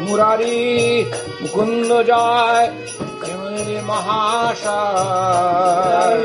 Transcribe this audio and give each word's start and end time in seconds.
মুরারি 0.00 0.58
মুকুন্দ 1.42 2.04
যায় 2.04 2.66
প্রেমী 3.20 3.76
মহাশয়। 3.86 6.22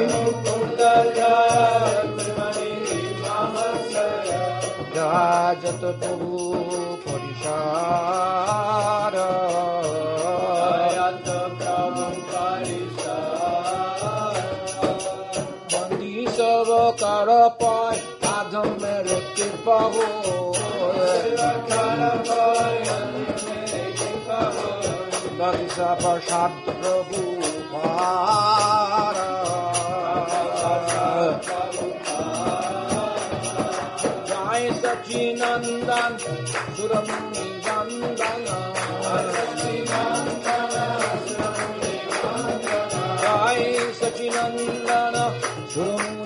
যত 5.64 5.84
তবু 6.02 6.32
পরিষার 7.06 9.16
খারাপায় 17.22 18.00
আধমের 18.38 19.08
কি 19.36 19.48
পাবো। 19.66 20.06
প্রসাদ 26.02 26.52
প্রভু 26.68 27.20
জয় 34.30 34.66
সচিনন্দন 34.82 36.12
সুরমণি 36.76 37.46
বন্দন 37.66 38.46
জয় 43.22 43.64
সচিনন্দন 44.00 45.16
সুরমণি 45.74 46.21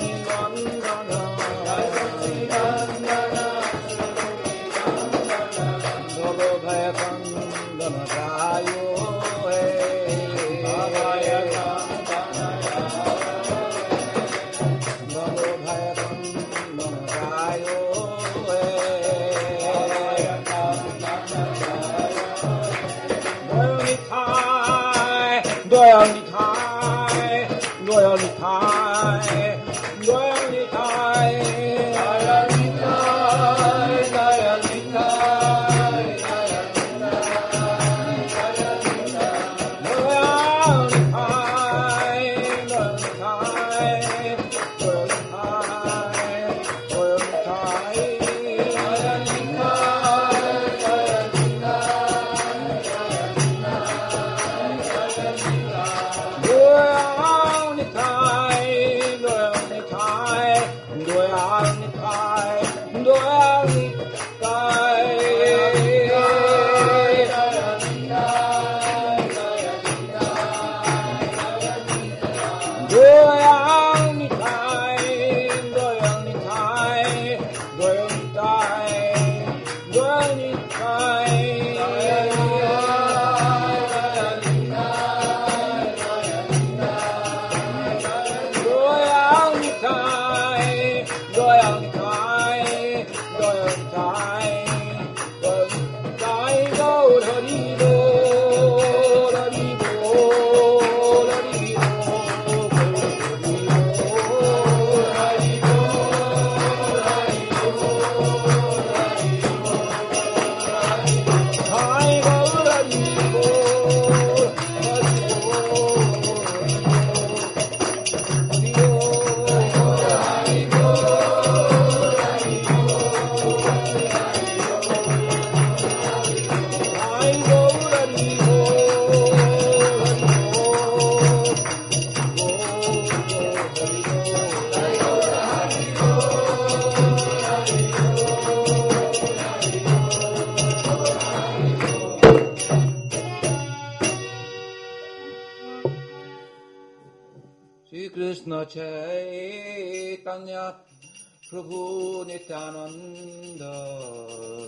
Prabhu 151.50 152.25
Nityananda 152.25 153.74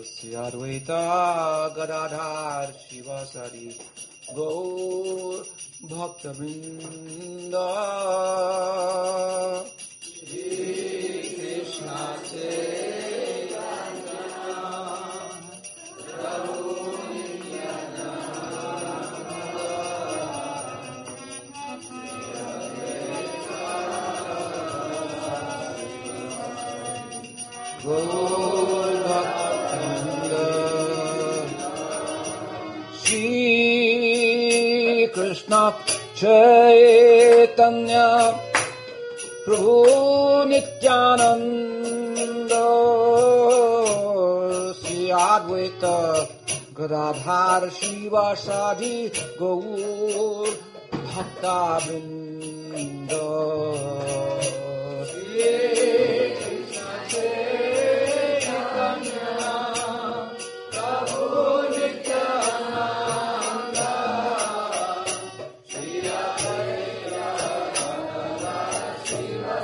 Sri 0.03 0.29
Advaita 0.33 1.73
Gadadhar 1.75 2.67
Shivasari 2.85 3.73
Gaur 4.35 5.43
Bhakta 5.89 6.33
Vrinda 6.37 7.67
Krishna 35.49 35.69
चैतन्य 36.19 37.99
प्रभु 39.45 39.75
नित्यानन्द 40.49 42.51
श्रियाद्वैत 44.79 45.85
गदाधार 46.79 47.63
वा 48.13 48.25
साधि 48.43 48.97
गौ 49.39 49.55
भक्ताविन्दये 51.15 52.47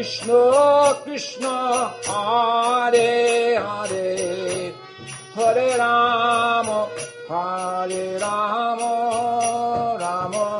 Krishna 0.00 0.96
Krishna, 1.04 1.92
Hare 2.06 3.60
Hare, 3.60 4.72
Hare 5.34 5.76
Rama, 5.76 6.88
Hare 7.28 8.18
Rama, 8.18 9.98
Rama 10.00 10.59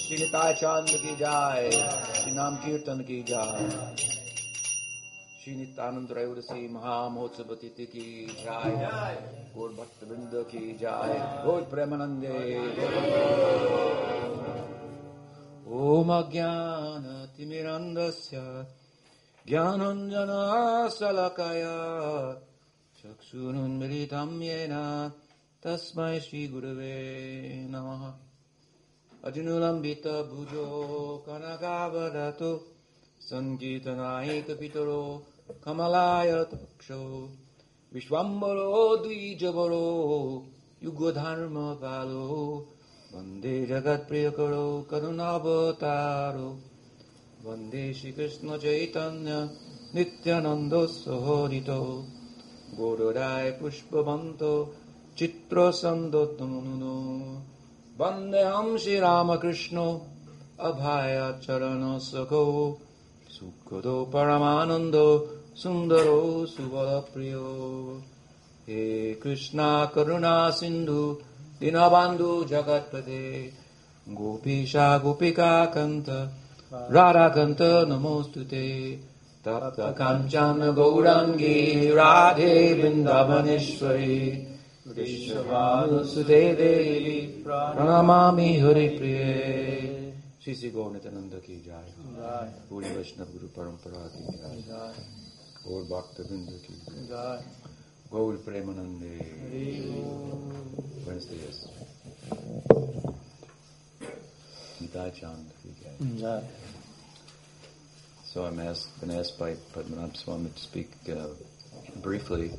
श्रीताय 0.00 0.52
चाँद 0.54 0.88
की 1.02 1.12
जाय 1.16 1.70
श्री 1.70 2.32
नाम 2.32 2.56
कीर्तन 2.56 2.98
की 3.00 3.18
जाय 3.28 3.60
श्री 5.40 5.52
नित्यानंद 5.56 6.10
राय 6.12 6.26
से 6.40 6.60
महामहोत्सव 6.68 7.50
तिथि 7.54 7.86
की 7.86 8.06
जाय 8.44 8.74
भक्त 9.76 10.00
बिंद 10.08 10.34
की 10.50 10.64
जाय 10.80 11.14
गोर 11.44 11.62
प्रेमानंदे। 11.70 12.34
ओम 15.80 16.08
अज्ञान 16.12 17.04
तिमिरंदस्य 17.36 18.36
ज्ञानञ्जनाशलकया 19.48 20.56
चक्षुन्मृतम 23.00 24.30
येन 24.42 24.74
तस्मै 25.64 26.20
श्रीगुरवे 26.24 26.92
नमः। 27.72 28.02
अतिनुलम्बितभुजो 29.28 30.66
कनकावरतु 31.26 32.52
सङ्गीतनायकपितरो 33.26 35.02
कमलाय 35.64 36.32
तक्षो 36.52 37.00
विश्वम्बरो 37.94 38.96
द्विजवरो 39.02 39.84
युगधर्मपालो 40.84 42.24
वन्दे 43.14 43.54
जगत्प्रियकरो 43.66 44.66
करुणावतारो 44.90 46.48
वन्दे 47.46 47.84
श्रीकृष्णचैतन्य 48.00 49.36
नित्यानन्दो 49.94 50.86
सहोदितो 50.96 51.80
गोरुराय 52.78 53.50
पुष्पवन्तो 53.60 54.52
चित्रसन्दोत्तमनुनो 55.18 57.42
वन्देऽहं 58.00 58.78
श्रीरामकृष्णो 58.78 60.06
अभायाचरणसखो 60.60 62.78
सुखदो 63.28 64.04
परमानन्दो, 64.04 65.36
सुन्दरो 65.56 66.46
सुबलप्रियो। 66.46 68.02
हे 68.62 69.14
कृष्णा 69.14 69.84
करुणा 69.84 70.50
सिन्धु, 70.50 71.18
दीनबान्धु 71.60 72.44
जगत्पदे 72.44 73.52
गोपीशा 74.08 74.98
गोपिका 74.98 75.64
कंत 75.64 76.34
राधाकन्त 76.72 77.62
नमोऽस्तु 77.62 78.40
ते। 78.40 79.00
तप्त 79.48 79.80
काञ्चन 79.80 80.72
गौरङ्गी 80.72 81.90
राधे 81.90 82.74
Vrindavaneshwari. 82.74 84.46
Kanchana 84.94 85.44
Gaurangi 85.44 85.44
Radhe 85.44 86.04
Vrindavaneshwari 86.04 86.24
Vishwavadasute 86.24 86.56
Devi 86.56 87.42
Pranamami 87.44 88.60
Hari 88.60 88.88
Priye 88.98 90.12
Shri 90.38 90.54
Sri 90.54 90.70
Gaurnitananda 90.70 91.40
ki 91.40 91.62
jai 91.62 91.92
Puri 92.68 92.86
Vaishnava 92.94 93.30
Guru 93.30 93.48
Parampara 93.48 94.10
ki 94.10 94.22
jai 94.38 94.92
Gaur 95.64 95.84
Bhakta 95.84 96.22
Bindu 96.22 96.60
ki 96.62 96.74
jai 97.08 97.42
Gaur 98.10 98.34
Premanande 98.38 99.18
Buenos 101.04 101.26
días 101.26 101.68
Nitai 104.80 105.10
Chand 105.12 105.50
ki 105.62 105.74
jai 106.18 106.42
So 108.24 108.44
I'm 108.44 108.60
asked, 108.60 109.00
been 109.00 109.10
asked 109.10 109.38
by 109.40 109.54
Padmanabh 109.74 110.16
Swami 110.16 110.50
to 110.50 110.60
speak 110.60 110.88
uh, 111.10 111.26
briefly 111.96 112.52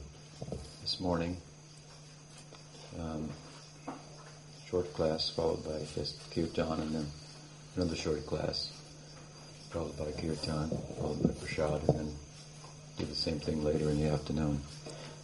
this 0.81 1.00
morning. 1.00 1.38
Um, 3.00 3.29
short 4.69 4.93
class 4.93 5.29
followed 5.29 5.63
by 5.63 5.79
just 5.95 6.15
kirtan 6.33 6.79
and 6.79 6.95
then 6.95 7.05
another 7.75 7.95
short 7.95 8.25
class 8.25 8.71
followed 9.69 9.98
by 9.98 10.12
kirtan, 10.19 10.69
followed 11.00 11.24
by 11.24 11.29
prasad 11.39 11.81
and 11.88 12.00
then 12.00 12.10
do 12.98 13.05
the 13.05 13.15
same 13.15 13.39
thing 13.39 13.63
later 13.63 13.89
in 13.89 14.00
the 14.00 14.10
afternoon. 14.10 14.62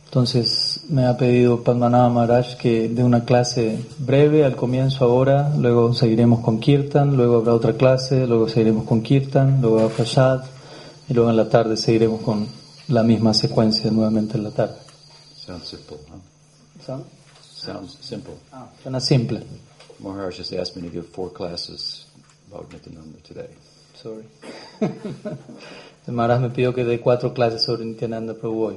Entonces 0.05 0.79
me 0.89 1.05
ha 1.05 1.17
pedido 1.17 1.63
Padmanabha 1.63 2.09
Maharaj 2.09 2.55
que 2.57 2.87
dé 2.87 3.03
una 3.03 3.25
clase 3.25 3.83
breve 3.99 4.45
al 4.45 4.55
comienzo 4.55 5.03
ahora, 5.03 5.53
luego 5.57 5.93
seguiremos 5.93 6.39
con 6.39 6.59
Kirtan, 6.59 7.17
luego 7.17 7.37
habrá 7.37 7.53
otra 7.53 7.73
clase, 7.73 8.25
luego 8.25 8.47
seguiremos 8.47 8.85
con 8.85 9.01
Kirtan, 9.01 9.61
luego 9.61 9.79
habrá 9.79 9.95
Prasad 9.95 10.45
y 11.09 11.13
luego 11.13 11.29
en 11.29 11.35
la 11.35 11.49
tarde 11.49 11.75
seguiremos 11.75 12.21
con 12.21 12.47
la 12.87 13.03
misma 13.03 13.33
secuencia 13.33 13.91
nuevamente 13.91 14.37
en 14.37 14.45
la 14.45 14.51
tarde. 14.51 14.77
Sounds 15.35 15.67
simple, 15.67 15.97
huh? 16.09 16.83
¿Sabe? 16.85 17.16
Sounds 17.67 17.97
simple. 17.99 18.39
Ah, 18.53 18.69
suena 18.81 19.01
simple. 19.01 19.45
Maharaj 19.99 20.37
just 20.37 20.53
asked 20.53 20.77
me 20.77 20.83
to 20.83 20.89
give 20.89 21.09
four 21.09 21.29
classes 21.29 22.05
about 22.49 22.71
Nityananda 22.71 23.19
today. 23.25 23.49
Sorry. 23.93 24.23
El 26.07 26.13
Maharaj 26.13 26.41
me 26.43 26.49
pidió 26.49 26.73
que 26.73 26.85
dé 26.85 27.01
cuatro 27.01 27.33
clases 27.33 27.65
sobre 27.65 27.83
Nityananda 27.83 28.35
Prabhu 28.35 28.67
hoy. 28.67 28.75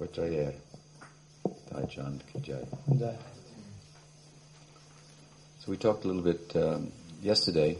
Vatrayer. 0.00 0.54
Tai 1.70 1.84
Chand 1.86 2.22
ki 2.32 2.40
jai. 2.40 2.64
Ya. 2.98 3.12
So 5.60 5.70
we 5.70 5.76
talked 5.76 6.04
a 6.04 6.08
little 6.08 6.22
bit 6.22 6.56
um, 6.56 6.90
yesterday 7.20 7.76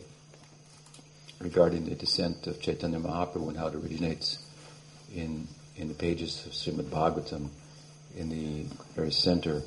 regarding 1.41 1.87
the 1.87 1.95
descent 1.95 2.47
of 2.47 2.61
Chaitanya 2.61 2.99
Mahaprabhu 2.99 3.49
and 3.49 3.57
how 3.57 3.69
it 3.69 3.77
originates 3.77 4.39
in 5.15 5.49
in 5.79 5.89
the 5.89 5.95
pages 5.95 6.45
of 6.47 6.53
Srimad 6.53 6.91
Bhagavatam 6.91 7.49
in 8.17 8.29
the 8.29 8.65
very 8.97 9.13
center 9.13 9.63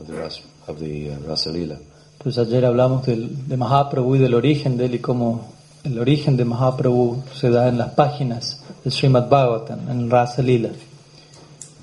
of 0.00 0.06
the 0.06 0.14
Ras, 0.14 0.40
of 0.66 0.80
the 0.80 1.10
uh, 1.10 1.16
Rasalila. 1.18 1.78
Pues 2.18 2.38
ayer 2.38 2.64
hablamos 2.64 3.04
del, 3.04 3.48
de 3.48 3.56
Mahaprabhu 3.56 4.16
y 4.16 4.18
del 4.18 4.34
origen 4.34 4.76
de 4.78 4.86
él 4.86 4.94
y 4.94 4.98
cómo 5.00 5.52
el 5.84 5.98
origen 5.98 6.36
de 6.36 6.44
Mahaprabhu 6.44 7.22
se 7.34 7.50
da 7.50 7.68
en 7.68 7.76
las 7.76 7.92
páginas 7.92 8.62
de 8.82 8.90
Srimad 8.90 9.28
Bhagavatam, 9.28 9.90
en 9.90 10.00
el 10.00 10.10
Rasa 10.10 10.42
Lila. 10.42 10.70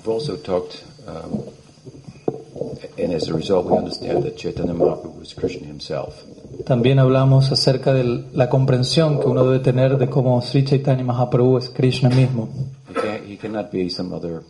We've 0.04 0.08
also 0.08 0.36
talked, 0.36 0.82
um, 1.06 1.44
and 2.98 3.12
as 3.12 3.28
a 3.28 3.34
result, 3.34 3.66
we 3.66 3.78
understand 3.78 4.24
that 4.24 4.36
Chaitanya 4.36 4.74
Mahaprabhu 4.74 5.20
was 5.20 5.34
Krishna 5.34 5.66
himself. 5.68 6.24
También 6.64 6.98
hablamos 6.98 7.50
acerca 7.52 7.92
de 7.92 8.24
la 8.32 8.48
comprensión 8.48 9.20
que 9.20 9.26
uno 9.26 9.44
debe 9.44 9.60
tener 9.60 9.96
de 9.98 10.08
cómo 10.08 10.40
Sri 10.42 10.64
Chaitanya 10.64 11.04
Mahaprabhu 11.04 11.58
es 11.58 11.70
Krishna 11.70 12.10
mismo. 12.10 12.48
He 12.88 12.94
cannot 13.42 13.70
be 13.70 13.90
some 13.90 14.14
other 14.14 14.42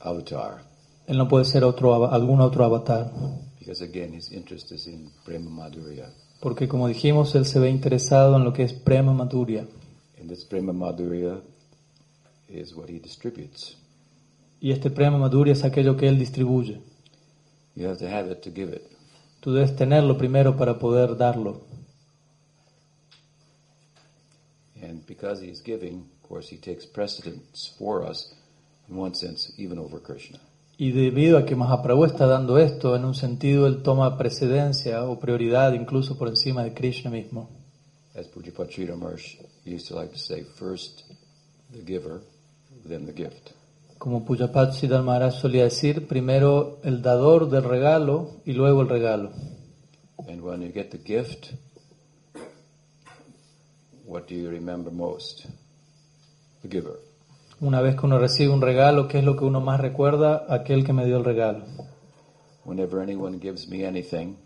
avatar, 0.00 0.62
Él 1.06 1.18
no 1.18 1.28
puede 1.28 1.44
ser 1.44 1.62
otro, 1.62 2.10
algún 2.10 2.40
otro 2.40 2.64
avatar, 2.64 3.12
because 3.58 3.82
again, 3.82 4.12
his 4.12 4.32
interest 4.32 4.72
is 4.72 4.86
in 4.88 5.12
Prema 5.24 5.50
Madhurya. 5.50 6.10
porque 6.40 6.66
como 6.66 6.88
dijimos, 6.88 7.34
él 7.36 7.46
se 7.46 7.60
ve 7.60 7.70
interesado 7.70 8.36
en 8.36 8.44
lo 8.44 8.52
que 8.52 8.64
es 8.64 8.72
Prema 8.72 9.12
Madhurya. 9.12 9.66
And 10.20 10.28
this 10.28 10.44
Prema 10.44 10.72
Madhurya 10.72 11.40
is 12.48 12.74
what 12.74 12.88
he 12.88 12.98
distributes. 12.98 13.76
Y 14.60 14.72
este 14.72 14.90
Prema 14.90 15.18
Madhurya 15.18 15.52
es 15.52 15.62
aquello 15.64 15.96
que 15.96 16.08
él 16.08 16.18
distribuye. 16.18 16.80
You 17.76 17.86
have 17.86 17.98
to 17.98 18.08
have 18.08 18.30
it 18.30 18.42
to 18.42 18.50
give 18.50 18.74
it. 18.74 18.82
Tú 19.40 19.52
debes 19.52 19.74
tenerlo 19.76 20.16
primero 20.18 20.56
para 20.56 20.78
poder 20.78 21.16
darlo. 21.16 21.62
And 24.82 25.06
because 25.06 25.40
he 25.44 25.50
is 25.50 25.62
giving, 25.62 26.08
course, 26.32 26.48
he 26.48 26.56
takes 26.56 26.86
precedence 26.86 27.74
for 27.78 28.02
us, 28.02 28.32
in 28.88 28.96
one 28.96 29.14
sense, 29.14 29.52
even 29.58 29.78
over 29.78 30.00
Krishna. 30.00 30.38
Y 30.78 30.90
debido 30.90 31.36
a 31.36 31.44
que 31.44 31.54
Mahaprabhu 31.54 32.06
está 32.06 32.26
dando 32.26 32.56
esto, 32.56 32.96
en 32.96 33.04
un 33.04 33.14
sentido 33.14 33.66
él 33.66 33.82
toma 33.82 34.16
precedencia 34.16 35.04
o 35.04 35.20
prioridad 35.20 35.74
incluso 35.74 36.16
por 36.16 36.28
encima 36.28 36.64
de 36.64 36.72
Krishna 36.72 37.10
mismo. 37.10 37.50
As 38.14 38.26
used 39.64 39.88
to 39.88 39.94
like 39.94 40.12
to 40.12 40.18
say, 40.18 40.44
first 40.58 41.04
the 41.70 41.82
giver, 41.84 42.22
then 42.86 43.04
the 43.04 43.12
gift. 43.12 43.52
Como 43.98 44.24
Pujapat 44.24 44.72
Siddhar 44.72 45.02
Maharaj 45.02 45.34
solía 45.34 45.64
decir, 45.64 46.08
primero 46.08 46.80
el 46.82 47.02
dador 47.02 47.50
del 47.50 47.64
regalo 47.64 48.40
y 48.46 48.52
luego 48.52 48.80
el 48.80 48.88
regalo. 48.88 49.32
And 50.26 50.42
when 50.42 50.62
you 50.62 50.72
get 50.72 50.90
the 50.90 50.98
gift, 50.98 51.52
what 54.04 54.26
do 54.26 54.34
you 54.34 54.48
remember 54.50 54.90
most? 54.90 55.46
The 56.62 56.68
giver. 56.68 56.98
Una 57.60 57.80
vez 57.80 57.96
que 57.96 58.06
uno 58.06 58.18
recibe 58.18 58.52
un 58.52 58.60
regalo, 58.60 59.06
¿qué 59.06 59.18
es 59.18 59.24
lo 59.24 59.36
que 59.36 59.44
uno 59.44 59.60
más 59.60 59.80
recuerda? 59.80 60.46
Aquel 60.48 60.84
que 60.84 60.92
me 60.92 61.04
dio 61.04 61.16
el 61.16 61.24
regalo. 61.24 61.64
Whenever 62.64 63.00
anyone 63.00 63.38
gives 63.40 63.68
me 63.68 63.86
anything, 63.86 64.36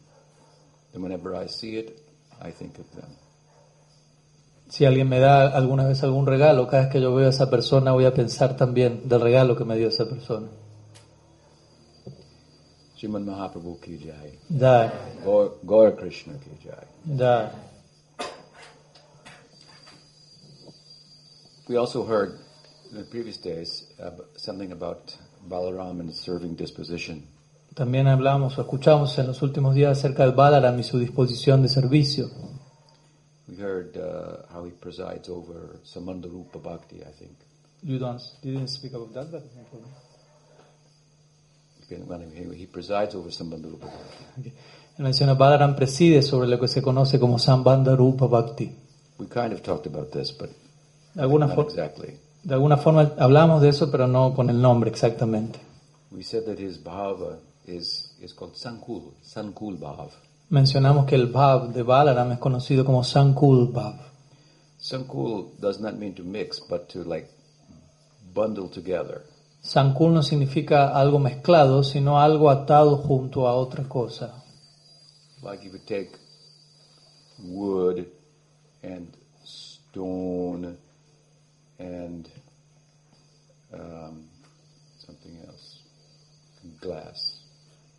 then 0.93 1.03
whenever 1.03 1.35
I 1.35 1.49
see 1.49 1.79
it, 1.79 1.99
I 2.43 2.51
think 2.51 2.79
of 2.79 2.87
them. 2.95 3.11
Si 4.69 4.85
alguien 4.85 5.09
me 5.09 5.21
da 5.21 5.47
alguna 5.47 5.87
vez 5.87 6.03
algún 6.03 6.27
regalo, 6.27 6.67
cada 6.67 6.85
vez 6.85 6.93
que 6.93 7.01
yo 7.01 7.15
veo 7.15 7.27
a 7.27 7.31
esa 7.31 7.49
persona 7.49 7.93
voy 7.93 8.05
a 8.05 8.13
pensar 8.13 8.57
también 8.57 9.09
del 9.09 9.21
regalo 9.21 9.57
que 9.57 9.65
me 9.65 9.77
dio 9.77 9.89
esa 9.89 10.09
persona. 10.09 10.49
Mahaprabhu 13.03 13.79
ki 13.81 13.99
jai. 13.99 14.39
Jai, 14.49 14.91
Gaur, 15.25 15.59
Gaur 15.63 15.95
Krishna 15.97 16.35
ki 16.39 16.51
jai. 16.65 16.87
jai. 17.17 17.51
We 21.69 21.77
also 21.77 22.05
heard 22.05 22.39
in 22.91 22.99
the 22.99 23.05
previous 23.05 23.39
days 23.39 23.85
ab- 23.99 24.25
something 24.37 24.71
about 24.73 25.17
Balaram 25.49 26.01
and 26.01 26.09
his 26.09 26.21
serving 26.21 26.55
disposition. 26.57 27.27
También 27.75 28.07
hablamos 28.07 28.57
o 28.57 28.63
escuchamos 28.63 29.19
en 29.19 29.27
los 29.27 29.43
últimos 29.43 29.75
días 29.75 29.99
acerca 29.99 30.23
del 30.23 30.33
Balaram 30.33 30.79
y 30.79 30.83
su 30.83 30.99
disposición 30.99 31.63
de 31.63 31.69
servicio. 31.69 32.31
We 33.49 33.57
heard 33.57 33.97
uh, 33.97 34.47
how 34.53 34.65
he 34.65 34.71
presides 34.71 35.29
over 35.29 35.79
Samandarupa 35.85 36.59
Bhakti, 36.59 36.97
I 37.03 37.13
think. 37.19 37.37
You 37.83 37.99
don't, 37.99 38.21
you 38.43 38.53
didn't 38.53 38.71
speak 38.71 38.95
about 38.95 39.13
that, 39.15 39.31
but 39.31 39.43
When 42.09 42.21
he, 42.33 42.57
he 42.57 42.67
presides 42.67 43.15
over 43.15 43.31
Samandarupa 43.31 43.87
Bhakti. 43.87 44.53
Él 44.99 45.05
menciona 45.05 45.35
Balaram 45.35 45.77
preside 45.77 46.23
sobre 46.23 46.49
lo 46.49 46.59
que 46.59 46.69
se 46.69 46.81
conoce 46.81 47.21
como 47.21 47.39
Sambandha 47.39 47.95
Rupa 47.95 48.27
Bhakti. 48.27 48.75
We 49.19 49.27
kind 49.27 49.53
of 49.53 49.63
talked 49.63 49.87
about 49.87 50.11
this, 50.11 50.33
but 50.33 50.51
De 51.17 51.23
alguna, 51.23 51.49
for- 51.49 51.65
exactly. 51.65 52.19
de 52.45 52.55
alguna 52.55 52.77
forma 52.77 53.13
hablamos 53.19 53.63
de 53.63 53.71
eso, 53.71 53.91
pero 53.91 54.07
no 54.07 54.35
con 54.35 54.51
el 54.51 54.61
nombre 54.61 54.91
exactamente. 54.91 55.59
We 56.11 56.23
said 56.23 56.45
that 56.45 56.59
his 56.59 56.79
bhava 56.83 57.39
is, 57.67 58.15
is 58.21 58.35
called 58.35 58.55
Sankul, 58.55 59.15
Sankul 59.23 59.79
Bhav. 59.79 60.11
Mencionamos 60.51 61.07
que 61.07 61.15
el 61.17 61.27
Bhav 61.27 61.73
de 61.73 61.83
Balaram 61.83 62.31
es 62.33 62.39
conocido 62.39 62.85
como 62.85 63.03
Sankul 63.03 63.73
Bhav. 63.73 63.99
Sankul 64.79 65.53
does 65.59 65.81
not 65.81 65.95
mean 65.95 66.15
to 66.15 66.23
mix, 66.23 66.61
but 66.61 66.87
to 66.91 67.03
like 67.03 67.29
bundle 68.35 68.69
together. 68.69 69.23
Sankul 69.63 70.13
no 70.13 70.23
significa 70.23 70.95
algo 70.95 71.19
mezclado, 71.19 71.83
sino 71.83 72.21
algo 72.21 72.51
atado 72.51 72.99
junto 72.99 73.49
a 73.49 73.55
otra 73.55 73.89
cosa. 73.89 74.45
Like 75.43 75.65
you 75.65 75.73
would 75.73 75.87
take 75.87 76.11
wood 77.43 78.07
and 78.83 79.09
stone 79.45 80.77
and 81.79 82.29
um, 83.73 84.29
something 84.99 85.39
else, 85.47 85.81
glass. 86.81 87.43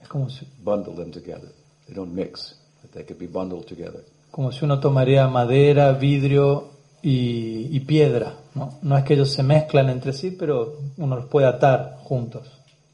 Es 0.01 0.07
como 0.07 0.29
si, 0.29 0.47
Bundle 0.63 0.95
them 0.95 1.11
together. 1.11 1.51
They 1.87 1.93
don't 1.93 2.13
mix, 2.13 2.55
but 2.81 2.91
they 2.91 3.03
could 3.03 3.19
be 3.19 3.27
bundled 3.27 3.67
together. 3.67 4.03
como 4.31 4.51
si 4.51 4.65
uno 4.65 4.79
tomaría 4.79 5.27
madera, 5.27 5.93
vidrio 5.93 6.69
y, 7.01 7.75
y 7.75 7.79
piedra. 7.81 8.35
¿no? 8.53 8.77
no 8.81 8.97
es 8.97 9.03
que 9.03 9.13
ellos 9.15 9.31
se 9.31 9.41
mezclan 9.41 9.89
entre 9.89 10.13
sí, 10.13 10.31
pero 10.31 10.77
uno 10.97 11.15
los 11.15 11.25
puede 11.25 11.47
atar 11.47 11.97
juntos. 12.03 12.47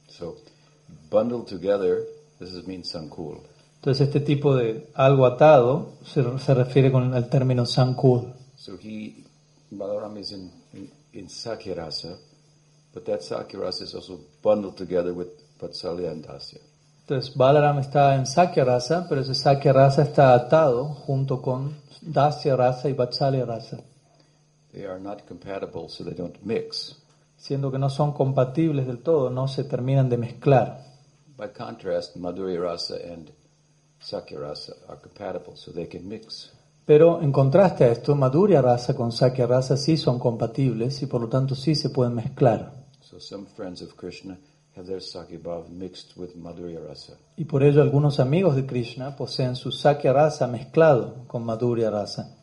So, 0.08 0.38
bundled 1.10 1.46
together, 1.46 2.04
this 2.40 2.54
is 2.54 2.66
means 2.66 2.90
sankul. 2.90 3.42
Entonces 3.76 4.08
este 4.08 4.22
tipo 4.22 4.56
de 4.56 4.88
algo 4.94 5.26
atado 5.26 5.90
se, 6.06 6.24
se 6.40 6.54
refiere 6.54 6.90
con 6.90 7.14
el 7.14 7.28
término 7.28 7.66
Sankul. 7.66 8.34
So 8.56 8.78
he, 8.82 9.23
Balaram 9.78 10.18
is 10.18 10.32
in, 10.32 10.52
in, 10.74 10.90
in 11.14 11.26
Sakyarasa, 11.28 12.18
but 12.94 13.06
that 13.06 13.22
Sakyarasa 13.22 13.84
is 13.84 13.96
also 13.96 14.20
bundled 14.42 14.78
together 14.78 15.14
with 15.14 15.28
Vatsalya 15.60 16.12
and 16.12 16.24
Dasya. 16.24 16.60
Entonces 17.08 17.36
Balaram 17.36 17.80
está 17.80 18.16
en 18.16 18.26
Sakya 18.26 18.64
Rasa, 18.64 19.06
pero 19.10 19.22
ese 19.22 19.36
Sakya 19.36 19.74
Rasa 19.74 20.04
está 20.04 20.34
atado 20.34 20.86
junto 21.06 21.42
con 21.42 21.76
Dasya 22.02 22.56
Rasa 22.56 22.90
y 22.90 22.94
Vatsalya 22.94 23.46
Rasa, 23.46 23.84
They 24.74 24.86
are 24.86 25.00
not 25.00 25.28
compatible, 25.28 25.88
so 25.90 26.04
they 26.04 26.14
don't 26.16 26.44
mix. 26.44 26.96
siendo 27.38 27.70
que 27.72 27.78
no 27.78 27.90
son 27.90 28.14
compatibles 28.14 28.88
del 28.88 29.00
todo, 29.04 29.30
no 29.30 29.48
se 29.48 29.66
terminan 29.66 30.10
de 30.10 30.18
mezclar. 30.18 30.80
By 31.38 31.50
contrast, 31.50 32.16
Madhurya 32.16 32.62
Rasa 32.62 32.96
and 33.12 33.30
Sakyarasa 34.02 34.74
are 34.90 34.98
compatible, 34.98 35.56
so 35.58 35.72
they 35.72 35.86
can 35.88 36.08
mix. 36.08 36.52
Pero 36.86 37.22
en 37.22 37.32
contraste 37.32 37.86
a 37.86 37.92
esto, 37.92 38.16
Madhurya 38.16 38.62
Rasa 38.62 38.94
con 38.94 39.12
Sakya 39.12 39.48
Rasa 39.48 39.78
sí 39.78 39.96
son 39.96 40.20
compatibles 40.20 41.02
y 41.02 41.06
por 41.06 41.22
lo 41.22 41.30
tanto 41.30 41.56
sí 41.56 41.76
se 41.76 41.90
pueden 41.90 42.16
mezclar. 42.16 42.74
So 43.02 43.20
some 43.20 43.46
friends 43.56 43.82
of 43.82 43.96
Krishna 43.96 44.38
have 44.76 44.88
their 44.88 45.02
mixed 45.70 46.18
with 46.18 46.36
Madhurya 46.36 46.80
Rasa. 46.86 47.18
Y 47.38 47.46
por 47.46 47.64
ello 47.64 47.82
algunos 47.82 48.20
amigos 48.20 48.56
de 48.56 48.66
Krishna 48.66 49.16
poseen 49.16 49.56
su 49.56 49.72
Sakya 49.72 50.12
Rasa 50.12 50.48
mezclado 50.48 51.26
con 51.28 51.46
Madhurya 51.46 51.90
Rasa. 51.90 52.36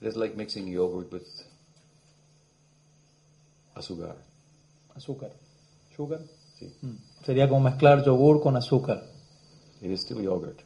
It 0.00 0.08
is 0.08 0.16
like 0.16 0.36
mixing 0.36 0.66
yogurt 0.66 1.12
with 1.12 1.26
asugar. 3.74 4.16
Azúcar. 4.94 5.30
¿Sugar? 5.94 6.20
See? 6.58 6.72
Sería 7.24 7.48
como 7.48 7.60
mezclar 7.60 8.04
yogur 8.04 8.40
con 8.40 8.56
azúcar. 8.56 9.02
It 9.80 9.90
is 9.90 10.00
still 10.00 10.20
yogurt, 10.22 10.60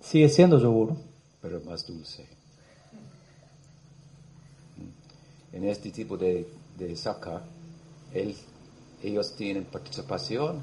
Sigue 0.00 0.28
siendo 0.28 0.60
yogur, 0.60 0.94
pero 1.40 1.60
más 1.60 1.86
dulce. 1.86 2.26
Mm. 5.52 5.56
En 5.56 5.64
este 5.64 5.90
tipo 5.90 6.16
de, 6.16 6.46
de 6.78 6.96
saka, 6.96 7.42
el- 8.12 8.36
ellos 9.02 9.34
tienen 9.36 9.64
participación 9.64 10.60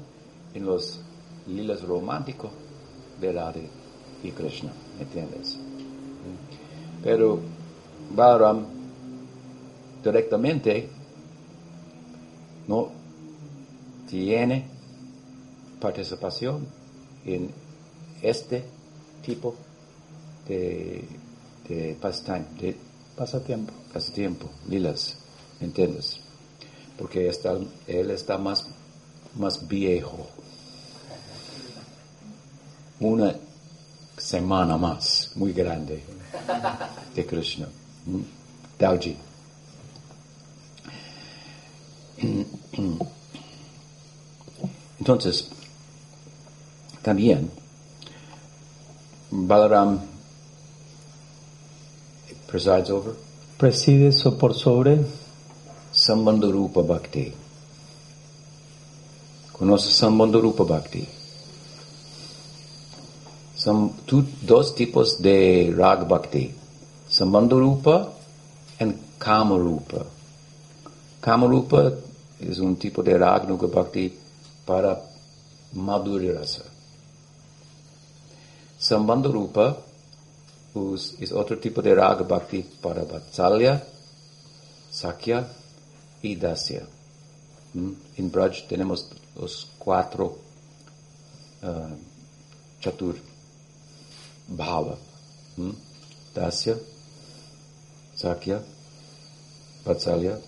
en 0.54 0.64
los 0.66 1.00
lilas 1.46 1.82
románticos 1.82 2.50
de 3.20 3.32
Radha 3.32 3.60
y 4.22 4.30
Krishna, 4.30 4.72
¿me 4.96 5.02
entiendes? 5.04 5.56
Mm. 5.56 7.02
Pero 7.02 7.40
Balaram 8.14 8.66
directamente 10.04 10.88
no 12.68 12.90
tiene 14.08 14.64
participación 15.80 16.66
en 17.24 17.50
este 18.22 18.64
tipo 19.24 19.54
de, 19.54 19.65
de 20.48 21.96
pastime, 22.00 22.46
de 22.60 22.76
pasatiempo. 23.16 23.72
pasatiempo, 23.92 24.50
lilas, 24.68 25.16
¿me 25.60 25.66
entiendes? 25.66 26.20
Porque 26.98 27.28
está, 27.28 27.56
él 27.86 28.10
está 28.10 28.38
más, 28.38 28.66
más 29.34 29.66
viejo. 29.66 30.26
Una 33.00 33.34
semana 34.16 34.76
más, 34.76 35.30
muy 35.34 35.52
grande, 35.52 36.02
de 37.14 37.26
Krishna. 37.26 37.68
¿Mm? 38.06 38.20
Dauji. 38.78 39.16
Entonces, 44.98 45.48
también, 47.02 47.50
Balaram 49.30 50.15
presides 52.46 52.90
over 52.90 53.14
Preside 53.58 54.12
so- 54.12 54.36
por 54.36 54.54
sobre 54.54 55.04
Sambandha 55.92 56.48
Rupa 56.50 56.82
Bhakti. 56.82 57.32
¿Conoces 59.52 59.94
Sambandha 59.94 60.38
Rupa 60.38 60.64
Bhakti? 60.64 61.08
Son 63.56 63.94
tu- 64.04 64.26
dos 64.42 64.74
tipos 64.74 65.22
de 65.22 65.72
Rag 65.74 66.06
Bhakti. 66.06 66.52
Sambandha 67.08 67.56
Rupa 67.56 68.12
y 68.78 68.94
Kama 69.18 69.56
Rupa. 69.56 70.04
Kama 71.20 71.46
Rupa 71.46 71.92
es 72.38 72.58
un 72.58 72.76
tipo 72.76 73.02
de 73.02 73.16
Rag 73.16 73.48
Nuga 73.48 73.66
Bhakti 73.68 74.12
para 74.66 75.00
Madhurya 75.72 76.34
Rasa. 76.34 76.62
Sambandha 78.78 79.30
Rupa 80.76 80.96
es, 81.20 81.32
otro 81.32 81.58
tipo 81.58 81.80
de 81.80 81.94
Raga 81.94 82.22
Bhakti 82.22 82.62
para 82.80 83.02
Vatsalya, 83.04 83.82
Sakya 84.90 85.46
y 86.22 86.36
Dasya. 86.36 86.86
¿Mm? 87.74 87.92
En 88.16 88.30
Braj 88.30 88.66
tenemos 88.68 89.08
los 89.34 89.68
cuatro 89.78 90.38
ah, 91.62 91.94
Chatur 92.80 93.16
Bhava. 94.48 94.96
¿Mm? 95.56 95.70
Dasya, 96.34 96.76
Sakya, 98.14 98.62
Vatsalya, 99.84 100.38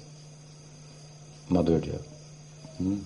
Madhurya. 1.49 1.99
¿Mm? 2.79 2.99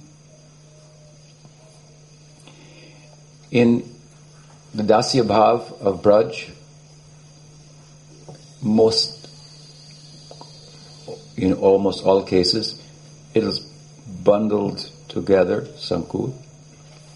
In 3.53 3.85
the 4.75 4.83
Dasya 4.83 5.23
Bhav 5.23 5.81
of 5.83 6.03
Braj, 6.03 6.62
most, 8.63 9.29
in 11.37 11.53
almost 11.55 12.05
all 12.05 12.25
cases, 12.25 12.81
it 13.35 13.43
is 13.43 13.61
bundled 14.25 14.79
together, 15.09 15.67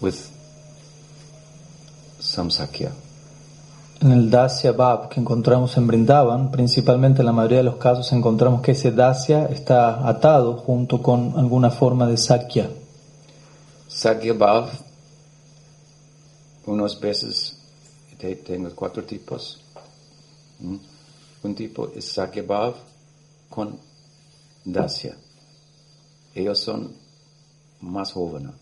with 0.01 0.29
some 2.19 2.49
Sakya. 2.51 2.91
en 3.99 4.11
el 4.11 4.29
Dasya 4.29 4.73
Bhav 4.73 5.09
que 5.09 5.19
encontramos 5.19 5.75
en 5.77 5.87
Brindavan, 5.87 6.51
principalmente 6.51 7.21
en 7.21 7.25
la 7.25 7.31
mayoría 7.31 7.57
de 7.57 7.63
los 7.63 7.77
casos 7.77 8.11
encontramos 8.11 8.61
que 8.61 8.73
ese 8.73 8.91
Dasya 8.91 9.45
está 9.47 10.07
atado 10.07 10.57
junto 10.57 11.01
con 11.01 11.33
alguna 11.35 11.71
forma 11.71 12.05
de 12.05 12.17
Sakya. 12.17 12.69
Sakya 13.87 14.33
Bhav, 14.33 14.69
unas 16.67 16.99
veces 16.99 17.57
te- 18.19 18.35
tengo 18.35 18.69
cuatro 18.75 19.03
tipos. 19.03 19.61
¿Mm? 20.59 20.75
Un 21.43 21.55
tipo 21.55 21.91
es 21.95 22.05
Sakya 22.05 22.43
Bhav 22.43 22.75
con 23.49 23.79
Dasya. 24.65 25.15
Ellos 26.33 26.59
son 26.59 26.93
más 27.81 28.11
jóvenes 28.11 28.53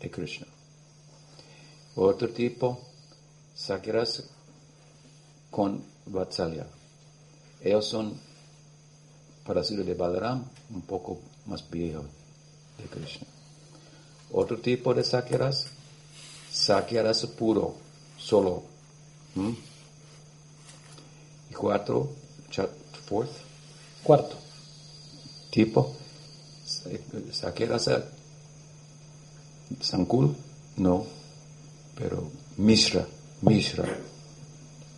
de 0.00 0.10
Krishna. 0.10 0.46
Otro 1.96 2.28
tipo, 2.30 2.78
Sakyaras 3.54 4.22
con 5.50 5.82
Vatsalya. 6.06 6.66
Ellos 7.60 7.86
son, 7.86 8.14
para 9.44 9.60
decirlo 9.60 9.84
de 9.84 9.94
Balaram, 9.94 10.44
un 10.70 10.82
poco 10.82 11.18
más 11.46 11.68
viejos 11.68 12.06
de 12.78 12.84
Krishna. 12.84 13.26
Otro 14.32 14.58
tipo 14.58 14.94
de 14.94 15.04
Sakyaras, 15.04 15.66
Sakyaras 16.50 17.26
puro, 17.26 17.74
solo. 18.16 18.62
Cuatro, 21.60 22.08
chat, 22.50 22.70
fourth 23.06 23.30
Cuarto. 24.02 24.36
tipo, 25.50 25.94
Sakyarasa 27.32 28.02
Sankul, 29.80 30.34
no, 30.78 31.04
pero 31.94 32.30
Mishra 32.56 33.06
Mishra, 33.42 33.84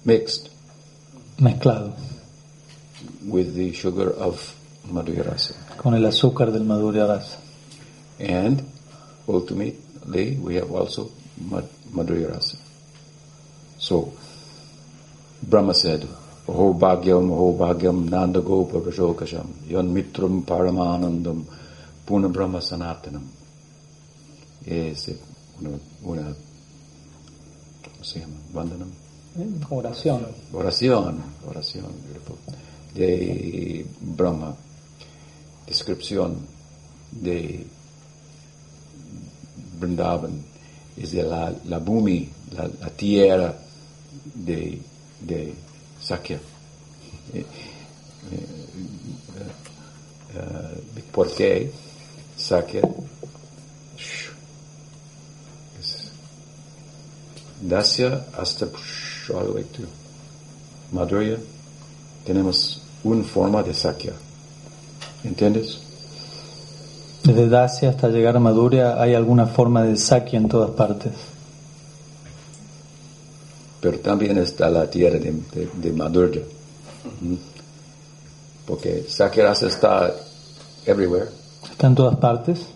mixed 0.05 0.51
mezclado 1.39 1.95
with 3.27 3.55
the 3.57 3.73
sugar 3.73 4.11
of 4.11 4.55
Madhurya 4.87 5.25
Rasa. 5.25 5.55
con 5.77 5.95
el 5.95 6.05
azúcar 6.07 6.53
del 6.53 6.63
Madhurya 6.65 7.07
Rasa. 7.09 7.39
And 8.21 8.63
ultimately, 9.27 10.37
we 10.37 10.55
have 10.57 10.71
also 10.71 11.11
Mad- 11.39 11.69
Madhurya 11.93 12.31
Rasa. 12.33 12.57
So, 13.79 14.13
Brahma 15.43 15.75
said, 15.75 16.07
Aho 16.53 16.75
bhagyam, 16.75 18.11
nanda 18.11 18.41
gopa 18.41 18.79
prashokasham, 18.79 19.47
yon 19.69 19.89
mitram 19.89 20.45
paramanandam, 20.45 21.47
puna 22.05 22.29
brahma 22.29 22.61
sanatanam. 22.61 23.25
Es 24.67 25.09
una, 25.59 25.71
una, 26.05 26.35
¿cómo 27.83 28.05
se 28.05 28.21
llama? 28.21 28.37
Vandanam. 28.53 28.91
Oración. 29.71 30.27
Oración, 30.53 31.23
oración, 31.49 31.91
beautiful. 32.07 32.37
De 32.95 33.87
Brahma, 34.03 34.55
descripción 35.67 36.37
de 37.11 37.67
Vrindavan, 39.81 40.45
es 40.99 41.13
de 41.13 41.23
la, 41.23 41.51
la 41.65 41.79
bhumi, 41.79 42.29
la, 42.55 42.69
la 42.79 42.91
tierra 42.91 43.57
de, 44.35 44.79
de 45.23 45.55
Sakya. 46.03 46.39
Eh, 47.33 47.39
eh, 47.39 47.45
eh, 50.35 51.03
¿Por 51.13 51.33
qué 51.35 51.71
Sakya? 52.37 52.83
Dasya 57.63 58.27
hasta 58.37 58.67
Madhurya, 60.91 61.39
tenemos 62.27 62.83
una 63.05 63.23
forma 63.23 63.63
de 63.63 63.73
Sakya. 63.73 64.13
¿Entiendes? 65.23 65.79
Desde 67.23 67.49
Dacia 67.49 67.91
hasta 67.91 68.09
llegar 68.09 68.37
a 68.37 68.41
Madhurya 68.41 69.01
hay 69.01 69.15
alguna 69.15 69.47
forma 69.47 69.85
de 69.85 69.97
Sakya 69.97 70.41
en 70.41 70.49
todas 70.49 70.71
partes. 70.71 71.13
Pero 73.83 73.99
también 73.99 74.39
está 74.39 74.71
la 74.71 74.89
tierra 74.89 75.19
de, 75.19 75.33
de, 75.53 75.91
de. 75.91 76.47
Porque 78.65 79.05
Sakya 79.09 79.45
Rasa 79.45 79.67
está 79.67 80.15
everywhere, 80.87 81.29
Está 81.71 81.89
en 81.89 81.95
todas 81.95 82.17
partes, 82.19 82.67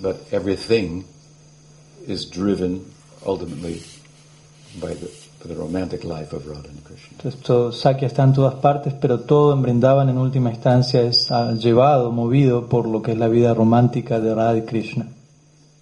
but 0.00 0.16
everything 0.32 1.04
is 2.06 2.28
driven 2.28 2.84
ultimately 3.24 3.82
by 4.80 4.94
the, 4.94 5.10
by 5.40 5.48
the 5.48 5.54
romantic 5.54 6.04
life 6.04 6.32
of 6.32 6.46
Radha 6.46 6.68
and 6.68 6.82
Krishna. 6.84 7.16
Entonces, 7.18 7.40
todo, 7.42 7.72
Sakya 7.72 8.08
está 8.08 8.24
en 8.24 8.32
todas 8.32 8.54
partes, 8.54 8.94
pero 8.94 9.20
todo 9.20 9.52
en 9.52 9.62
Brindavan 9.62 10.08
en 10.08 10.18
última 10.18 10.50
instancia 10.50 11.02
es 11.02 11.30
ah, 11.30 11.52
llevado, 11.52 12.10
movido 12.10 12.66
por 12.66 12.86
lo 12.86 13.02
que 13.02 13.12
es 13.12 13.18
la 13.18 13.28
vida 13.28 13.54
romántica 13.54 14.20
de 14.20 14.34
Radha 14.34 14.58
y 14.58 14.62
Krishna. 14.62 15.06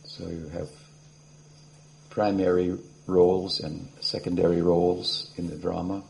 So 0.05 0.29
you 0.29 0.49
have 0.53 0.69
primary 2.11 2.77
roles 3.11 3.61
and 3.61 3.89
secondary 4.01 4.63
roles 4.63 5.33
in 5.37 5.49
the 5.49 5.57
drama, 5.57 6.03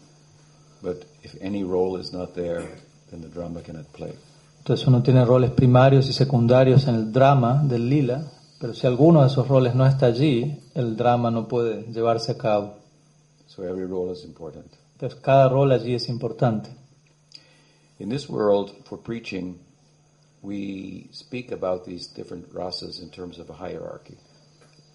but 0.83 1.05
if 1.23 1.35
any 1.41 1.65
role 1.65 1.97
is 1.97 2.13
not 2.13 2.35
there, 2.35 2.69
then 3.11 3.23
the 3.23 3.29
drama 3.29 3.63
cannot 3.63 3.93
play. 3.93 4.13
Entonces 4.59 4.87
uno 4.87 5.03
tiene 5.03 5.25
roles 5.25 5.51
primarios 5.53 6.09
y 6.09 6.13
secundarios 6.13 6.87
en 6.87 6.95
el 6.95 7.13
drama 7.13 7.63
del 7.65 7.89
lila, 7.89 8.31
pero 8.61 8.75
si 8.75 8.87
alguno 8.87 9.23
de 9.23 9.29
esos 9.29 9.49
roles 9.49 9.75
no 9.75 9.87
está 9.87 10.07
allí, 10.07 10.61
el 10.75 10.97
drama 10.97 11.31
no 11.31 11.49
puede 11.49 11.85
llevarse 11.91 12.33
a 12.33 12.39
cabo. 12.39 12.75
So 13.47 13.65
every 13.65 13.87
role 13.87 14.13
is 14.13 14.25
important. 14.25 14.67
Entonces 14.93 15.19
cada 15.21 15.49
rol 15.49 15.73
allí 15.73 15.95
es 15.95 16.09
importante. 16.09 16.71
In 17.99 18.09
this 18.09 18.29
world, 18.29 18.73
for 18.85 18.99
preaching, 18.99 19.59
we 20.43 21.09
speak 21.13 21.53
about 21.53 21.85
these 21.85 22.07
different 22.09 22.53
rasas 22.53 23.01
in 23.03 23.11
terms 23.11 23.39
of 23.39 23.51
a 23.51 23.55
hierarchy. 23.55 24.17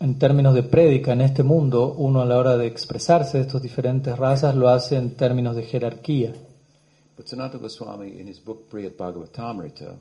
En 0.06 0.20
términos 0.20 0.54
de 0.54 0.62
prédica 0.62 1.14
en 1.14 1.22
este 1.22 1.42
mundo, 1.42 1.96
uno 1.98 2.22
a 2.22 2.26
la 2.26 2.38
hora 2.38 2.58
de 2.58 2.68
expresarse 2.68 3.40
de 3.40 3.46
estas 3.46 3.64
diferentes 3.64 4.16
razas 4.16 4.54
lo 4.54 4.70
hace 4.70 4.98
en 4.98 5.16
términos 5.16 5.56
de 5.56 5.64
jerarquía. 5.64 6.32
But 7.18 7.26
Sanatana 7.26 7.60
Goswami, 7.60 8.20
in 8.20 8.28
his 8.28 8.40
book 8.40 8.70
Priyat 8.70 8.96
Bhagavatamrita, 8.98 9.96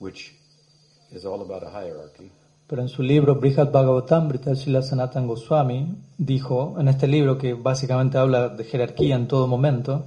which 0.00 0.34
is 1.12 1.24
all 1.24 1.40
about 1.40 1.62
a 1.62 1.70
hierarchy, 1.70 2.30
Pero 2.66 2.82
en 2.82 2.90
su 2.90 3.02
libro 3.02 3.36
Brihad 3.36 3.72
Bhagavatamrita, 3.72 4.54
Srila 4.54 4.82
Sanatan 4.82 5.26
Goswami 5.26 5.96
dijo, 6.18 6.76
en 6.78 6.88
este 6.88 7.08
libro 7.08 7.38
que 7.38 7.54
básicamente 7.54 8.18
habla 8.18 8.50
de 8.50 8.64
jerarquía 8.64 9.16
en 9.16 9.28
todo 9.28 9.46
momento, 9.46 10.04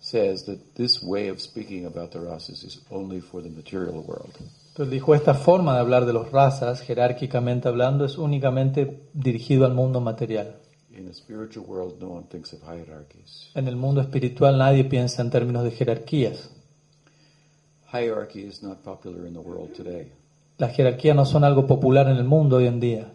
says 0.00 0.46
that 0.46 0.56
this 0.74 1.02
way 1.02 1.28
of 1.28 1.38
speaking 1.38 1.84
about 1.84 2.12
the 2.12 2.18
rasas 2.18 2.64
is 2.64 2.80
only 2.90 3.20
for 3.20 3.42
the 3.42 3.50
material 3.50 4.02
world. 4.06 4.32
Entonces 4.78 4.92
dijo, 4.92 5.12
esta 5.12 5.34
forma 5.34 5.74
de 5.74 5.80
hablar 5.80 6.06
de 6.06 6.12
los 6.12 6.30
razas, 6.30 6.82
jerárquicamente 6.82 7.66
hablando, 7.66 8.04
es 8.04 8.16
únicamente 8.16 9.08
dirigido 9.12 9.66
al 9.66 9.74
mundo 9.74 10.00
material. 10.00 10.54
In 10.96 11.04
the 11.04 11.12
spiritual 11.12 11.66
world, 11.66 12.00
no 12.00 12.10
one 12.10 12.26
thinks 12.30 12.52
of 12.52 12.60
hierarchies. 12.60 13.50
En 13.56 13.66
el 13.66 13.74
mundo 13.74 14.00
espiritual 14.00 14.56
nadie 14.56 14.84
piensa 14.84 15.20
en 15.22 15.30
términos 15.30 15.64
de 15.64 15.72
jerarquías. 15.72 16.50
Hierarchy 17.92 18.44
is 18.44 18.62
not 18.62 18.78
popular 18.84 19.26
in 19.26 19.32
the 19.32 19.40
world 19.40 19.72
today. 19.72 20.12
Las 20.58 20.76
jerarquías 20.76 21.16
no 21.16 21.26
son 21.26 21.42
algo 21.42 21.66
popular 21.66 22.06
en 22.06 22.16
el 22.16 22.24
mundo 22.24 22.58
hoy 22.58 22.68
en 22.68 22.78
día. 22.78 23.12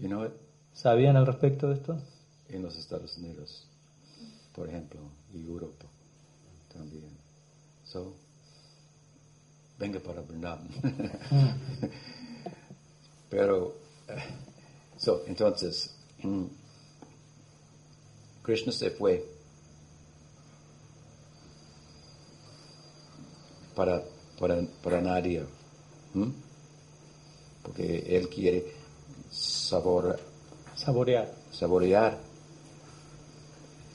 You 0.00 0.08
know 0.08 0.24
it? 0.24 0.32
¿Sabían 0.72 1.16
al 1.16 1.26
respecto 1.26 1.68
de 1.68 1.74
esto? 1.74 1.96
En 2.48 2.60
los 2.60 2.76
Estados 2.76 3.16
Unidos, 3.18 3.68
por 4.52 4.68
ejemplo, 4.68 4.98
y 5.32 5.46
Europa 5.46 5.86
también. 6.72 7.16
So, 7.84 8.16
venga 9.78 10.00
para 10.00 10.20
Vrindavan. 10.22 10.68
Pero, 13.30 13.74
eh, 14.08 14.22
so, 14.96 15.22
entonces, 15.26 15.94
mm, 16.22 16.44
Krishna 18.42 18.72
se 18.72 18.90
fue 18.90 19.24
para, 23.74 24.02
para, 24.38 24.62
para 24.82 25.00
Nadia, 25.00 25.44
porque 27.62 28.04
él 28.06 28.28
quiere 28.28 28.72
sabor, 29.30 30.20
Saborear. 30.76 31.32
saborear 31.50 32.18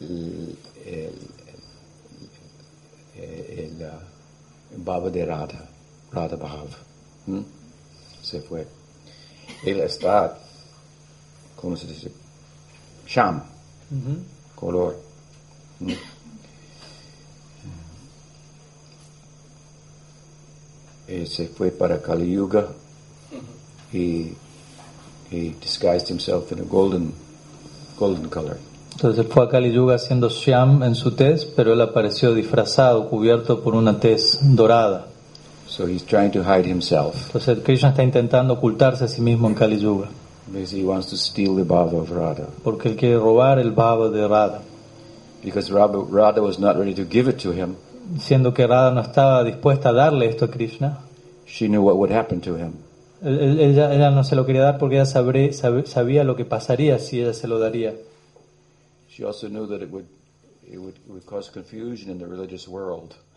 el, 0.01 0.57
el, 0.85 1.13
el, 3.15 3.59
el, 3.59 3.81
uh, 3.85 4.08
bhava 4.77 5.09
de 5.09 5.23
Radha, 5.25 5.67
Radha 6.11 6.37
Bhav. 6.37 6.69
¿m? 7.27 7.43
Se 8.21 8.41
fue. 8.41 8.67
Él 9.63 9.79
está, 9.81 10.37
¿cómo 11.55 11.75
se 11.75 11.87
dice? 11.87 12.11
Sham, 13.07 13.41
Ujú. 13.91 14.23
color. 14.55 14.95
¿m? 15.81 15.97
Eh, 21.07 21.25
se 21.25 21.47
fue 21.47 21.71
para 21.71 21.99
Kali 22.01 22.31
Yuga 22.33 22.67
y 23.91 24.33
he 25.31 25.55
disguised 25.59 26.07
himself 26.07 26.51
in 26.51 26.59
a 26.59 26.63
golden, 26.63 27.11
golden 27.97 28.29
color. 28.29 28.57
Entonces 28.99 29.25
él 29.25 29.31
fue 29.31 29.43
a 29.45 29.47
Kali 29.49 29.71
Yuga 29.71 29.95
haciendo 29.95 30.27
Shyam 30.27 30.83
en 30.83 30.93
su 30.93 31.11
tez, 31.11 31.45
pero 31.45 31.71
él 31.71 31.79
apareció 31.79 32.33
disfrazado, 32.33 33.07
cubierto 33.07 33.61
por 33.61 33.73
una 33.75 33.97
tez 33.97 34.37
dorada. 34.41 35.05
So 35.67 35.87
he's 35.87 36.03
trying 36.03 36.31
to 36.31 36.41
hide 36.41 36.65
himself 36.67 37.27
Entonces 37.27 37.59
Krishna 37.63 37.89
está 37.89 38.03
intentando 38.03 38.55
ocultarse 38.55 39.05
a 39.05 39.07
sí 39.07 39.21
mismo 39.21 39.47
en 39.47 39.53
Kali 39.55 39.77
Yuga, 39.79 40.07
because 40.51 40.75
he 40.75 40.83
wants 40.83 41.07
to 41.07 41.15
steal 41.15 41.55
the 41.55 41.63
bhava 41.63 41.93
of 42.01 42.09
Radha. 42.11 42.47
porque 42.63 42.89
él 42.89 42.95
quiere 42.97 43.17
robar 43.17 43.59
el 43.59 43.71
bhava 43.71 44.09
de 44.09 44.27
Radha, 44.27 44.61
Because 45.43 45.71
Radha, 45.71 45.97
Radha 46.11 46.41
was 46.41 46.59
not 46.59 46.75
ready 46.75 46.93
to 46.95 47.05
give 47.09 47.29
it 47.29 47.37
to 47.43 47.53
him, 47.53 47.75
siendo 48.19 48.53
que 48.53 48.67
Radha 48.67 48.91
no 48.91 48.99
estaba 49.01 49.43
dispuesta 49.45 49.89
a 49.89 49.93
darle 49.93 50.25
esto 50.27 50.45
a 50.45 50.49
Krishna. 50.49 50.97
she 51.45 51.67
knew 51.69 51.81
what 51.81 51.95
would 51.95 52.11
happen 52.11 52.41
to 52.41 52.57
him. 52.57 52.73
Él- 53.23 53.59
Ella, 53.61 53.93
ella 53.93 54.09
no 54.11 54.23
se 54.25 54.35
lo 54.35 54.45
quería 54.45 54.63
dar 54.63 54.77
porque 54.77 54.95
ella 54.95 55.05
sabré- 55.05 55.53
sab- 55.53 55.85
sabía 55.85 56.23
lo 56.25 56.35
que 56.35 56.43
pasaría 56.45 56.99
si 56.99 57.21
ella 57.21 57.33
se 57.33 57.47
lo 57.47 57.59
daría. 57.59 57.93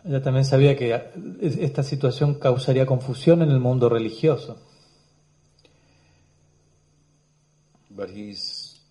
Ella 0.05 0.21
también 0.21 0.45
sabía 0.45 0.75
que 0.75 0.93
es- 1.41 1.57
esta 1.57 1.81
situación 1.83 2.35
causaría 2.35 2.85
confusión 2.85 3.41
en 3.41 3.49
el 3.49 3.59
mundo 3.59 3.89
religioso. 3.89 4.57
But 7.89 8.09
he's 8.09 8.81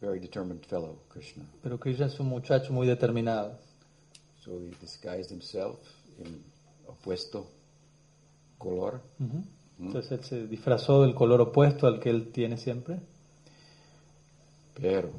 very 0.00 0.18
determined 0.18 0.62
fellow, 0.64 0.98
Krishna. 1.08 1.44
Pero 1.62 1.78
Krishna 1.78 2.06
es 2.06 2.18
un 2.20 2.26
muchacho 2.28 2.72
muy 2.72 2.86
determinado. 2.86 3.58
So 4.44 4.52
he 4.60 4.70
disguised 4.80 5.30
himself 5.30 5.78
in 6.18 6.42
opuesto 6.86 7.46
color. 8.58 9.00
Entonces 9.80 10.10
él 10.12 10.24
se 10.24 10.46
disfrazó 10.48 11.02
del 11.02 11.14
color 11.14 11.40
opuesto 11.40 11.86
al 11.86 12.00
que 12.00 12.10
él 12.10 12.30
tiene 12.32 12.56
siempre. 12.56 12.98
Pero 14.74 15.10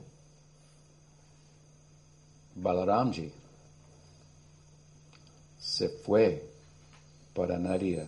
Balaramji 2.62 3.32
se 5.60 5.90
fue 5.90 6.44
para 7.34 7.58
Narira 7.58 8.08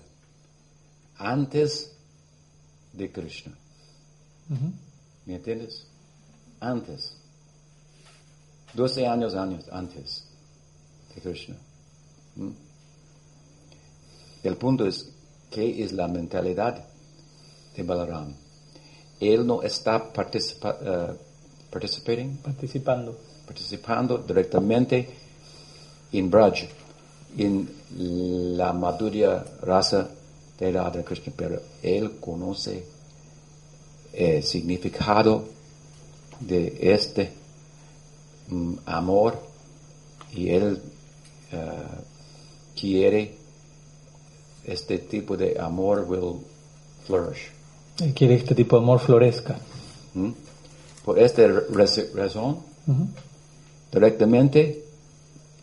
antes 1.18 1.92
de 2.94 3.12
Krishna. 3.12 3.54
¿Me 5.26 5.36
entiendes? 5.36 5.86
Antes. 6.60 7.14
12 8.74 9.06
años, 9.08 9.36
años 9.36 9.66
antes 9.72 10.24
de 11.16 11.22
Krishna. 11.22 11.56
¿Mm? 12.36 12.50
El 14.44 14.58
punto 14.58 14.86
es, 14.88 15.08
¿qué 15.50 15.84
es 15.84 15.92
la 15.92 16.08
mentalidad 16.08 16.84
de 17.76 17.84
Balaram? 17.84 18.34
Él 19.20 19.46
no 19.46 19.62
está 19.62 20.12
participa- 20.12 20.78
eh, 20.82 21.16
participating, 21.70 22.38
Participando. 22.38 23.18
Participando 23.56 24.18
directamente 24.20 25.08
en 26.14 26.30
Braj, 26.30 26.64
en 27.38 27.68
la 28.58 28.72
madura 28.72 29.44
raza 29.62 30.08
de 30.58 30.72
Radha 30.72 31.04
Krishna, 31.04 31.34
pero 31.36 31.60
él 31.84 32.14
conoce 32.20 32.84
el 34.14 34.42
significado 34.44 35.44
de 36.40 36.78
este 36.94 37.34
mm, 38.50 38.74
amor 38.86 39.38
y 40.34 40.50
él 40.50 40.82
eh, 41.52 41.72
quiere 42.80 43.36
este 44.66 44.98
tipo 45.00 45.36
de 45.36 45.60
amor 45.60 46.06
will 46.08 46.40
flourish. 47.06 47.52
Él 48.00 48.14
quiere 48.14 48.36
que 48.36 48.44
este 48.44 48.56
tipo 48.56 48.78
de 48.78 48.82
amor 48.84 49.00
florezca. 49.00 49.58
¿Mm? 50.14 50.32
Por 51.04 51.20
esta 51.20 51.42
raz- 51.48 52.14
razón, 52.14 52.60
Ujú. 52.88 53.08
Directamente 53.92 54.86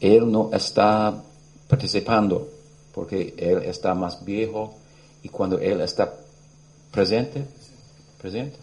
él 0.00 0.30
no 0.30 0.50
está 0.52 1.22
participando 1.66 2.48
porque 2.92 3.34
él 3.36 3.62
está 3.64 3.94
más 3.94 4.24
viejo 4.24 4.74
y 5.22 5.28
cuando 5.28 5.58
él 5.58 5.80
está 5.80 6.14
presente, 6.90 7.44
presente. 8.20 8.56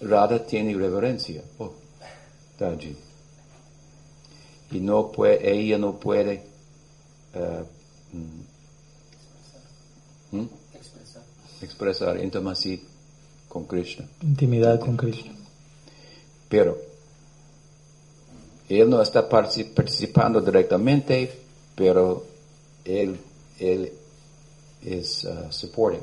Radha 0.00 0.44
tiene 0.44 0.74
reverencia. 0.74 1.42
Oh, 1.58 1.72
Daji. 2.58 2.96
Y 4.72 4.80
no 4.80 5.10
puede, 5.12 5.50
ella 5.50 5.78
no 5.78 5.98
puede 5.98 6.42
eh, 7.34 7.64
mm, 8.12 8.40
¿Mm? 10.36 10.48
expresar 11.62 12.22
intimacy 12.22 12.82
con 13.48 13.64
Krishna. 13.64 14.06
Intimidad 14.22 14.80
con 14.80 14.96
Krishna. 14.96 15.32
Pero 16.48 16.76
él 18.68 18.90
no 18.90 19.00
está 19.00 19.28
participando 19.28 20.40
directamente, 20.40 21.30
pero 21.74 22.24
él, 22.84 23.18
él 23.60 23.92
is 24.82 25.24
uh, 25.24 25.50
supporting. 25.50 26.02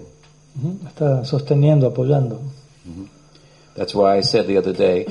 Está 0.85 1.25
sosteniendo, 1.25 1.87
apoyando. 1.87 2.39
That's 3.75 3.95
why 3.95 4.17
I 4.17 4.21
said 4.21 4.45
the 4.45 4.57
other 4.57 4.73
day, 4.73 5.05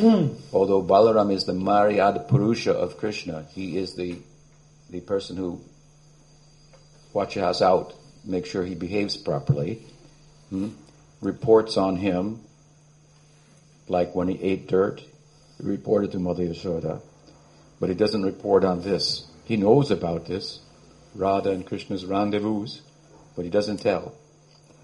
although 0.53 0.83
Balaram 0.83 1.33
is 1.33 1.45
the 1.45 1.53
Maryad 1.53 2.29
Purusha 2.29 2.73
of 2.73 2.97
Krishna, 2.97 3.45
he 3.55 3.77
is 3.77 3.95
the, 3.95 4.19
the 4.91 5.01
person 5.01 5.37
who 5.37 5.61
watches 7.13 7.61
out, 7.61 7.93
makes 8.25 8.51
sure 8.51 8.65
he 8.65 8.77
behaves 8.77 9.17
properly, 9.17 9.83
hmm, 10.51 10.69
reports 11.21 11.77
on 11.77 11.97
him, 11.97 12.41
like 13.89 14.15
when 14.15 14.29
he 14.29 14.41
ate 14.41 14.69
dirt, 14.69 15.01
he 15.59 15.67
reported 15.67 16.13
to 16.13 16.21
Mother 16.21 16.45
Yashoda, 16.45 17.01
but 17.83 17.91
he 17.91 17.97
doesn't 17.97 18.23
report 18.23 18.65
on 18.65 18.81
this. 18.81 19.27
He 19.45 19.57
knows 19.57 19.91
about 19.91 20.27
this, 20.27 20.61
Radha 21.17 21.51
and 21.51 21.67
Krishna's 21.67 22.07
rendezvous, 22.07 22.81
but 23.35 23.45
he 23.45 23.51
doesn't 23.51 23.79
tell. 23.79 24.13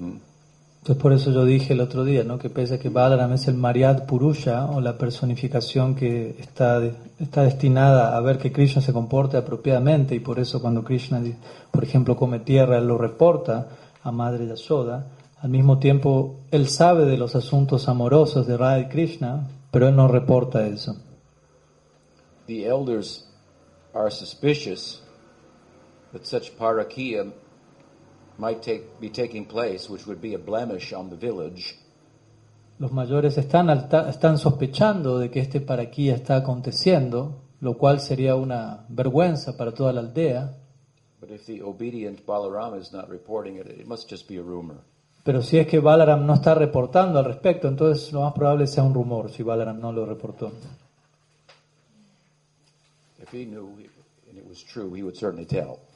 Entonces 0.00 1.00
por 1.00 1.12
eso 1.12 1.30
yo 1.30 1.44
dije 1.44 1.74
el 1.74 1.80
otro 1.80 2.02
día, 2.02 2.24
¿no? 2.24 2.40
que 2.40 2.50
pese 2.50 2.74
a 2.74 2.78
que 2.80 2.88
Balaram 2.88 3.32
es 3.34 3.46
el 3.46 3.54
Maryad 3.54 4.04
Purusha 4.04 4.64
o 4.66 4.80
la 4.80 4.98
personificación 4.98 5.94
que 5.94 6.34
está, 6.40 6.82
está 7.20 7.44
destinada 7.44 8.16
a 8.16 8.20
ver 8.20 8.38
que 8.38 8.50
Krishna 8.50 8.82
se 8.82 8.92
comporte 8.92 9.36
apropiadamente 9.36 10.16
y 10.16 10.20
por 10.20 10.40
eso 10.40 10.60
cuando 10.60 10.82
Krishna, 10.82 11.22
por 11.70 11.84
ejemplo, 11.84 12.16
come 12.16 12.40
tierra, 12.40 12.78
él 12.78 12.88
lo 12.88 12.98
reporta 12.98 13.68
a 14.02 14.10
Madre 14.10 14.48
Yashoda, 14.48 15.06
al 15.40 15.50
mismo 15.50 15.78
tiempo 15.78 16.40
él 16.50 16.68
sabe 16.68 17.04
de 17.04 17.16
los 17.16 17.36
asuntos 17.36 17.88
amorosos 17.88 18.48
de 18.48 18.56
Radha 18.56 18.80
y 18.80 18.88
Krishna, 18.88 19.46
pero 19.70 19.86
él 19.86 19.94
no 19.94 20.08
reporta 20.08 20.66
eso. 20.66 20.96
The 22.48 22.66
elders 22.66 23.24
are 23.94 24.10
suspicious 24.10 25.00
that 26.12 26.26
such 26.26 26.56
parakia 26.58 27.30
might 28.38 28.60
take, 28.62 28.98
be 29.00 29.08
taking 29.10 29.44
place, 29.46 29.88
which 29.88 30.06
would 30.06 30.20
be 30.20 30.34
a 30.34 30.38
blemish 30.38 30.92
on 30.92 31.08
the 31.10 31.16
village, 31.16 31.76
Los 32.80 32.92
mayores 32.92 33.36
están, 33.38 33.70
alta- 33.70 34.08
están 34.08 34.38
sospechando 34.38 35.18
de 35.18 35.30
que 35.30 35.40
este 35.40 35.60
paraquía 35.60 36.14
está 36.14 36.36
aconteciendo, 36.36 37.42
lo 37.60 37.76
cual 37.76 37.98
sería 38.00 38.36
una 38.36 38.84
vergüenza 38.88 39.56
para 39.56 39.72
toda 39.72 39.92
la 39.92 40.00
aldea. 40.00 40.54
but 41.20 41.32
if 41.32 41.44
the 41.46 41.60
obedient 41.60 42.24
Balarama 42.24 42.78
is 42.80 42.92
not 42.92 43.08
reporting 43.10 43.56
it, 43.56 43.66
it 43.66 43.84
must 43.88 44.08
just 44.08 44.28
be 44.28 44.36
a 44.36 44.42
rumor. 44.42 44.76
Pero 45.24 45.42
si 45.42 45.58
es 45.58 45.66
que 45.66 45.80
Balaram 45.80 46.24
no 46.24 46.34
está 46.34 46.54
reportando 46.54 47.18
al 47.18 47.24
respecto, 47.24 47.66
entonces 47.66 48.12
lo 48.12 48.20
más 48.20 48.32
probable 48.32 48.68
sea 48.68 48.84
un 48.84 48.94
rumor 48.94 49.32
si 49.32 49.42
Balaram 49.42 49.80
no 49.80 49.90
lo 49.92 50.06
reportó. 50.06 50.46
If 50.46 50.52
he 50.52 50.52
knew 50.52 50.58
and 50.60 50.60
it 50.60 50.62
was 50.62 50.62
true, 50.62 50.70
he 53.10 53.16
would 53.16 53.16
certainly 53.16 53.16
tell. 53.16 53.17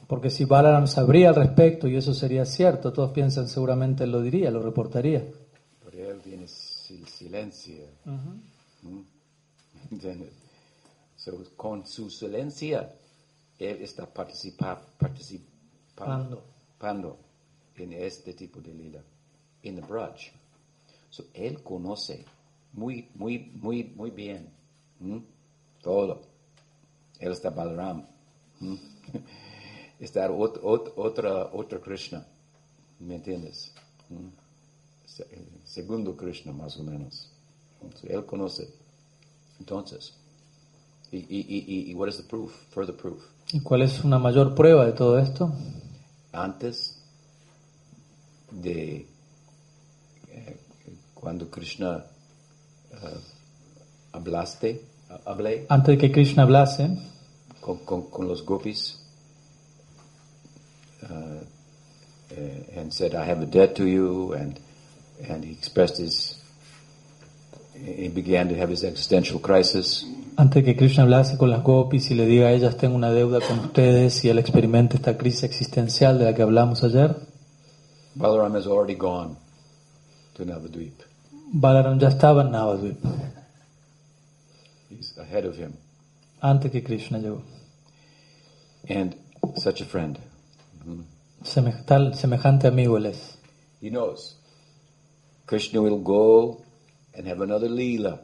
Porque 0.07 0.29
si 0.29 0.45
Balaram 0.45 0.87
sabría 0.87 1.29
al 1.29 1.35
respecto 1.35 1.87
y 1.87 1.95
eso 1.95 2.13
sería 2.13 2.45
cierto, 2.45 2.91
todos 2.91 3.11
piensan 3.11 3.47
seguramente 3.47 4.03
él 4.03 4.11
lo 4.11 4.21
diría, 4.21 4.51
lo 4.51 4.61
reportaría. 4.61 5.23
But 5.83 5.93
él 5.95 6.19
tiene 6.21 6.45
sil- 6.45 7.07
silencio. 7.07 7.85
Mm. 8.05 8.99
¿Entiendes? 9.91 10.29
So, 11.15 11.41
con 11.55 11.85
su 11.87 12.09
silencia, 12.09 12.93
él 13.57 13.81
está 13.81 14.05
participa, 14.05 14.81
participando 14.97 16.43
Pando. 16.77 17.17
en 17.77 17.93
este 17.93 18.33
tipo 18.33 18.59
de 18.59 18.73
lila, 18.73 19.01
en 19.61 19.75
the 19.75 19.81
Braj. 19.81 20.31
So, 21.09 21.25
él 21.33 21.61
conoce 21.63 22.25
muy, 22.73 23.07
muy, 23.15 23.51
muy, 23.55 23.85
muy 23.95 24.09
bien 24.11 24.49
¿m? 24.99 25.21
todo. 25.81 26.21
Él 27.23 27.31
está 27.31 27.49
Balaram. 27.49 28.05
¿m? 28.61 28.77
Está 29.99 30.27
ot- 30.29 30.59
ot- 30.61 30.91
otra, 30.97 31.45
otra 31.53 31.79
Krishna. 31.79 32.25
¿Me 32.99 33.15
entiendes? 33.15 33.71
¿m? 34.09 34.29
Se- 35.05 35.25
segundo 35.63 36.17
Krishna, 36.17 36.51
más 36.51 36.77
o 36.77 36.83
menos. 36.83 37.29
So, 38.01 38.07
él 38.07 38.25
conoce. 38.25 38.67
Entonces, 39.59 40.13
y, 41.11 41.17
y, 41.19 41.45
y, 41.47 41.91
y- 41.91 41.95
what 41.95 42.09
is 42.09 42.17
the 42.17 42.23
proof? 42.23 42.51
Further 42.71 42.95
proof. 42.95 43.23
¿Y 43.53 43.61
cuál 43.61 43.83
es 43.83 44.03
una 44.03 44.17
mayor 44.19 44.53
prueba 44.55 44.85
de 44.85 44.91
todo 44.93 45.17
esto? 45.19 45.53
antes 46.33 46.97
de 48.51 49.07
eh, 50.29 50.57
cuando 51.13 51.49
Krishna 51.49 52.03
eh, 52.91 53.19
hablaste, 54.11 54.81
hablé 55.25 55.65
Antes 55.69 55.87
de 55.95 55.97
que 55.99 56.11
Krishna 56.11 56.43
hablase, 56.43 56.89
con, 57.63 57.77
con, 57.85 58.03
con 58.09 58.27
los 58.27 58.43
gopis 58.43 58.99
uh, 61.03 61.13
uh, 61.13 62.79
and 62.79 62.93
said, 62.93 63.15
I 63.15 63.25
have 63.25 63.41
a 63.41 63.45
debt 63.45 63.75
to 63.75 63.85
you, 63.85 64.33
and 64.33 64.59
and 65.29 65.43
he 65.43 65.51
expressed 65.51 65.97
his, 65.97 66.39
he 67.73 68.07
began 68.09 68.49
to 68.49 68.55
have 68.55 68.69
his 68.69 68.83
existential 68.83 69.39
crisis, 69.39 70.05
antes 70.37 70.63
que 70.63 70.75
Krishna 70.75 71.03
hablase 71.03 71.37
con 71.37 71.49
las 71.49 71.63
gopis 71.63 72.09
y 72.11 72.15
le 72.15 72.25
diga 72.25 72.47
a 72.47 72.51
ellas 72.51 72.77
tengo 72.77 72.95
una 72.95 73.11
deuda 73.11 73.39
con 73.39 73.59
ustedes 73.59 74.23
y 74.25 74.29
él 74.29 74.39
experimenta 74.39 74.95
esta 74.95 75.17
crisis 75.17 75.43
existencial 75.43 76.17
de 76.17 76.25
la 76.25 76.33
que 76.33 76.41
hablamos 76.41 76.83
ayer, 76.83 77.15
Balaram 78.15 78.55
has 78.55 78.67
already 78.67 78.95
gone 78.95 79.35
to 80.35 80.45
Navadvip. 80.45 80.93
Balaram 81.53 81.99
ya 81.99 82.09
estaba 82.09 82.41
en 82.41 82.51
Navadvip, 82.51 82.97
He's 84.89 85.17
ahead 85.17 85.45
of 85.45 85.57
him, 85.57 85.73
antes 86.41 86.71
que 86.71 86.83
Krishna 86.83 87.19
llegó. 87.19 87.41
And 88.87 89.15
such 89.57 89.81
a 89.81 89.85
friend. 89.85 90.19
Seme- 91.43 91.83
tal 91.85 92.13
semejante 92.15 92.67
amigo 92.67 92.97
él 92.97 93.07
es. 93.07 93.37
He 93.81 93.89
knows. 93.89 94.37
Krishna 95.45 95.81
will 95.81 96.01
go 96.01 96.61
and 97.13 97.27
have 97.27 97.41
another 97.41 97.69
Leela. 97.69 98.21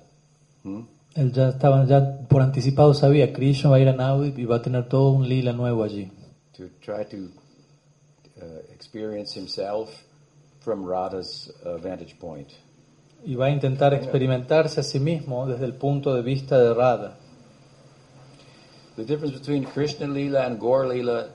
Hmm? 0.64 0.84
Él 1.16 1.32
ya 1.34 1.49
estaba, 1.49 1.86
ya 1.86 2.28
por 2.28 2.41
anticipado 2.41 2.93
sabía, 2.93 3.34
Krishna 3.34 3.70
va 3.72 3.78
a 3.78 3.80
ir 3.80 3.89
a 3.89 3.93
Navadvip 3.93 4.38
y 4.39 4.45
va 4.45 4.57
a 4.57 4.62
tener 4.62 4.88
todo 4.88 5.12
un 5.12 5.28
lila 5.28 5.51
nuevo 5.53 5.84
allí. 5.84 6.12
To 6.57 6.70
try 6.82 7.05
to 7.05 7.30
uh, 8.41 8.60
experience 8.74 9.34
himself 9.34 9.89
from 10.62 10.86
Radha's 10.86 11.51
uh, 11.66 11.78
vantage 11.78 12.18
point. 12.20 12.49
y 13.26 13.36
va 13.36 13.47
a 13.47 13.49
intentar 13.49 13.93
experimentarse 13.93 14.80
a 14.80 14.84
sí 14.84 14.99
mismo 14.99 15.45
desde 15.45 15.66
el 15.66 15.74
punto 15.74 16.14
de 16.14 16.22
vista 16.22 16.57
de 16.57 16.74
Radha. 16.74 17.18
The 19.00 19.06
difference 19.06 19.32
between 19.32 19.64
Krishna 19.64 20.08
Lila 20.08 20.45
and 20.45 20.60
Gaur 20.60 20.86
Lila 20.86 21.30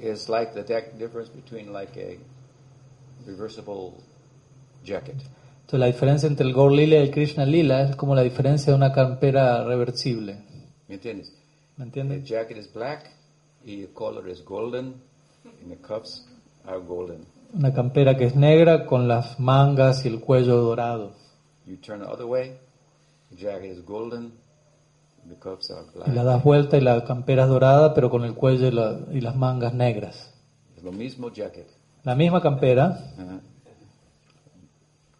is 0.00 0.30
like 0.30 0.54
the 0.54 0.62
difference 0.98 1.28
between 1.28 1.70
like 1.70 1.94
a 1.98 2.16
reversible 3.26 4.02
jacket. 4.82 5.16
Entonces 5.66 5.78
la 5.78 5.86
diferencia 5.88 6.26
entre 6.26 6.46
el 6.46 6.54
Gaur 6.54 6.72
Lila 6.72 6.96
y 6.96 7.00
el 7.00 7.10
Krishna 7.10 7.44
Lila 7.44 7.82
es 7.82 7.96
como 7.96 8.14
la 8.14 8.22
diferencia 8.22 8.72
de 8.72 8.78
una 8.78 8.94
campera 8.94 9.62
reversible. 9.64 10.38
¿Me 10.88 10.94
entiendes? 10.94 11.34
¿Me 11.76 11.84
The 11.84 12.22
jacket 12.22 12.56
is 12.56 12.72
black, 12.72 13.10
and 13.66 13.82
the 13.82 13.92
collar 13.92 14.26
is 14.30 14.42
golden, 14.42 14.94
and 15.44 15.70
the 15.70 15.76
cuffs 15.76 16.26
are 16.66 16.78
golden. 16.78 17.26
Una 17.52 17.74
campera 17.74 18.16
que 18.16 18.24
es 18.24 18.36
negra 18.36 18.86
con 18.86 19.06
las 19.06 19.38
mangas 19.38 20.06
y 20.06 20.08
el 20.08 20.20
cuello 20.20 20.56
dorado. 20.62 21.12
You 21.66 21.76
turn 21.76 22.00
the 22.00 22.06
other 22.06 22.24
way, 22.24 22.56
the 23.28 23.36
jacket 23.36 23.70
is 23.70 23.84
golden, 23.84 24.32
la 26.06 26.24
das 26.24 26.42
vuelta 26.44 26.76
y 26.76 26.80
la 26.80 27.04
campera 27.04 27.44
es 27.44 27.48
dorada, 27.48 27.94
pero 27.94 28.10
con 28.10 28.24
el 28.24 28.34
cuello 28.34 28.66
y, 28.68 28.70
la- 28.70 28.98
y 29.12 29.20
las 29.20 29.34
mangas 29.36 29.74
negras. 29.74 30.30
Es 30.76 30.82
lo 30.82 30.92
mismo 30.92 31.30
jacket, 31.30 31.66
La 32.04 32.14
misma 32.14 32.40
campera, 32.40 32.98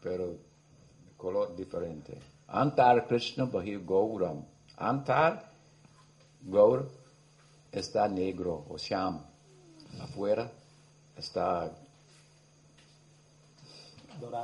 pero 0.02 0.36
color 1.16 1.56
diferente. 1.56 2.18
Antar 2.48 3.06
Krishna 3.08 3.44
Bahir 3.46 3.84
Gauram. 3.84 4.44
Antar 4.76 5.50
Gaur 6.42 6.88
está 7.72 8.06
negro 8.08 8.64
o 8.68 8.76
sham. 8.78 9.20
Afuera 10.00 10.48
está 11.16 11.70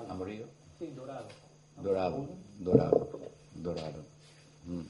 amarillo. 0.08 0.46
Dorado, 1.82 2.26
dorado, 2.58 3.08
dorado. 3.54 4.04
Mm. 4.66 4.80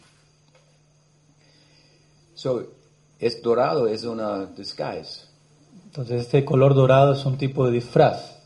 So, 2.42 2.66
es 3.20 3.40
dorado, 3.40 3.86
es 3.86 4.02
una 4.02 4.46
disguise. 4.46 5.26
Entonces 5.84 6.22
este 6.22 6.44
color 6.44 6.74
dorado 6.74 7.12
es 7.12 7.24
un 7.24 7.38
tipo 7.38 7.64
de 7.64 7.70
disfraz. 7.70 8.36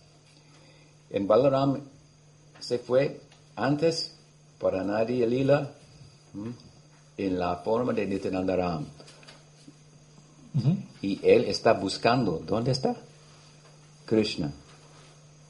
En 1.09 1.27
Balaram 1.27 1.81
se 2.61 2.79
fue 2.79 3.23
antes 3.55 4.15
para 4.61 4.85
Nadia 4.85 5.27
Lila 5.27 5.71
en 7.17 7.39
la 7.39 7.57
forma 7.57 7.95
de 7.95 8.07
Nityanandaram. 8.07 8.85
Ujú. 10.57 10.77
Y 11.01 11.19
él 11.23 11.47
está 11.47 11.73
buscando, 11.73 12.43
¿dónde 12.47 12.73
está? 12.73 12.95
Krishna. 14.05 14.53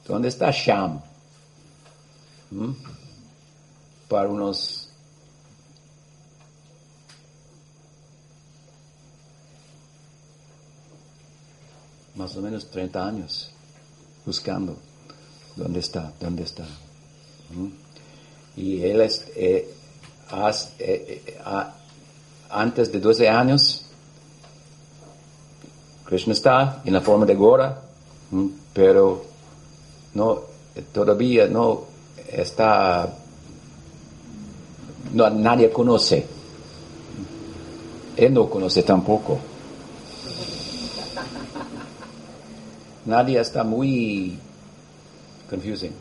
¿Dónde 0.07 0.29
está 0.29 0.53
Sham? 0.53 1.01
¿Mm? 2.53 2.71
Para 4.09 4.29
unos 4.29 4.86
más 12.17 12.35
o 12.37 12.43
menos 12.43 12.71
30 12.71 13.07
años 13.07 13.51
buscando 14.25 14.77
dónde 15.55 15.81
está, 15.81 16.13
dónde 16.21 16.43
está. 16.43 16.67
Y 18.57 18.83
él 18.83 19.01
es, 19.03 19.27
eh, 19.37 19.71
eh, 20.33 20.53
eh, 20.79 21.41
ah, 21.45 21.75
antes 22.51 22.91
de 22.91 23.01
12 23.01 23.29
años 23.29 23.83
Krishna 26.05 26.33
está 26.33 26.83
en 26.85 26.93
la 26.93 27.01
forma 27.01 27.27
de 27.27 27.35
Gora, 27.35 27.83
pero 28.73 29.25
no, 30.15 30.41
todavía 30.93 31.49
no 31.49 31.85
está, 32.29 33.13
no, 35.13 35.31
nadie 35.31 35.71
conoce. 35.71 36.27
Él 38.17 38.33
no 38.33 38.49
conoce 38.49 38.83
tampoco. 38.85 39.39
Nadie 43.07 43.39
está 43.39 43.65
muy 43.65 44.39
confusing. 45.49 45.93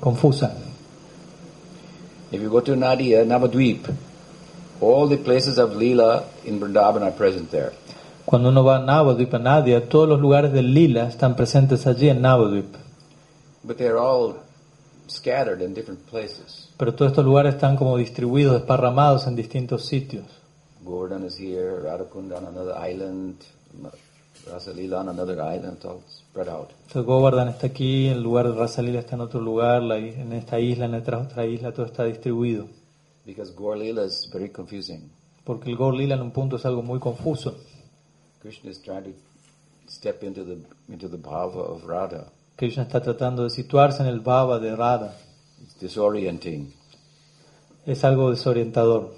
Confusa. 0.00 0.56
If 2.30 2.40
you 2.40 2.48
go 2.48 2.60
to 2.60 2.74
Nadia, 2.74 3.24
Navadvip, 3.24 3.94
all 4.80 5.06
the 5.06 5.18
places 5.18 5.58
of 5.58 5.72
Leela 5.72 6.24
in 6.44 6.58
Vrindavan 6.58 7.02
are 7.02 7.12
present 7.12 7.50
there. 7.50 7.72
Cuando 8.24 8.48
uno 8.48 8.64
va 8.64 8.76
a 8.76 8.80
Navadvip, 8.80 9.34
a 9.34 9.38
Nadia, 9.38 9.86
todos 9.88 10.08
los 10.08 10.20
lugares 10.20 10.52
del 10.52 10.72
lila 10.72 11.08
están 11.08 11.36
presentes 11.36 11.86
allí 11.86 12.08
en 12.08 12.22
Navadvip. 12.22 12.74
But 13.62 13.76
they're 13.76 13.98
all 13.98 14.36
scattered 15.08 15.60
in 15.60 15.74
different 15.74 16.06
places. 16.06 16.70
Pero 16.78 16.94
todos 16.94 17.12
estos 17.12 17.24
lugares 17.24 17.54
están 17.54 17.76
como 17.76 17.98
distribuidos, 17.98 18.54
desparramados 18.54 19.26
en 19.26 19.36
distintos 19.36 19.84
sitios. 19.84 20.24
Gordon 20.84 21.24
is 21.24 21.36
here, 21.36 21.80
Radhakunda 21.84 22.38
on 22.38 22.46
another 22.46 22.74
island, 22.76 23.36
Rasalila 24.46 25.00
on 25.00 25.08
another 25.08 25.40
island, 25.40 25.84
all 25.84 26.02
spread 26.08 26.48
out. 26.48 26.70
Entonces 26.86 27.04
Govardhan 27.04 27.48
está 27.48 27.68
aquí, 27.68 28.08
el 28.08 28.22
lugar 28.22 28.48
de 28.48 28.58
Rasalila 28.58 29.00
está 29.00 29.14
en 29.14 29.22
otro 29.22 29.40
lugar, 29.40 29.82
la 29.82 29.98
en 29.98 30.32
esta 30.32 30.58
isla, 30.58 30.86
en 30.86 30.94
esta 30.94 31.18
otra 31.18 31.46
isla, 31.46 31.72
todo 31.72 31.86
está 31.86 32.04
distribuido. 32.04 32.66
Because 33.24 33.52
Gaur 33.56 33.76
Lila 33.76 34.04
is 34.04 34.28
very 34.32 34.50
confusing. 34.50 35.10
Porque 35.44 35.70
el 35.70 35.76
Gaur 35.76 35.94
Lila 35.94 36.16
en 36.16 36.22
un 36.22 36.32
punto 36.32 36.56
es 36.56 36.64
algo 36.64 36.82
muy 36.82 36.98
confuso. 36.98 37.56
Krishna 38.40 38.70
is 38.70 38.82
trying 38.82 39.04
to 39.04 39.12
step 39.86 40.24
into 40.24 40.44
the 40.44 40.58
into 40.88 41.08
the 41.08 41.16
bhava 41.16 41.60
of 41.60 41.84
Radha. 41.84 42.32
Krishna 42.56 42.82
está 42.82 43.00
tratando 43.00 43.44
de 43.44 43.50
situarse 43.50 44.02
en 44.02 44.08
el 44.08 44.20
Baba 44.20 44.58
de 44.58 44.74
Radha. 44.74 45.16
It's 45.62 45.78
disorienting. 45.78 46.72
Es 47.86 48.04
algo 48.04 48.30
desorientador. 48.30 49.14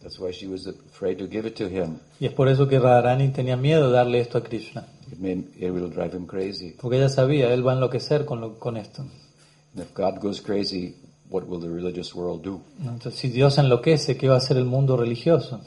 That's 0.00 0.18
why 0.18 0.32
she 0.32 0.46
was 0.46 0.64
afraid 1.02 1.18
to 1.18 1.26
give 1.26 1.46
it 1.46 1.56
to 1.56 1.68
him. 1.68 1.98
Y 2.20 2.26
es 2.26 2.32
por 2.32 2.48
eso 2.48 2.68
que 2.68 2.78
Radharani 2.78 3.30
tenía 3.32 3.56
miedo 3.56 3.88
de 3.88 3.92
darle 3.96 4.20
esto 4.20 4.38
a 4.38 4.42
Krishna. 4.42 4.86
It 5.10 5.18
may 5.18 5.32
it 5.58 5.70
will 5.72 5.90
drive 5.90 6.14
him 6.14 6.26
crazy. 6.26 6.76
Porque 6.80 6.96
ella 6.96 7.08
sabía, 7.08 7.52
él 7.52 7.66
va 7.66 7.72
a 7.72 7.74
enloquecer 7.74 8.24
con, 8.24 8.40
lo- 8.40 8.58
con 8.58 8.76
esto. 8.76 9.02
And 9.02 9.82
if 9.82 9.92
God 9.94 10.20
goes 10.20 10.40
crazy, 10.40 10.94
what 11.28 11.44
will 11.44 11.60
the 11.60 11.68
religious 11.68 12.14
world 12.14 12.42
do? 12.42 12.60
Entonces, 12.80 13.16
si 13.16 13.28
Dios 13.28 13.58
enloquece, 13.58 14.16
¿qué 14.16 14.28
va 14.28 14.34
a 14.34 14.38
hacer 14.38 14.56
el 14.56 14.64
mundo 14.64 14.96
religioso? 14.96 15.60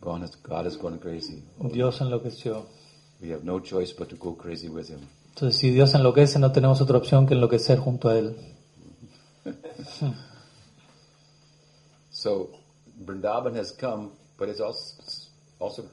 God 0.00 0.22
is, 0.24 0.30
God 0.42 0.66
going 0.80 0.98
crazy. 0.98 1.42
Dios 1.72 2.00
enloqueció. 2.00 2.66
We 3.20 3.32
have 3.32 3.44
no 3.44 3.60
choice 3.60 3.92
but 3.92 4.08
to 4.08 4.16
go 4.16 4.34
crazy 4.36 4.68
with 4.68 4.88
him. 4.88 5.00
Entonces, 5.34 5.60
si 5.60 5.70
Dios 5.70 5.94
enloquece, 5.94 6.38
no 6.38 6.52
tenemos 6.52 6.80
otra 6.80 6.96
opción 6.96 7.26
que 7.26 7.34
enloquecer 7.34 7.78
junto 7.78 8.08
a 8.08 8.18
Él. 8.18 8.36
So 12.12 12.50
Vrindavan 13.02 13.56
has 13.56 13.72
come, 13.72 14.10
but 14.40 14.48
it's 14.48 14.60
also 14.60 14.94
also 15.60 15.84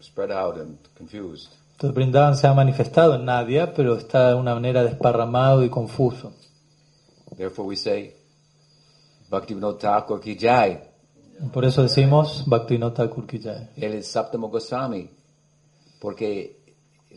spread 0.00 0.30
out 0.30 0.56
and 0.58 0.78
confused. 0.96 1.48
Entonces, 1.72 1.94
Brindavan 1.94 2.36
se 2.36 2.46
ha 2.46 2.54
manifestado 2.54 3.14
en 3.16 3.24
Nadia, 3.24 3.74
pero 3.74 3.96
está 3.96 4.30
de 4.30 4.34
una 4.36 4.54
manera 4.54 4.82
desparramado 4.82 5.62
y 5.64 5.68
confuso. 5.68 6.32
Therefore, 7.36 7.68
we 7.68 7.76
say, 7.76 8.14
Bhaktivinoda 9.30 9.78
Thakur 9.78 10.20
ki 10.20 10.36
jai. 10.40 10.80
Por 11.52 11.64
eso 11.64 11.82
decimos 11.82 12.44
Bhaktivinoda 12.46 12.94
Thakur 12.94 13.26
ki 13.26 13.38
jai. 13.40 13.68
Él 13.76 13.94
es 13.94 14.06
Saptamo 14.08 14.48
Goswami, 14.48 15.10
porque 16.00 16.56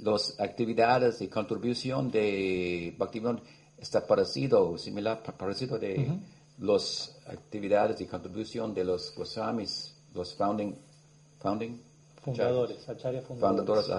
las 0.01 0.39
actividades 0.39 1.21
y 1.21 1.27
contribución 1.27 2.11
de 2.11 2.93
Bhaktivinoda 2.97 3.39
está 3.79 4.05
parecido, 4.05 4.77
similar, 4.77 5.23
pa- 5.23 5.31
parecido 5.37 5.79
de 5.79 6.19
las 6.59 7.15
actividades 7.27 7.99
y 8.01 8.05
contribución 8.05 8.73
de 8.75 8.83
los 8.83 9.13
Goswamis, 9.15 9.95
los 10.13 10.33
founding, 10.35 10.75
founding, 11.41 11.79
Fundadores, 12.23 12.87
Acharya 12.87 13.21
fundadores, 13.23 13.89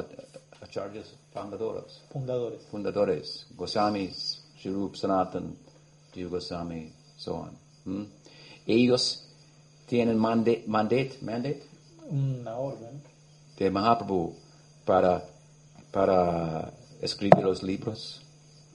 acharyas, 0.60 1.06
fundadores. 1.32 2.00
Fundadores. 2.12 2.62
fundadores, 2.70 3.46
Goswamis, 3.56 4.44
Shirup, 4.62 4.94
Sanatan, 4.94 5.56
Jiva 6.14 6.30
Goswami, 6.30 6.92
so 7.16 7.34
on. 7.34 7.58
¿Mm? 7.84 8.04
Ellos 8.68 9.24
tienen 9.88 10.16
mandate, 10.18 10.62
mandate, 10.68 11.18
mandate 11.22 11.62
Una 12.08 12.56
orden. 12.56 13.02
de 13.58 13.70
Mahaprabhu 13.70 14.36
para, 14.84 15.24
para 15.90 16.72
escribir 17.00 17.42
los 17.42 17.64
libros 17.64 18.22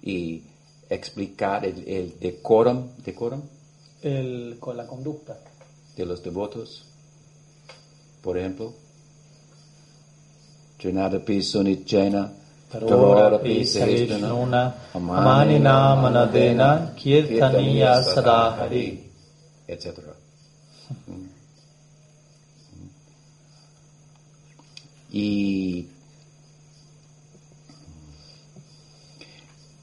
y 0.02 0.44
explicar 0.90 1.64
el, 1.66 1.88
el 1.88 2.20
decorum, 2.20 2.90
decorum 2.98 3.42
El, 4.02 4.58
con 4.60 4.76
la 4.76 4.86
conducta. 4.86 5.40
de 5.96 6.06
los 6.06 6.22
devotos. 6.22 6.84
Por 8.22 8.38
ejemplo, 8.38 8.74
Janadapi 10.80 11.42
Sunichena, 11.42 12.32
Tarorapi 12.72 13.66
Sarishnuna 13.66 14.76
Amanina 14.94 15.96
Manadena 15.96 16.94
Kirtaniya 16.96 18.04
Sadahari. 18.04 19.04
etc. 19.68 20.00
Y 25.12 25.88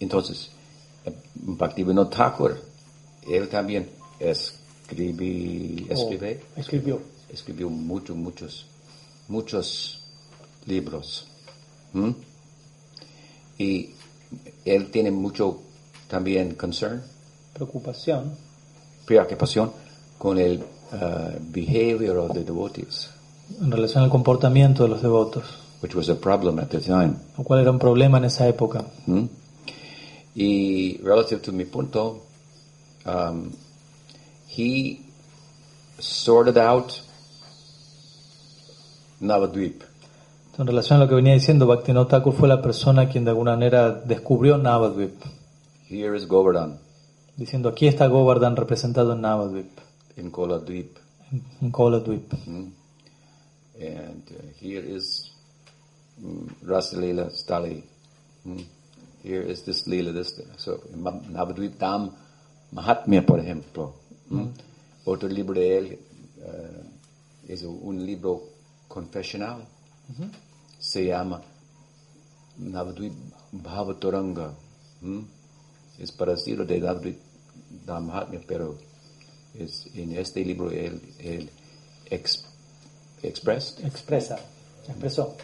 entonces, 0.00 0.50
Bhaktivinoda 1.34 2.10
Thakur 2.10 2.74
él 3.28 3.48
también 3.48 3.88
escribí, 4.18 5.86
escribe, 5.88 6.40
O 6.56 6.60
escribió. 6.60 7.00
Escribió 7.34 7.68
muchos, 7.70 8.16
muchos, 8.16 8.66
muchos 9.28 10.02
libros. 10.66 11.26
¿Mm? 11.92 12.10
Y 13.58 13.90
él 14.64 14.90
tiene 14.90 15.10
mucho 15.10 15.60
también 16.08 16.54
concern, 16.54 17.02
Preocupación 17.52 18.36
preocupación 19.04 19.70
con 20.18 20.38
el 20.38 20.58
uh, 20.92 21.38
behavior 21.40 22.18
of 22.18 22.32
the 22.32 22.42
devotees, 22.42 23.10
en 23.60 23.70
relación 23.70 24.02
al 24.02 24.10
comportamiento 24.10 24.84
de 24.84 24.88
los 24.88 25.02
devotos, 25.02 25.44
which 25.82 25.94
was 25.94 26.08
a 26.08 26.14
problem 26.14 26.58
at 26.58 26.68
the 26.68 26.80
time. 26.80 27.14
lo 27.36 27.44
cual 27.44 27.60
era 27.60 27.70
un 27.70 27.78
problema 27.78 28.18
en 28.18 28.24
esa 28.24 28.48
época. 28.48 28.84
¿Mm? 29.06 29.24
Y 30.34 30.98
relative 31.02 31.40
to 31.42 31.52
mi 31.52 31.64
punto, 31.64 32.22
um, 33.06 33.52
he 34.48 35.00
sorted 35.98 36.58
out 36.58 37.03
Navadvip. 39.20 39.82
En 40.58 40.66
relación 40.66 40.98
a 40.98 41.04
lo 41.04 41.08
que 41.08 41.16
venía 41.16 41.34
diciendo, 41.34 41.66
Bhaktivinoda 41.66 42.08
Thakur 42.08 42.32
fue 42.32 42.48
la 42.48 42.62
persona 42.62 43.08
quien 43.08 43.24
de 43.24 43.30
alguna 43.30 43.52
manera 43.52 43.90
descubrió 43.90 44.56
Navadvip, 44.58 45.22
Here 45.88 46.16
is 46.16 46.26
Govardhan 46.26 46.78
diciendo 47.36 47.68
aquí 47.68 47.86
está 47.86 48.06
Govardhan 48.06 48.56
representado 48.56 49.12
en 49.12 49.20
Navadvip, 49.20 49.70
in 50.16 50.30
Koladvip. 50.30 50.96
en 51.60 51.70
Koladvip. 51.70 52.32
Mm. 52.46 52.72
And 53.76 54.22
uh, 54.30 54.52
here 54.60 54.84
is 54.86 55.32
mm, 56.22 56.46
Rasalila 56.64 57.30
Stali. 57.30 57.82
Mm. 58.46 58.64
Here 59.22 59.42
is 59.42 59.64
this 59.64 59.86
Lila, 59.86 60.12
this. 60.12 60.40
So, 60.58 60.80
Navadvip 60.94 61.76
Dham 61.76 62.12
Mahatmya, 62.72 63.26
por 63.26 63.40
ejemplo. 63.40 63.94
Mm. 64.30 64.48
Otro 65.06 65.28
libro 65.28 65.58
de 65.58 65.78
él 65.78 65.98
eh, 66.40 67.48
es 67.48 67.62
un 67.62 68.06
libro 68.06 68.42
confesional. 68.88 69.64
Se 70.78 71.04
llama 71.06 71.40
Navadvip 72.58 73.12
Bhavataranga. 73.52 74.52
Mm. 75.00 75.20
Es 75.98 76.12
parecido 76.12 76.64
de 76.64 76.78
Navadvip 76.80 77.18
Mahatmya, 77.86 78.40
pero 78.46 78.76
es, 79.58 79.86
en 79.94 80.16
este 80.16 80.44
libro 80.44 80.70
él, 80.70 81.00
él 81.18 81.48
ex- 82.10 82.44
expressed 83.22 83.84
Expresa, 83.84 84.36
expresó 84.88 85.36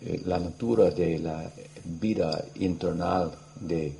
eh, 0.00 0.20
la 0.26 0.38
natura 0.38 0.90
de 0.90 1.18
la 1.18 1.50
vida 1.84 2.44
internal 2.56 3.32
de, 3.60 3.96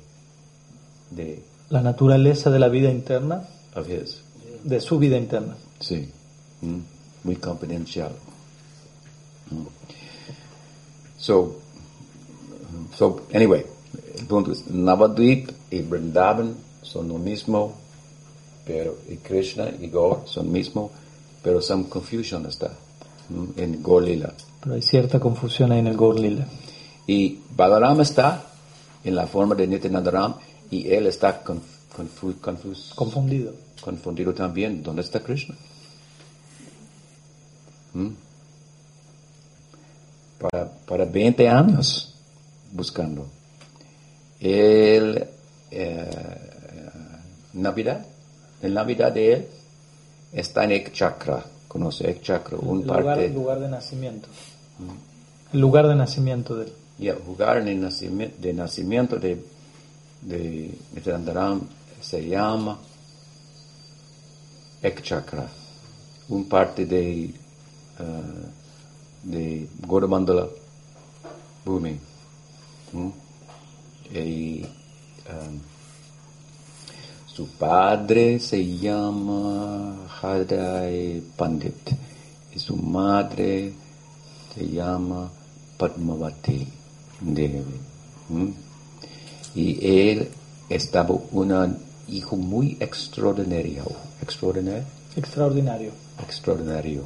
de 1.11 1.43
la 1.69 1.81
naturaleza 1.81 2.49
de 2.51 2.59
la 2.59 2.67
vida 2.69 2.91
interna, 2.91 3.47
of 3.75 3.87
his. 3.89 4.21
de 4.63 4.79
su 4.79 4.99
vida 4.99 5.17
interna. 5.17 5.55
Sí. 5.79 6.09
Mm. 6.61 6.79
Muy 7.23 7.35
confidencial. 7.37 8.11
So, 11.17 11.55
so 12.97 13.21
anyway, 13.33 13.65
el 14.17 14.25
punto 14.25 14.51
es, 14.51 14.67
Navadvip 14.69 15.49
y 15.71 15.81
Vrindavan 15.81 16.55
son 16.81 17.07
lo 17.07 17.17
mismo, 17.17 17.73
pero 18.65 18.97
y 19.09 19.17
Krishna 19.17 19.69
y 19.79 19.87
Gaur 19.89 20.23
son 20.25 20.51
mismo, 20.51 20.91
pero 21.41 21.61
some 21.61 21.85
confusion 21.89 22.45
está 22.45 22.71
en 23.57 23.81
Gaur 23.81 24.03
Lila. 24.03 24.33
Pero 24.61 24.75
hay 24.75 24.81
cierta 24.81 25.19
confusión 25.19 25.71
ahí 25.71 25.79
en 25.79 25.87
el 25.87 25.97
Gaur 25.97 26.19
Lila. 26.19 26.45
Y 27.07 27.39
Balaram 27.55 27.99
está 28.01 28.45
en 29.03 29.15
la 29.15 29.27
forma 29.27 29.55
de 29.55 29.67
Nityanandaram 29.67 30.35
y 30.71 30.87
él 30.89 31.07
está 31.07 31.43
confu- 31.43 31.61
Confundido. 32.95 33.53
confundido 33.81 34.33
también. 34.33 34.81
¿Dónde 34.81 35.01
está 35.01 35.21
Krishna? 35.21 35.55
¿Mm? 37.93 38.07
Para, 40.43 40.69
para 40.85 41.05
20 41.05 41.47
años 41.47 42.13
buscando. 42.71 43.27
El 44.39 45.25
eh, 45.71 46.09
Navidad, 47.53 48.05
el 48.61 48.73
Navidad 48.73 49.13
de 49.13 49.33
él 49.33 49.47
está 50.33 50.65
en 50.65 50.73
Ek 50.73 50.91
Chakra. 50.91 51.45
¿Conoce 51.67 52.09
Ek 52.09 52.21
Chakra? 52.21 52.57
Un 52.57 52.81
lugar, 52.81 53.03
parte. 53.03 53.29
lugar 53.29 53.59
de 53.59 53.69
nacimiento. 53.69 54.27
El 55.53 55.59
lugar 55.61 55.87
de 55.87 55.95
nacimiento 55.95 56.57
de 56.57 56.65
él. 56.65 56.73
El 56.99 57.81
nacimiento, 57.81 58.37
de 58.41 58.53
nacimiento 58.53 59.17
de, 59.17 59.45
de 60.21 60.77
Nityanandaram 60.93 61.61
se 62.01 62.27
llama 62.27 62.77
Ek 64.81 65.01
Chakra, 65.01 65.47
un 66.27 66.49
parte 66.49 66.85
de, 66.85 67.33
ah, 67.99 68.51
de 69.23 69.67
Gauramandala 69.87 70.47
Bhumi. 71.65 71.97
¿Mm? 72.91 73.09
Y, 74.13 74.65
um, 75.29 75.59
su 77.25 77.47
padre 77.47 78.39
se 78.39 78.63
llama 78.77 80.05
Hadai 80.21 81.23
Pandit 81.35 81.89
y 82.53 82.59
su 82.59 82.75
madre 82.75 83.73
se 84.53 84.69
llama 84.69 85.31
Padmavati 85.77 86.67
Devi. 87.21 87.63
¿Mm? 88.29 88.49
Y 89.55 89.87
él 90.09 90.29
estaba 90.69 91.15
un 91.31 91.77
hijo 92.07 92.35
muy 92.35 92.77
extraordinario, 92.79 93.85
extraordinario, 94.21 94.83
Extraordinario. 95.15 95.91
extraordinario. 96.19 97.03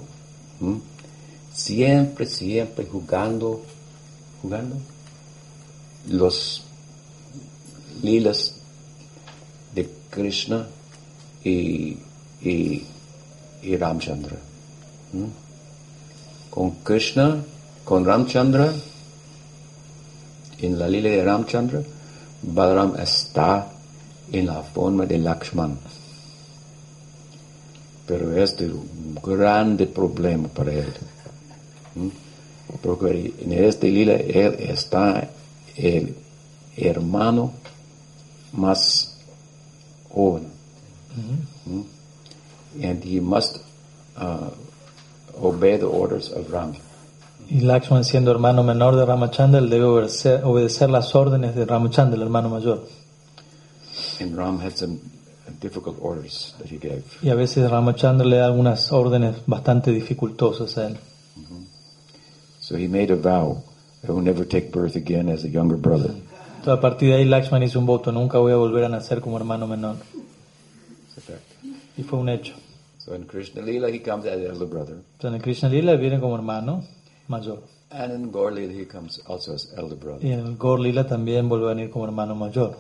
¿Mm? 0.60 0.78
Siempre, 1.58 2.28
siempre 2.28 2.86
jugando, 2.86 3.64
jugando 4.44 4.76
los 6.08 6.64
lilas 8.04 8.54
de 9.74 9.90
Krishna 10.12 10.68
y, 11.44 11.98
y, 12.44 12.86
Ramchandra. 13.76 14.38
Con 16.52 16.72
Krishna, 16.84 17.44
con 17.84 18.06
Ramchandra, 18.06 18.72
en 20.60 20.78
la 20.78 20.88
lila 20.88 21.10
de 21.10 21.24
Ramchandra, 21.24 21.82
Balaram 22.44 22.96
está 23.00 23.68
en 24.32 24.46
la 24.46 24.62
forma 24.62 25.08
de 25.08 25.18
Lakshman. 25.18 25.76
Pero 28.06 28.38
este 28.38 28.68
es 28.68 28.72
un 28.72 29.16
grande 29.24 29.88
problema 29.88 30.48
para 30.50 30.72
él. 30.72 30.94
Porque 32.82 33.34
en 33.40 33.54
este 33.54 33.90
lila 33.90 34.16
él 34.16 34.56
está 34.60 35.30
el 35.76 36.16
hermano 36.76 37.54
más 38.54 39.18
joven. 40.10 40.52
¿Mm? 41.66 42.84
And 42.84 43.04
he 43.04 43.20
must 43.20 43.60
uh, 44.18 44.50
obey 45.42 45.78
the 45.78 45.86
orders 45.86 46.32
of 46.32 46.52
Ram. 46.52 46.76
Y 47.50 47.62
Lakshman, 47.62 48.04
siendo 48.04 48.32
hermano 48.32 48.62
menor 48.64 48.96
de 48.98 49.06
Ramachandra, 49.06 49.60
él 49.60 49.70
debe 49.70 49.86
obedecer, 49.86 50.44
obedecer 50.44 50.90
las 50.90 51.16
órdenes 51.16 51.56
de 51.56 51.66
Ramachandra, 51.66 52.18
el 52.18 52.24
hermano 52.24 52.50
mayor. 52.50 52.84
And 54.20 54.36
Ram 54.36 54.60
had 54.60 54.76
some 54.76 55.00
difficult 55.62 55.98
orders 56.02 56.56
that 56.60 56.68
he 56.68 56.78
gave. 56.78 57.04
Y 57.22 57.30
a 57.30 57.36
veces 57.36 57.70
Ramachandra 57.70 58.26
le 58.26 58.38
da 58.38 58.48
algunas 58.48 58.92
órdenes 58.92 59.38
bastante 59.46 59.92
dificultosas 59.92 60.78
a 60.78 60.88
él. 60.88 60.98
So 62.68 62.76
he 62.76 62.90
made 62.90 63.12
a 63.12 63.16
vow, 63.16 63.64
that 64.02 64.08
he 64.08 64.12
will 64.12 64.22
never 64.22 64.44
take 64.44 64.74
birth 64.74 64.98
again 64.98 65.30
as 65.30 65.46
a 65.46 65.48
younger 65.48 65.78
brother. 65.78 66.10
Entonces, 66.10 66.68
a 66.68 66.82
partir 66.82 67.12
de 67.12 67.16
ahí, 67.16 67.24
Lakshman 67.24 67.64
hizo 67.64 67.80
un 67.80 67.86
voto: 67.86 68.12
nunca 68.12 68.40
voy 68.40 68.52
a 68.52 68.58
volver 68.58 68.84
a 68.84 68.90
nacer 68.90 69.22
como 69.22 69.38
hermano 69.38 69.68
menor. 69.68 69.96
Y 71.96 72.04
fue 72.04 72.20
un 72.20 72.28
hecho. 72.28 72.56
So 72.98 73.16
in 73.16 73.24
Krishna 73.24 73.62
Lila 73.62 73.88
he 73.90 74.02
comes 74.02 74.26
as 74.26 74.42
elder 74.42 74.68
brother. 74.68 74.96
Entonces, 75.14 75.38
en 75.38 75.42
Krishna 75.42 75.70
Lila 75.70 75.96
viene 75.96 76.20
como 76.20 76.36
hermano 76.36 76.84
mayor. 77.30 77.64
And 77.90 78.12
in 78.12 78.32
Gaur 78.34 78.52
Lila 78.52 78.74
he 78.74 78.86
comes 78.86 79.22
also 79.28 79.54
as 79.54 79.72
elder 79.78 79.96
brother. 79.96 80.26
Y 80.28 80.34
en 80.34 80.42
el 80.42 80.58
Gaur 80.58 80.82
Lila 80.82 81.08
también 81.08 81.48
vuelve 81.48 81.68
a 81.68 81.74
venir 81.74 81.90
como 81.90 82.04
hermano 82.04 82.36
mayor. 82.36 82.76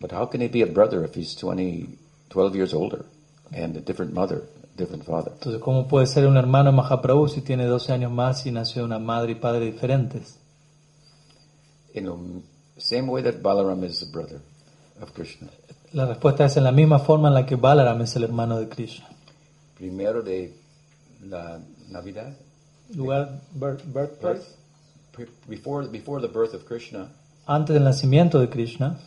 But 0.00 0.12
how 0.12 0.26
can 0.26 0.40
he 0.40 0.46
be 0.46 0.62
a 0.62 0.66
brother 0.66 1.04
if 1.04 1.16
he's 1.16 1.34
20, 1.34 1.98
12 2.28 2.54
years 2.54 2.72
older 2.72 3.04
and 3.52 3.76
a 3.76 3.80
different 3.80 4.14
mother, 4.14 4.44
different 4.80 5.04
father? 5.04 5.32
Entonces, 5.34 5.60
¿cómo 5.60 5.86
puede 5.86 6.06
ser 6.06 6.26
un 6.26 6.36
hermano 6.36 6.72
Mahaprabhu 6.72 7.28
si 7.28 7.40
tiene 7.42 7.66
12 7.66 7.92
años 7.92 8.10
más 8.10 8.44
y 8.46 8.50
nació 8.50 8.84
una 8.84 8.98
madre 8.98 9.32
y 9.32 9.34
padre 9.36 9.66
diferentes? 9.66 10.38
In 11.94 12.04
the 12.06 12.80
same 12.80 13.08
way 13.08 13.22
that 13.22 13.40
Balaram 13.42 13.84
is 13.84 14.00
the 14.00 14.06
brother 14.06 14.40
of 15.00 15.12
Krishna. 15.12 15.48
La 15.92 16.06
respuesta 16.06 16.44
es 16.44 16.56
en 16.56 16.64
la 16.64 16.72
misma 16.72 16.98
forma 17.00 17.28
en 17.28 17.34
la 17.34 17.46
que 17.46 17.56
Balaram 17.56 18.00
es 18.02 18.14
el 18.16 18.24
hermano 18.24 18.58
de 18.58 18.68
Krishna. 18.68 19.06
Primero 19.76 20.22
de 20.22 20.54
la 21.28 21.58
Navidad, 21.88 22.32
Lugar, 22.94 23.40
birth- 23.54 23.84
birthplace. 23.92 24.56
pre- 25.12 25.28
before, 25.48 25.86
before 25.88 26.20
the 26.20 26.32
birth 26.32 26.54
of 26.54 26.64
Krishna, 26.64 27.08
Antes 27.46 27.74
del 27.74 27.82
nacimiento 27.84 28.38
de 28.38 28.48
Krishna, 28.48 28.98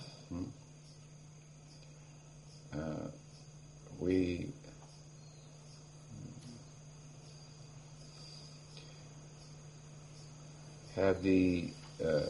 we 3.99 4.47
have 10.95 11.21
the 11.21 11.69
uh, 12.03 12.21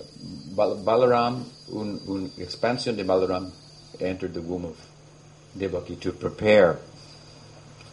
Bal- 0.55 0.78
Balaram, 0.78 1.43
un, 1.74 1.99
un 2.07 2.32
expansion 2.38 2.95
de 2.95 3.03
Balaram 3.03 3.51
entered 3.99 4.34
the 4.34 4.41
womb 4.41 4.66
of 4.66 4.78
Devaki 5.57 5.95
to 5.97 6.11
prepare 6.11 6.80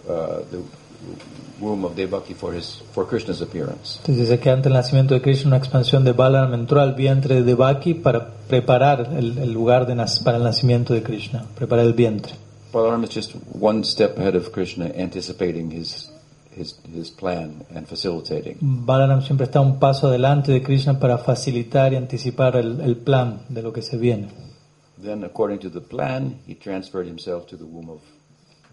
uh, 0.08 0.42
the 0.50 0.62
womb 1.60 1.84
of 1.84 1.94
Devaki 1.94 2.34
for 2.34 2.52
his 2.52 2.82
for 2.92 3.04
Krishna's 3.06 3.40
appearance. 3.40 3.98
Entonces 4.00 4.28
dice 4.28 4.38
que 4.38 4.50
ante 4.50 4.68
el 4.68 4.74
nacimiento 4.74 5.14
de 5.14 5.22
Krishna 5.22 5.48
una 5.48 5.56
expansión 5.56 6.04
de 6.04 6.12
Balaram 6.12 6.54
entró 6.54 6.80
al 6.80 6.94
vientre 6.94 7.36
de 7.36 7.42
Devaki 7.42 7.94
para 7.94 8.30
preparar 8.48 9.12
el, 9.16 9.38
el 9.38 9.52
lugar 9.52 9.86
de 9.86 9.94
para 10.24 10.36
el 10.36 10.44
nacimiento 10.44 10.94
de 10.94 11.02
Krishna, 11.02 11.46
preparar 11.54 11.86
el 11.86 11.94
vientre. 11.94 12.34
Balaram 12.72 13.04
is 13.04 13.10
just 13.10 13.34
one 13.52 13.82
step 13.82 14.16
ahead 14.18 14.36
of 14.36 14.52
Krishna, 14.52 14.86
anticipating 14.96 15.70
his 15.70 16.09
his 16.56 16.80
his 16.92 17.10
plan 17.10 17.64
and 17.74 17.86
facilitating. 17.86 18.58
Balaram 18.60 19.22
siempre 19.22 19.46
está 19.46 19.60
un 19.60 19.78
paso 19.78 20.08
adelante 20.08 20.52
de 20.52 20.62
Krishna 20.62 20.98
para 20.98 21.18
facilitar 21.18 21.92
y 21.92 21.96
anticipar 21.96 22.56
el, 22.56 22.80
el 22.80 22.96
plan 22.96 23.44
de 23.48 23.62
lo 23.62 23.72
que 23.72 23.82
se 23.82 23.96
viene. 23.96 24.28
Then, 25.02 25.24
according 25.24 25.60
to 25.60 25.70
the 25.70 25.80
plan, 25.80 26.40
he 26.46 26.54
transferred 26.54 27.06
himself 27.08 27.46
to 27.46 27.56
the 27.56 27.64
womb 27.64 27.90
of 27.90 28.02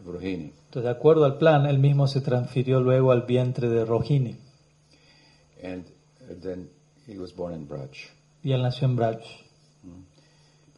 Rohini. 0.05 0.51
Entonces, 0.65 0.83
de 0.83 0.89
acuerdo 0.89 1.23
al 1.25 1.37
plan, 1.37 1.65
él 1.65 1.79
mismo 1.79 2.07
se 2.07 2.21
transfirió 2.21 2.81
luego 2.81 3.11
al 3.11 3.21
vientre 3.21 3.69
de 3.69 3.85
Rohini 3.85 4.47
and 5.63 5.85
then 6.29 6.69
he 7.05 7.17
was 7.17 7.31
born 7.31 7.53
in 7.53 7.67
Braj. 7.67 8.09
y 8.43 8.51
él 8.53 8.61
nació 8.61 8.87
en 8.87 8.95
Braj. 8.95 9.19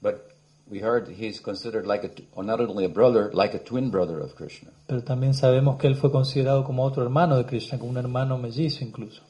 But 0.01 0.31
we 0.69 0.79
heard 0.79 1.07
he's 1.07 1.39
considered 1.39 1.85
like 1.87 2.03
a, 2.03 2.09
t- 2.09 2.27
or 2.35 2.43
not 2.43 2.61
only 2.61 2.85
a 2.85 2.89
brother, 2.89 3.31
like 3.33 3.53
a 3.53 3.59
twin 3.59 3.89
brother 3.89 4.19
of 4.19 4.35
Krishna. 4.35 4.69
Pero 4.87 5.01
también 5.01 5.33
sabemos 5.33 5.79
que 5.79 5.87
él 5.87 5.95
fue 5.95 6.11
considerado 6.11 6.63
como 6.63 6.83
otro 6.83 7.03
hermano 7.03 7.37
de 7.37 7.45
Krishna, 7.45 7.79
como 7.79 7.91
un 7.91 7.97
hermano 7.97 8.37
mellizo 8.37 8.83
incluso. 8.83 9.21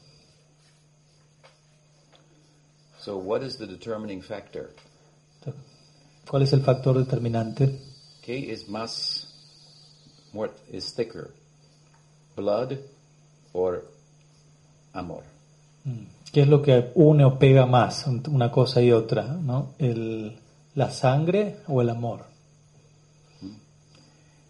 So, 3.00 3.18
what 3.18 3.42
is 3.42 3.58
the 3.58 3.66
determining 3.66 4.22
factor? 4.22 4.72
¿Cuál 6.30 6.44
es 6.44 6.54
el 6.54 6.62
factor 6.62 6.98
determinante? 6.98 7.80
¿Qué 8.22 8.38
is 8.38 8.68
más, 8.68 9.34
more 10.34 10.52
is 10.72 10.94
thicker, 10.94 11.32
blood 12.36 12.78
or 13.54 13.86
amor? 14.94 15.24
¿Qué 16.32 16.42
es 16.42 16.48
lo 16.48 16.62
que 16.62 16.92
une 16.94 17.24
o 17.24 17.40
pega 17.40 17.66
más 17.66 18.06
una 18.06 18.52
cosa 18.52 18.82
y 18.82 18.92
otra? 18.92 19.24
¿no? 19.24 19.74
El, 19.80 20.38
¿La 20.76 20.90
sangre 20.92 21.58
o 21.68 21.82
el 21.82 21.90
amor? 21.90 22.26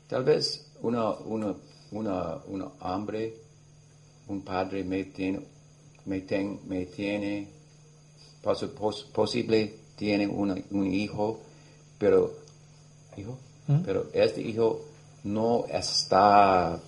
Tal 0.08 0.24
vez 0.24 0.66
una, 0.82 1.12
una, 1.12 1.54
una, 1.92 2.38
una 2.48 2.66
hombre, 2.82 3.34
un 4.28 4.42
padre 4.42 4.84
me 4.84 5.04
tiene, 5.06 5.40
me, 6.06 6.22
ten- 6.22 6.60
me 6.68 6.86
tiene 6.88 7.48
pos- 8.42 8.66
pos- 8.78 9.04
posible 9.14 9.74
tiene 9.96 10.28
una- 10.28 10.56
un 10.72 10.88
hijo, 10.92 11.40
pero, 12.00 12.34
hijo, 13.18 13.38
¿Mm? 13.68 13.80
pero 13.86 14.08
este 14.14 14.42
hijo 14.42 14.82
no 15.26 15.66
está, 15.70 16.80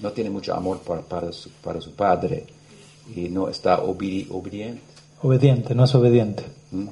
no 0.00 0.12
tiene 0.12 0.28
mucho 0.30 0.54
amor 0.54 0.80
para, 0.80 1.00
para, 1.02 1.32
su, 1.32 1.48
para 1.62 1.80
su 1.80 1.92
padre 1.94 2.44
y 3.14 3.28
no 3.30 3.48
está 3.48 3.80
obedi- 3.82 4.26
obediente. 4.30 4.82
Obediente, 5.22 5.74
no 5.74 5.84
es 5.84 5.94
obediente. 5.94 6.44
¿Mm? 6.70 6.88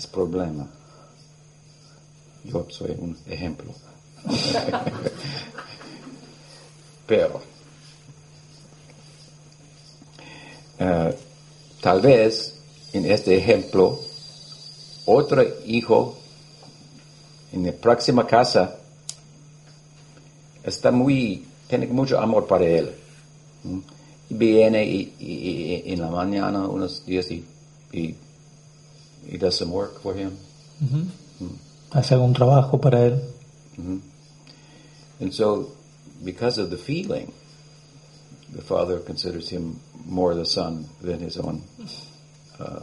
Es 0.00 0.06
problema. 0.06 0.66
Yo 2.44 2.66
soy 2.70 2.92
un 2.98 3.14
ejemplo. 3.26 3.70
Pero, 7.06 7.42
eh, 10.78 11.14
tal 11.82 12.00
vez 12.00 12.54
en 12.94 13.04
este 13.04 13.36
ejemplo, 13.36 14.00
otro 15.04 15.42
hijo 15.66 16.16
en 17.52 17.66
la 17.66 17.72
próxima 17.72 18.26
casa 18.26 18.78
está 20.64 20.90
muy, 20.90 21.44
tiene 21.68 21.86
mucho 21.88 22.18
amor 22.18 22.46
para 22.46 22.64
él. 22.64 22.90
¿Mm? 23.64 23.78
Viene 24.30 24.82
y, 24.86 25.14
y- 25.18 25.92
en 25.92 26.00
la 26.00 26.08
mañana 26.08 26.66
unos 26.68 27.04
días 27.04 27.30
y, 27.30 27.44
y 29.30 29.38
does 29.38 29.56
some 29.56 29.72
work 29.72 30.00
for 30.00 30.14
him. 30.14 30.32
Ujú. 30.82 31.06
Hace 31.92 32.14
algún 32.14 32.34
trabajo 32.34 32.80
para 32.80 33.06
él. 33.06 33.22
Mhm. 33.76 34.00
And 35.20 35.32
so, 35.32 35.72
because 36.24 36.58
of 36.58 36.70
the 36.70 36.76
feeling, 36.76 37.32
the 38.54 38.62
father 38.62 38.98
considers 39.00 39.48
him 39.50 39.76
more 40.06 40.34
the 40.34 40.46
son 40.46 40.86
than 41.00 41.20
his 41.20 41.36
own 41.36 41.62
uh, 42.58 42.80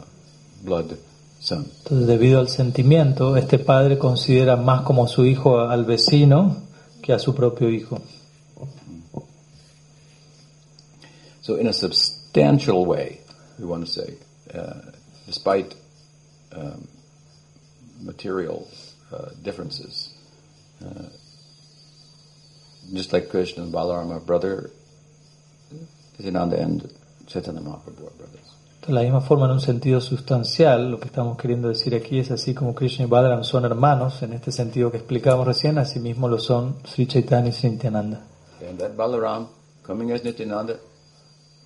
blood 0.64 0.96
son. 1.40 1.66
Entonces, 1.84 2.06
debido 2.06 2.38
al 2.40 2.48
sentimiento, 2.48 3.36
este 3.36 3.58
padre 3.58 3.98
considera 3.98 4.56
más 4.56 4.82
como 4.82 5.06
su 5.06 5.24
hijo 5.24 5.60
al 5.60 5.84
vecino 5.84 6.62
que 7.02 7.12
a 7.12 7.18
su 7.18 7.34
propio 7.34 7.68
hijo. 7.68 8.00
So, 11.42 11.58
in 11.58 11.66
a 11.66 11.72
substantial 11.72 12.84
way, 12.86 13.20
we 13.58 13.64
want 13.64 13.84
to 13.84 13.90
say, 13.90 14.18
uh, 14.54 14.92
despite 15.26 15.74
um, 16.52 16.88
material 18.00 18.68
uh, 19.12 19.30
differences, 19.42 20.14
uh, 20.84 21.08
just 22.92 23.12
like 23.12 23.28
Krishna 23.28 23.64
and 23.64 23.72
Balaram 23.72 24.10
are 24.10 24.20
brother, 24.20 24.70
Nityananda 26.18 26.60
and 26.60 26.92
Chaitanya 27.26 27.60
Mahaprabhu 27.60 28.06
are 28.06 28.16
brothers. 28.16 28.48
De 28.86 28.94
la 28.94 29.02
misma 29.02 29.20
forma, 29.20 29.44
en 29.44 29.52
un 29.52 29.60
sentido 29.60 30.00
sustancial, 30.00 30.90
lo 30.90 30.98
que 30.98 31.08
estamos 31.08 31.36
queriendo 31.36 31.68
decir 31.68 31.94
aquí 31.94 32.18
es 32.18 32.30
así 32.30 32.54
como 32.54 32.74
Krishna 32.74 33.04
y 33.04 33.08
Balaram 33.08 33.44
son 33.44 33.66
hermanos, 33.66 34.22
en 34.22 34.32
este 34.32 34.50
sentido 34.50 34.90
que 34.90 34.96
explicábamos 34.96 35.46
recién, 35.46 35.76
así 35.76 36.00
mismo 36.00 36.26
lo 36.26 36.38
son 36.38 36.76
Sri 36.84 37.06
Chaitanya 37.06 37.50
y 37.50 37.52
Sri 37.52 37.70
Nityananda. 37.70 38.22
And 38.66 38.78
that 38.78 38.96
Balaram, 38.96 39.48
coming 39.82 40.10
as 40.10 40.24
Nityananda, 40.24 40.78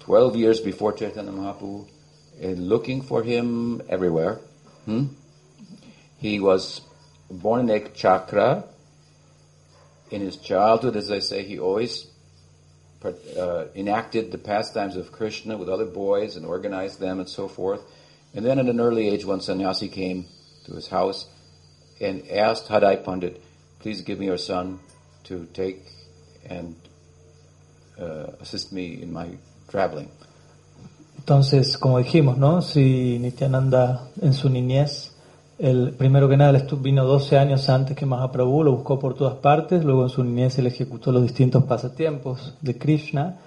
12 0.01 0.37
years 0.37 0.61
before 0.61 0.95
Chaitanya 0.95 1.31
Mahaprabhu, 1.31 1.87
and 2.43 2.69
looking 2.69 3.03
for 3.03 3.23
him 3.23 3.81
everywhere. 3.89 4.41
Hmm? 4.85 5.07
He 6.19 6.41
was 6.41 6.83
born 7.31 7.61
in 7.61 7.71
Ek 7.71 7.95
Chakra. 7.95 8.65
In 10.11 10.21
his 10.21 10.37
childhood, 10.37 10.97
as 10.97 11.11
I 11.11 11.21
say, 11.21 11.43
he 11.43 11.59
always 11.59 12.07
uh, 13.05 13.65
enacted 13.75 14.31
the 14.31 14.39
pastimes 14.39 14.97
of 14.97 15.11
Krishna 15.11 15.57
with 15.57 15.69
other 15.69 15.87
boys 15.87 16.37
and 16.37 16.47
organized 16.47 17.01
them 17.01 17.19
and 17.19 17.29
so 17.29 17.49
forth. 17.49 17.83
And 18.35 18.45
then 18.45 18.59
at 18.59 18.67
an 18.67 18.81
early 18.81 19.09
age, 19.09 19.25
one 19.25 19.41
sannyasi 19.41 19.89
came 19.89 20.27
to 20.67 20.75
his 20.75 20.89
house 20.89 21.29
and 22.01 22.29
asked 22.31 22.69
Hadai 22.69 23.05
Pandit, 23.05 23.43
please 23.81 24.03
give 24.03 24.19
me 24.19 24.27
your 24.27 24.39
son 24.39 24.81
to 25.25 25.47
take 25.53 25.83
and 26.49 26.77
uh, 27.99 28.33
assist 28.41 28.73
me 28.73 29.03
in 29.03 29.13
my 29.13 29.31
traveling. 29.69 30.11
Entonces, 31.23 31.79
como 31.79 31.99
dijimos, 31.99 32.37
¿no? 32.37 32.63
Si 32.63 33.17
Nityananda 33.21 34.09
en 34.21 34.33
su 34.33 34.51
niñez, 34.51 35.17
el 35.57 35.93
primero 35.93 36.29
que 36.29 36.37
nada 36.37 36.61
vino 36.81 37.05
12 37.05 37.39
años 37.39 37.69
antes 37.69 37.97
que 37.97 38.05
Mahaprabhu, 38.05 38.65
lo 38.65 38.73
buscó 38.73 38.99
por 38.99 39.15
todas 39.15 39.37
partes, 39.37 39.85
luego 39.85 40.03
en 40.03 40.09
su 40.09 40.25
niñez 40.25 40.59
él 40.59 40.67
ejecutó 40.67 41.13
los 41.13 41.23
distintos 41.23 41.63
pasatiempos 41.63 42.59
de 42.61 42.77
Krishna, 42.77 43.39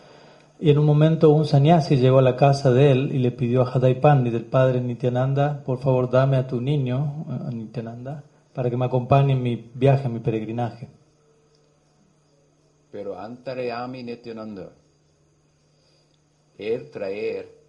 y 0.57 0.69
en 0.69 0.77
un 0.77 0.85
momento 0.85 1.31
un 1.31 1.43
sannyasi 1.43 1.97
llegó 1.97 2.19
a 2.19 2.21
la 2.21 2.37
casa 2.37 2.71
de 2.71 2.91
él 2.91 3.11
y 3.13 3.17
le 3.17 3.31
pidió 3.31 3.63
a 3.63 3.69
Hadai 3.69 3.99
Pandit, 3.99 4.31
del 4.31 4.45
padre 4.45 4.79
Nityananda, 4.79 5.61
por 5.65 5.79
favor 5.79 6.09
dame 6.09 6.37
a 6.37 6.47
tu 6.47 6.61
niño, 6.61 7.25
a 7.27 7.51
Nityananda, 7.51 8.23
para 8.53 8.69
que 8.69 8.77
me 8.77 8.85
acompañe 8.85 9.33
en 9.33 9.43
mi 9.43 9.69
viaje, 9.75 10.07
en 10.07 10.13
mi 10.13 10.19
peregrinaje. 10.21 10.87
Pero 12.89 13.19
Antarayami 13.19 14.01
Nityananda, 14.01 14.69
él 16.57 16.89
traer 16.89 17.64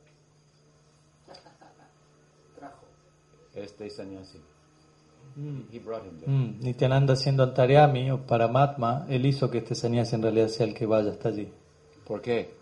este 3.56 3.90
sannyasi. 3.90 4.38
He 5.70 5.78
brought 5.80 6.04
him 6.04 6.18
there. 6.18 6.30
Mm, 6.32 6.60
Nityananda 6.62 7.14
siendo 7.16 7.42
Antaryami 7.42 8.10
o 8.10 8.26
Paramatma, 8.26 9.06
él 9.08 9.26
hizo 9.26 9.50
que 9.50 9.58
este 9.58 9.74
sannyasi 9.74 10.14
en 10.14 10.22
realidad 10.22 10.48
sea 10.48 10.66
el 10.66 10.74
que 10.74 10.86
vaya 10.86 11.10
hasta 11.10 11.28
allí. 11.28 11.48
¿Por 12.06 12.22
qué? 12.22 12.54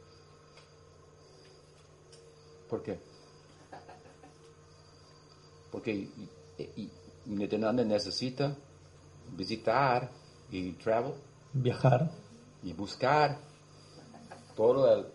¿Por 2.69 2.83
qué? 2.83 2.99
Porque 5.71 6.09
Nityananda 7.27 7.85
necesita 7.85 8.57
visitar 9.37 10.11
y 10.51 10.73
travel 10.73 11.13
Viajar. 11.53 12.11
y 12.63 12.73
buscar 12.73 13.39
todo 14.57 14.93
el 14.97 15.07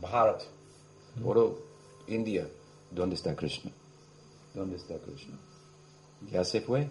Bharat, 0.00 0.42
todo 1.22 1.58
India, 2.08 2.48
¿dónde 2.90 3.14
está 3.16 3.34
Krishna? 3.34 3.70
¿Dónde 4.56 4.76
está 4.76 4.94
Krishna? 5.04 5.36
Ya 6.32 6.42
se 6.44 6.62
fue 6.62 6.88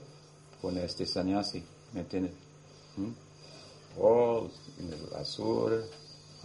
con 0.62 0.78
este 0.78 1.06
sannyasi, 1.08 1.64
¿me 1.94 2.02
entiendes? 2.02 2.32
¿Mm? 2.96 3.10
all 4.00 4.52
en 4.80 4.94
el 4.94 5.26
sur, 5.26 5.84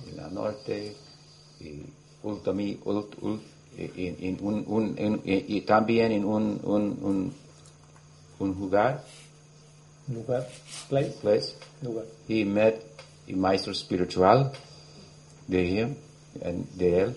en 0.09 0.19
el 0.19 0.35
norte, 0.35 0.97
y, 1.61 1.83
ultimi, 2.23 2.79
ult, 2.85 3.15
ult, 3.23 3.43
en, 3.77 4.17
en 4.21 4.39
un, 4.41 4.65
un, 4.67 4.95
en- 4.99 5.21
y 5.25 5.61
también 5.63 6.13
en 6.13 6.25
un, 6.25 6.59
un, 6.65 7.33
un, 8.39 8.51
lugar, 8.59 9.05
Lugar, 10.09 10.49
place, 10.89 11.13
place, 11.21 11.55
lugar. 11.83 12.05
he 12.29 12.45
met 12.45 12.83
a 13.29 13.37
maestro 13.37 13.73
espiritual 13.73 14.51
de 15.49 15.65
him, 15.69 15.95
and 16.45 16.67
de 16.77 17.01
él, 17.03 17.17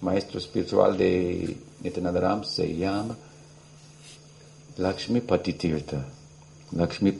maestro 0.00 0.38
espiritual 0.38 0.96
de 0.96 1.56
Nityananda 1.82 2.42
se 2.44 2.74
llama 2.76 3.16
Lakshmi 4.78 5.20
Patitirtha. 5.20 6.04
Lakshmi 6.72 7.12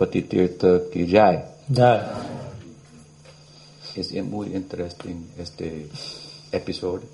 ki 0.92 1.06
jai. 1.06 1.44
Ya, 1.68 2.24
Es 3.94 4.12
muy 4.24 4.54
interesting 4.54 5.30
este 5.38 5.88
episodio, 6.50 7.06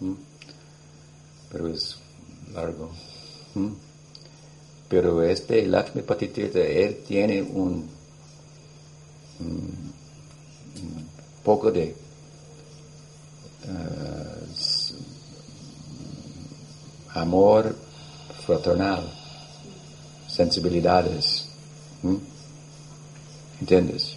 ¿m? 0.00 0.16
pero 1.52 1.68
es 1.68 1.98
largo. 2.54 2.90
¿m? 3.54 3.74
Pero 4.88 5.22
este 5.22 5.66
Lakshmi 5.66 6.02
Patitirtha, 6.02 6.60
él 6.60 7.02
tiene 7.06 7.42
un, 7.42 7.88
poco 11.44 11.70
de 11.70 11.84
eh, 11.84 11.94
amor 17.14 17.76
fraternal, 18.46 19.12
sensibilidades. 20.34 21.48
¿m? 22.02 22.18
¿Entiendes? 23.60 24.16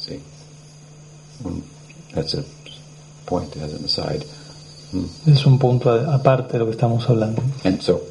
See, 0.00 0.20
un, 1.44 1.62
that's 2.14 2.34
a 2.34 2.44
point 3.24 3.56
as 3.56 3.72
an 3.72 3.84
aside. 3.84 4.24
Hmm? 4.92 5.06
es 5.26 5.46
un 5.46 5.58
punto 5.58 5.90
aparte 5.90 6.54
de 6.54 6.58
lo 6.58 6.66
que 6.66 6.72
estamos 6.72 7.08
hablando. 7.08 7.42
And 7.64 7.80
so, 7.80 8.02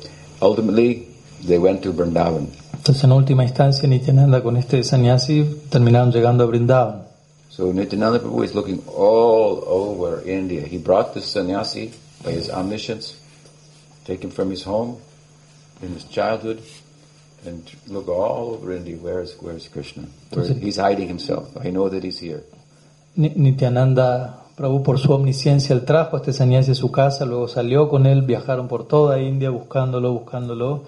ultimately, 0.42 1.08
they 1.46 1.58
went 1.58 1.82
to 1.84 1.94
Vrindavan. 1.94 2.48
Entonces, 2.74 3.04
en 3.04 3.12
última 3.12 3.44
instancia, 3.44 3.88
Nityananda 3.88 4.42
con 4.42 4.58
este 4.58 4.84
sannyasi 4.84 5.46
terminaron 5.70 6.12
llegando 6.12 6.44
a 6.44 6.48
Brindavan. 6.48 7.04
So 7.56 7.72
Nityananda 7.72 8.20
Prabhu 8.20 8.44
is 8.44 8.56
looking 8.56 8.82
all 8.88 9.64
over 9.68 10.28
India. 10.28 10.66
He 10.66 10.80
brought 10.80 11.14
this 11.14 11.26
sannyasi 11.26 11.92
by 12.24 12.32
his 12.32 12.50
omniscience, 12.50 13.14
taken 14.06 14.32
from 14.32 14.50
his 14.52 14.64
home 14.64 14.98
in 15.82 15.94
his 15.94 16.04
childhood, 16.06 16.60
and 17.46 17.62
look 17.88 18.08
all 18.08 18.54
over 18.56 18.74
India. 18.76 18.96
Where 18.98 19.22
is 19.22 19.36
where 19.42 19.56
is 19.56 19.68
Krishna? 19.68 20.04
Where, 20.32 20.54
he's 20.54 20.78
hiding 20.78 21.08
himself. 21.08 21.50
I 21.58 21.72
know 21.72 21.90
that 21.90 22.04
he's 22.04 22.20
here. 22.20 22.44
Ni- 23.16 23.34
Nityananda 23.36 24.40
Prabhu, 24.56 24.84
por 24.84 24.98
su 25.00 25.12
omnisciencia, 25.12 25.74
él 25.76 25.84
trajo 25.84 26.16
a 26.16 26.20
este 26.20 26.32
sannyasi 26.34 26.72
a 26.72 26.76
su 26.76 26.92
casa, 26.92 27.26
luego 27.26 27.48
salió 27.48 27.90
con 27.90 28.06
él, 28.06 28.22
viajaron 28.22 28.68
por 28.68 28.88
toda 28.88 29.20
India 29.20 29.50
buscándolo, 29.50 30.14
buscándolo, 30.14 30.84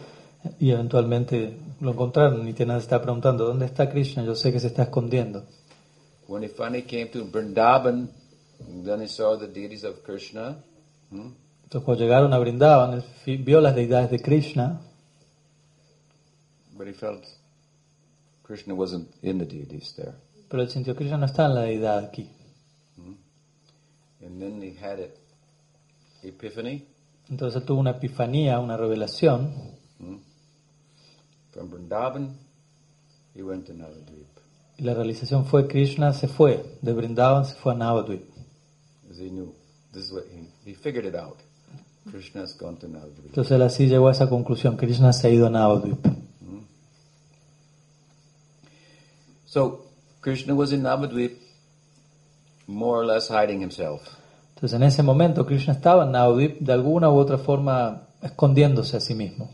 y 0.59 0.69
eventualmente 0.71 1.57
lo 1.81 1.91
encontraron. 1.91 2.45
Nityananda 2.45 2.81
está 2.81 3.01
preguntando, 3.01 3.45
¿dónde 3.45 3.65
está 3.65 3.89
Krishna? 3.89 4.23
Yo 4.23 4.35
sé 4.35 4.51
que 4.51 4.59
se 4.59 4.67
está 4.67 4.83
escondiendo. 4.83 5.43
When 6.27 6.43
he 6.43 6.47
finally 6.49 6.83
came 6.83 7.07
to 7.11 7.25
Vrindavan, 7.25 8.07
then 8.83 9.01
he 9.01 9.07
saw 9.07 9.37
the 9.37 9.47
deities 9.47 9.83
of 9.83 10.03
Krishna. 10.03 10.57
hmm? 11.11 11.29
Entonces, 11.65 11.83
cuando 11.85 12.03
llegaron 12.03 12.33
a 12.33 12.37
Brindavan, 12.39 13.03
él 13.25 13.43
vio 13.43 13.59
las 13.59 13.75
deidades 13.75 14.09
de 14.11 14.19
Krishna, 14.19 14.81
But 16.77 16.87
he 16.87 16.93
felt 16.93 17.23
Krishna 18.43 18.73
wasn't 18.73 19.07
in 19.21 19.39
the 19.39 19.45
deities 19.45 19.93
there. 19.95 20.13
pero 20.49 20.61
él 20.63 20.69
sintió 20.69 20.93
que 20.93 20.99
Krishna 20.99 21.17
no 21.17 21.25
está 21.25 21.45
en 21.45 21.55
la 21.55 21.61
deidad 21.61 21.99
aquí. 22.05 22.29
And 24.21 24.39
then 24.39 24.61
he 24.61 24.75
had 24.81 24.99
an 24.99 25.09
epiphany 26.23 26.83
Entonces 27.29 27.61
él 27.61 27.65
tuvo 27.65 27.79
una 27.79 27.91
epifanía, 27.91 28.59
una 28.59 28.75
revelación. 28.77 29.53
from 31.51 31.69
Vrindavan. 31.71 32.35
He 33.33 33.41
went 33.43 33.65
to 33.67 33.73
Navadvip. 33.73 34.27
Y 34.77 34.83
la 34.83 34.93
realización 34.93 35.45
fue 35.45 35.67
Krishna 35.67 36.13
se 36.13 36.27
fue, 36.27 36.77
de 36.81 36.93
Brindavan 36.93 37.45
se 37.45 37.55
fue 37.55 37.71
a 37.73 37.75
Navadvip. 37.75 38.23
Because 39.03 39.19
he 39.23 39.29
knew. 39.29 39.53
This 39.93 40.05
is 40.07 40.11
what 40.11 40.25
he, 40.29 40.49
he 40.69 40.73
figured 40.75 41.05
it 41.05 41.15
out. 41.15 41.37
Krishna's 41.37 41.43
gone 41.43 41.43
to 41.45 41.53
Navadvip. 41.55 41.94
Entonces 42.05 43.51
él 43.51 43.61
así 43.61 43.87
llegó 43.87 44.07
a 44.07 44.11
esa 44.11 44.29
conclusión, 44.29 44.77
Krishna 44.77 45.11
se 45.11 45.27
ha 45.27 45.31
ido 45.31 45.47
a 45.47 45.49
Navadvip. 45.49 46.05
So 49.45 49.85
Krishna 50.21 50.53
was 50.53 50.71
in 50.71 50.83
Navadvip, 50.83 51.37
more 52.67 52.99
or 52.99 53.05
less 53.05 53.29
hiding 53.29 53.61
himself. 53.61 54.01
Entonces 54.55 54.75
en 54.75 54.83
ese 54.83 55.01
momento 55.01 55.45
Krishna 55.45 55.73
estaba 55.73 56.03
en 56.03 56.11
Navadvip 56.11 56.59
de 56.59 56.73
alguna 56.73 57.09
u 57.09 57.17
otra 57.17 57.37
forma 57.37 58.07
escondiéndose 58.21 58.97
a 58.97 58.99
sí 58.99 59.15
mismo. 59.15 59.49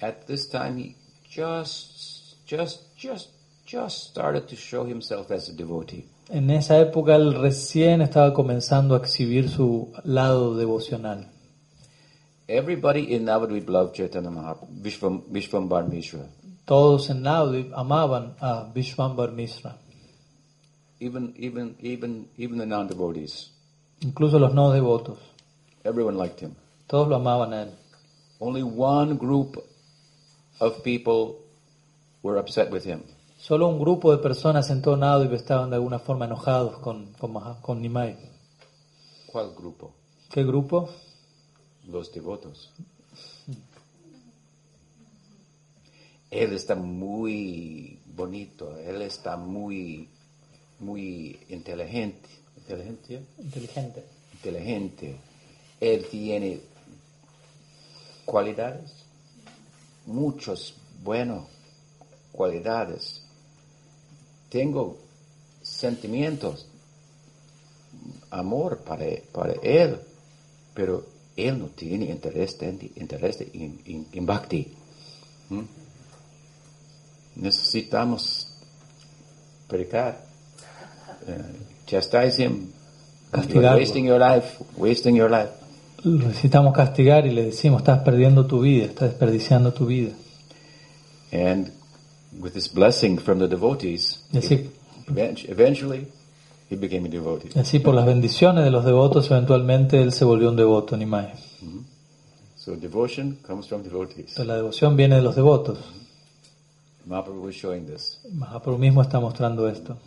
At 0.00 0.26
this 0.26 0.48
time, 0.48 0.78
he 0.78 0.96
just, 1.30 2.36
just, 2.46 2.96
just, 2.96 3.30
just 3.64 4.10
started 4.10 4.48
to 4.48 4.56
show 4.56 4.84
himself 4.84 5.30
as 5.30 5.48
a 5.48 5.52
devotee. 5.52 6.08
En 6.28 6.50
esa 6.50 6.78
época 6.78 7.16
él 7.16 7.34
recién 7.34 8.00
estaba 8.00 8.32
comenzando 8.32 8.94
a 8.94 8.98
exhibir 8.98 9.48
su 9.48 9.92
lado 10.04 10.56
devocional. 10.56 11.28
Everybody 12.48 13.14
in 13.14 13.24
Navadvip 13.24 13.68
loved 13.68 13.94
Chaitanya 13.94 14.30
Mahaprabhu, 14.30 14.68
Vishvam, 14.82 15.22
Vishvambar 15.30 15.88
Mishra. 15.88 16.26
Todos 16.64 17.10
en 17.10 17.22
Navadvip 17.22 17.72
amaban 17.74 18.34
a 18.40 18.70
Vishwambar 18.74 19.32
Mishra, 19.32 19.76
Even, 21.00 21.34
even, 21.36 21.76
even, 21.80 22.28
even 22.36 22.58
the 22.58 22.66
non-devotees. 22.66 23.50
incluso 24.00 24.38
los 24.38 24.54
no 24.54 24.70
devotos. 24.70 25.18
Everyone 25.84 26.16
liked 26.16 26.40
him. 26.40 26.54
Todos 26.86 27.08
lo 27.08 27.16
amaban 27.16 27.52
a 27.52 27.62
él. 27.62 27.70
Only 28.38 28.62
one 28.62 29.16
group 29.16 29.56
of 30.60 30.82
people 30.84 31.38
were 32.22 32.38
upset 32.38 32.70
with 32.70 32.84
him. 32.84 33.02
Solo 33.42 33.66
un 33.66 33.80
grupo 33.80 34.12
de 34.12 34.22
personas 34.22 34.70
en 34.70 34.80
todo 34.80 34.96
Navadvip 34.96 35.32
estaban 35.32 35.68
de 35.68 35.74
alguna 35.74 35.98
forma 35.98 36.26
enojados 36.26 36.78
con, 36.78 37.12
con, 37.14 37.34
con 37.60 37.82
Nimai. 37.82 38.16
¿Cuál 39.26 39.52
grupo? 39.52 39.92
¿Qué 40.30 40.44
grupo? 40.44 40.88
Los 41.88 42.12
devotos. 42.12 42.70
Él 46.30 46.52
está 46.52 46.76
muy 46.76 47.98
bonito, 48.14 48.78
él 48.78 49.02
está 49.02 49.36
muy, 49.36 50.08
muy 50.78 51.36
inteligente. 51.48 52.28
¿Inteligente? 52.56 53.26
Inteligente. 53.38 54.04
inteligente. 54.34 55.16
Él 55.80 56.06
tiene 56.08 56.60
cualidades, 58.24 58.92
muchos 60.06 60.76
buenos 61.02 61.48
cualidades. 62.30 63.21
Tengo 64.52 64.98
sentimientos, 65.62 66.66
amor 68.30 68.80
para, 68.84 69.06
para 69.32 69.54
él, 69.62 69.96
pero 70.74 71.06
él 71.38 71.58
no 71.58 71.66
tiene 71.68 72.04
interés, 72.10 72.58
en- 72.60 72.90
interés 72.96 73.38
en 73.54 74.26
bhakti. 74.26 74.68
¿Mm? 75.48 75.62
Necesitamos 77.36 78.48
predicar. 79.68 80.20
Uh, 81.26 81.32
chastise 81.86 82.42
him. 82.42 82.72
You're 83.48 83.76
wasting 83.76 84.04
your 84.04 84.18
life, 84.20 84.62
wasting 84.76 85.16
your 85.16 85.30
life. 85.30 85.50
Lo 86.04 86.26
necesitamos 86.28 86.74
castigar 86.74 87.26
y 87.26 87.30
le 87.30 87.44
decimos, 87.44 87.80
estás 87.80 88.00
perdiendo 88.02 88.46
tu 88.46 88.60
vida, 88.60 88.86
estás 88.86 89.10
desperdiciando 89.10 89.72
tu 89.72 89.86
vida. 89.86 90.12
And 91.32 91.72
with 92.40 92.52
this 92.54 92.68
blessing 92.68 93.18
from 93.18 93.38
the 93.38 93.48
devotees, 93.48 94.24
así, 94.32 94.70
event- 95.08 95.44
eventually 95.48 96.06
he 96.70 96.76
became 96.76 97.06
a 97.06 97.08
devotee. 97.10 97.50
así 97.58 97.78
por 97.78 97.94
las 97.94 98.06
bendiciones 98.06 98.64
de 98.64 98.70
los 98.70 98.84
devotos, 98.84 99.30
eventualmente 99.30 100.00
él 100.00 100.12
se 100.12 100.24
volvió 100.24 100.48
un 100.48 100.56
devoto, 100.56 100.96
Nimai. 100.96 101.32
So 102.56 102.76
devotion 102.76 103.38
comes 103.46 103.66
from 103.66 103.82
devotees. 103.82 104.18
Entonces 104.30 104.46
la 104.46 104.56
devoción 104.56 104.96
viene 104.96 105.16
de 105.16 105.22
los 105.22 105.34
devotos. 105.34 105.78
Mahaprabhu 107.06 107.46
was 107.46 107.54
showing 107.56 107.84
this. 107.86 108.20
Mahaprabhu 108.32 108.78
mismo 108.78 109.02
está 109.02 109.18
mostrando 109.18 109.68
esto. 109.68 109.98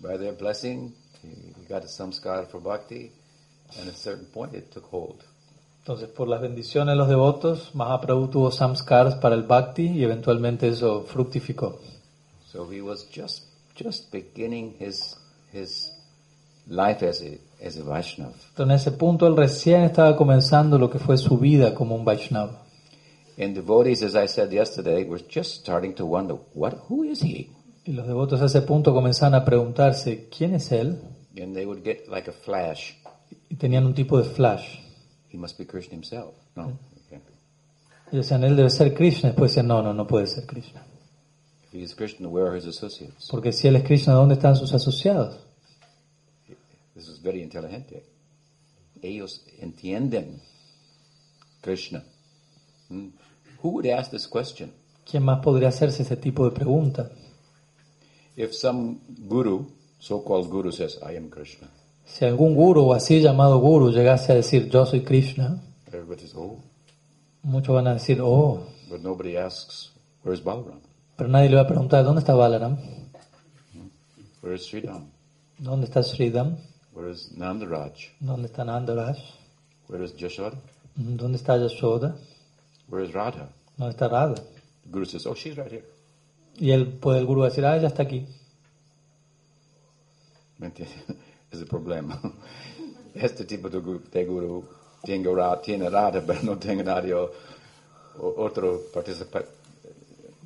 By 0.00 0.16
their 0.16 0.32
blessing, 0.34 0.92
he 1.22 1.66
got 1.68 1.84
a 1.84 1.88
samskar 1.88 2.46
for 2.48 2.60
bhakti, 2.62 3.12
and 3.78 3.88
at 3.88 3.94
a 3.94 3.96
certain 3.96 4.24
point 4.26 4.54
it 4.54 4.70
took 4.72 4.84
hold. 4.90 5.22
Entonces, 5.86 6.08
por 6.08 6.26
las 6.26 6.40
bendiciones 6.40 6.94
de 6.94 6.96
los 6.96 7.08
devotos, 7.08 7.72
Mahaprabhu 7.76 8.26
tuvo 8.26 8.50
samskars 8.50 9.14
para 9.14 9.36
el 9.36 9.44
bhakti 9.44 9.86
y 9.86 10.02
eventualmente 10.02 10.66
eso 10.66 11.04
fructificó. 11.06 11.78
So 12.50 12.68
he 12.72 12.82
was 12.82 13.06
just 13.08 13.44
just 13.80 14.10
beginning 14.10 14.74
his 14.80 15.16
his 15.52 15.92
life 16.66 17.08
as 17.08 17.22
a 17.22 17.38
as 17.64 17.76
a 17.76 17.84
Vaishnava. 17.84 18.32
Entonces, 18.32 18.58
en 18.58 18.70
ese 18.72 18.90
punto 18.90 19.28
él 19.28 19.36
recién 19.36 19.82
estaba 19.82 20.16
comenzando 20.16 20.76
lo 20.76 20.90
que 20.90 20.98
fue 20.98 21.16
su 21.16 21.38
vida 21.38 21.72
como 21.72 21.94
un 21.94 22.04
Vaishnava. 22.04 22.64
And 23.38 23.54
devotees, 23.54 24.02
as 24.02 24.16
I 24.16 24.26
said 24.26 24.50
yesterday, 24.50 25.04
were 25.04 25.22
just 25.32 25.60
starting 25.60 25.94
to 25.94 26.04
wonder, 26.04 26.36
what, 26.54 26.74
who 26.88 27.04
is 27.04 27.22
he? 27.22 27.48
Y 27.84 27.92
los 27.92 28.08
devotos 28.08 28.42
a 28.42 28.46
ese 28.46 28.62
punto 28.62 28.92
comenzaban 28.92 29.36
a 29.36 29.44
preguntarse, 29.44 30.28
¿quién 30.36 30.54
es 30.54 30.72
él? 30.72 30.98
And 31.40 31.54
they 31.54 31.64
would 31.64 31.84
get 31.84 32.08
like 32.08 32.28
a 32.28 32.32
flash. 32.32 32.94
Y 33.48 33.54
tenían 33.54 33.86
un 33.86 33.94
tipo 33.94 34.18
de 34.18 34.24
flash. 34.24 34.84
He 35.28 35.38
must 35.38 35.58
be 35.58 35.64
Krishna 35.64 35.94
himself. 35.94 36.34
No, 36.54 36.78
can't 37.10 37.24
be. 37.26 37.32
Y 38.12 38.16
decían, 38.18 38.44
él 38.44 38.56
debe 38.56 38.70
ser 38.70 38.94
Krishna. 38.94 39.30
Después 39.30 39.50
decían, 39.50 39.66
no, 39.66 39.82
no, 39.82 39.92
no 39.92 40.06
puede 40.06 40.26
ser 40.26 40.46
Krishna. 40.46 40.84
If 41.64 41.72
he 41.72 41.82
is 41.82 41.94
Krishna, 41.94 42.28
where 42.28 42.46
are 42.46 42.56
his 42.56 42.66
associates? 42.66 43.28
Porque 43.30 43.52
si 43.52 43.66
él 43.68 43.76
es 43.76 43.84
Krishna, 43.84 44.14
¿dónde 44.14 44.34
están 44.34 44.56
sus 44.56 44.72
asociados? 44.72 45.38
This 46.94 47.08
is 47.08 47.20
very 47.20 47.42
inteligente. 47.42 48.04
Ellos 49.02 49.44
entienden 49.60 50.40
Krishna. 51.60 52.04
Hmm. 52.88 53.08
Who 53.62 53.70
would 53.70 53.86
ask 53.86 54.10
this 54.10 54.26
question? 54.26 54.72
¿Quién 55.04 55.22
más 55.22 55.40
podría 55.40 55.68
hacerse 55.68 56.02
ese 56.02 56.16
tipo 56.16 56.44
de 56.44 56.52
pregunta? 56.52 57.10
If 58.36 58.54
some 58.54 59.00
guru, 59.26 59.66
so-called 59.98 60.50
guru, 60.50 60.70
says, 60.70 60.98
I 61.02 61.16
am 61.16 61.30
Krishna, 61.30 61.68
Si 62.06 62.24
algún 62.24 62.54
guru 62.54 62.82
o 62.84 62.94
así 62.94 63.20
llamado 63.20 63.58
guru 63.58 63.90
llegase 63.90 64.32
a 64.32 64.36
decir, 64.36 64.70
yo 64.70 64.86
soy 64.86 65.02
Krishna, 65.02 65.60
oh, 66.34 66.56
muchos 67.42 67.74
van 67.74 67.88
a 67.88 67.94
decir, 67.94 68.20
oh, 68.22 68.66
but 68.88 69.00
nobody 69.02 69.36
asks, 69.36 69.92
where's 70.24 70.42
Balaram? 70.42 70.80
pero 71.16 71.28
nadie 71.28 71.50
le 71.50 71.56
va 71.56 71.62
a 71.62 71.66
preguntar, 71.66 72.04
¿dónde 72.04 72.20
está 72.20 72.34
Balaram? 72.34 72.78
Where 74.42 74.54
is 74.54 74.66
Sridham? 74.66 75.10
¿Dónde 75.58 75.86
está 75.86 76.02
Sridham? 76.02 76.56
Where 76.94 77.10
is 77.10 77.32
Nandaraj? 77.36 78.14
¿Dónde 78.20 78.46
está 78.46 78.64
Nandaraj? 78.64 79.18
Where 79.88 80.04
is 80.04 80.14
Jashoda? 80.16 80.56
¿Dónde 80.96 81.36
está 81.36 81.58
Yashoda? 81.58 82.16
Where 82.88 83.04
is 83.04 83.12
Radha? 83.12 83.48
¿Dónde 83.76 83.90
está 83.92 84.08
Radha? 84.08 84.36
The 84.84 84.90
guru 84.90 85.04
says, 85.04 85.26
oh, 85.26 85.34
she's 85.34 85.56
right 85.56 85.70
here. 85.70 85.84
Y 86.58 86.70
él 86.70 86.86
puede 86.98 87.18
el 87.18 87.26
guru 87.26 87.42
decir, 87.42 87.66
ah, 87.66 87.76
ya 87.76 87.88
está 87.88 88.04
aquí. 88.04 88.26
¿Me 90.58 90.66
entiendes? 90.68 90.96
Es 91.50 91.60
el 91.60 91.66
problema. 91.66 92.20
Este 93.14 93.46
tipo 93.46 93.70
de 93.70 93.80
de 94.12 94.24
guru 94.26 94.62
tiene, 95.02 95.26
tiene 95.64 95.88
Radha, 95.88 96.22
pero 96.26 96.40
no 96.42 96.58
tiene 96.58 96.84
nadie 96.84 97.14
o- 97.14 97.30
o- 98.20 98.34
otro 98.44 98.82
participa 98.92 99.40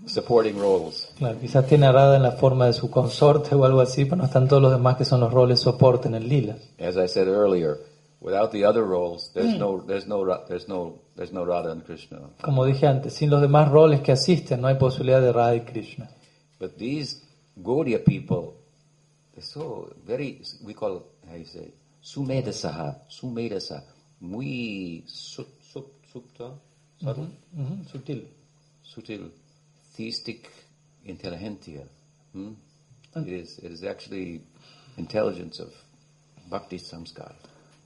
supporting 0.07 0.57
roles. 0.59 1.12
Claro, 1.18 1.38
quizás 1.40 1.66
tiene 1.66 1.90
Radha 1.90 2.16
en 2.16 2.22
la 2.22 2.32
forma 2.32 2.66
de 2.66 2.72
su 2.72 2.88
consorte 2.90 3.55
o 3.55 3.64
algo 3.64 3.80
así, 3.80 4.05
pero 4.05 4.16
no 4.16 4.24
están 4.24 4.46
todos 4.48 4.62
los 4.62 4.70
demás 4.72 4.96
que 4.96 5.05
son 5.05 5.20
los 5.20 5.32
roles 5.32 5.61
soporte 5.61 6.09
en 6.09 6.14
el 6.14 6.28
lila. 6.28 6.57
As 6.78 6.96
I 6.96 7.09
said 7.09 7.26
earlier, 7.28 7.78
without 8.20 8.51
the 8.53 8.64
other 8.64 8.84
roles, 8.84 9.32
there's 9.34 9.59
no, 9.59 9.82
there's 9.86 10.07
no, 10.07 10.24
there's 10.48 10.68
no, 10.68 10.94
there's 11.16 11.32
no 11.32 11.44
Radha 11.44 11.72
and 11.72 11.84
Krishna. 11.84 12.20
Como 12.42 12.64
dije 12.66 12.86
antes, 12.86 13.14
sin 13.14 13.30
los 13.30 13.40
demás 13.40 13.68
roles 13.70 14.01
que 14.01 14.12
asisten 14.12 14.61
no 14.61 14.68
hay 14.68 14.76
posibilidad 14.76 15.20
de 15.20 15.32
Radha 15.32 15.57
y 15.57 15.61
Krishna. 15.62 16.09
But 16.61 16.76
these 16.76 17.20
Gaudiya 17.57 18.05
people, 18.05 18.55
they're 19.41 19.47
so 19.47 19.91
very, 20.07 20.43
we 20.62 20.74
call, 20.74 21.03
how 21.28 21.34
you 21.34 21.45
say, 21.45 21.72
sumedasaha, 22.03 22.97
sumedasa, 23.09 23.82
muy 24.20 25.03
su, 25.07 25.47
sub, 25.72 25.86
subtle, 26.12 26.61
subtle, 27.01 27.28
Ujú, 27.57 27.88
sutil. 27.91 28.24
sutil, 28.82 29.32
theistic 29.97 30.51
intelligentsia. 31.07 31.84
Hmm? 32.34 32.53
It 33.16 33.28
is, 33.28 33.59
it 33.59 33.72
is 33.72 33.82
actually 33.82 34.43
intelligence 34.99 35.59
of 35.61 35.72
bhakti 36.51 36.78
samskara. 36.78 37.34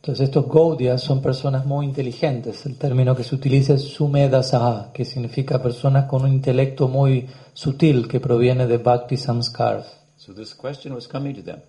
Entonces 0.01 0.25
estos 0.29 0.47
Gaudias 0.49 1.03
son 1.03 1.23
personas 1.23 1.65
muy 1.65 1.87
inteligentes. 1.87 2.67
El 2.67 2.77
término 2.77 3.15
que 3.17 3.25
se 3.25 3.35
utiliza 3.35 3.75
es 3.75 3.83
Sumeda 3.85 4.43
Saha, 4.43 4.93
que 4.93 5.05
significa 5.05 5.63
personas 5.63 6.07
con 6.07 6.25
un 6.25 6.33
intelecto 6.33 6.89
muy 6.89 7.27
sutil 7.55 8.07
que 8.07 8.21
proviene 8.21 8.67
de 8.67 8.77
Bhakti 8.79 9.17
Samskar. 9.17 10.04
So 10.25 10.33
this 10.33 10.55
question 10.55 10.95
was 10.95 11.07
coming 11.07 11.35
to 11.35 11.43
them. 11.43 11.61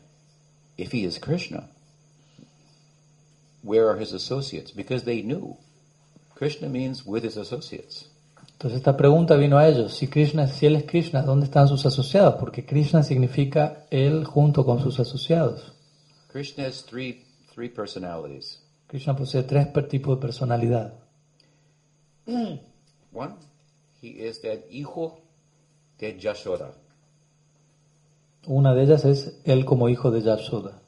If 0.78 0.94
he 0.94 1.04
is 1.04 1.18
Krishna, 1.20 1.68
where 3.62 3.90
are 3.90 3.98
his 3.98 4.14
associates? 4.14 4.72
Because 4.72 5.04
they 5.04 5.22
knew 5.22 5.58
Krishna 6.36 6.70
means 6.70 7.06
with 7.06 7.24
his 7.24 7.36
associates. 7.36 8.08
Entonces 8.54 8.78
esta 8.78 8.96
pregunta 8.96 9.36
vino 9.36 9.58
a 9.58 9.68
ellos. 9.68 9.98
Si, 9.98 10.08
Krishna, 10.08 10.48
si 10.48 10.66
él 10.68 10.78
es 10.78 10.86
Krishna, 10.86 11.22
¿dónde 11.22 11.48
están 11.48 11.68
sus 11.68 11.86
asociados? 11.86 12.36
Porque 12.36 12.66
Krishna 12.66 13.04
significa 13.04 13.86
él 13.92 14.24
junto 14.24 14.66
con 14.66 14.80
sus 14.80 15.02
asociados. 15.02 15.74
Krishna 16.32 16.66
has 16.66 16.86
three 16.86 17.26
three 17.54 17.68
personalities. 17.68 18.62
Krishna 18.88 19.18
posee 19.18 19.44
tres 19.44 19.68
tipos 19.90 20.18
de 20.18 20.22
personalidad. 20.22 20.94
One, 23.12 23.36
he 24.02 24.26
is 24.26 24.42
that 24.44 24.66
hijo 24.70 25.20
de 25.98 26.18
Yashoda. 26.18 26.72
Una 28.48 28.74
de 28.74 28.84
ellas 28.84 29.06
es 29.06 29.34
él 29.44 29.66
como 29.66 29.90
hijo 29.90 30.12
de 30.12 30.22
Yashoda. 30.22 30.80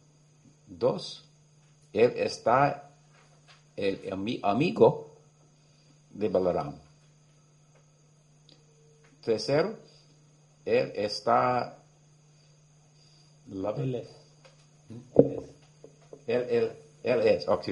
Dos, 0.68 1.24
él 1.94 2.14
está 2.18 2.92
el 3.76 4.02
ami- 4.12 4.40
amigo 4.44 5.16
de 6.12 6.30
Balaram. 6.30 6.76
Tercero, 9.24 9.76
él 10.66 10.92
está 10.96 11.78
loving. 13.50 13.96
es. 13.96 14.08
Él, 16.28 16.46
él, 16.50 16.72
él 17.04 17.22
es, 17.22 17.48
ok, 17.48 17.68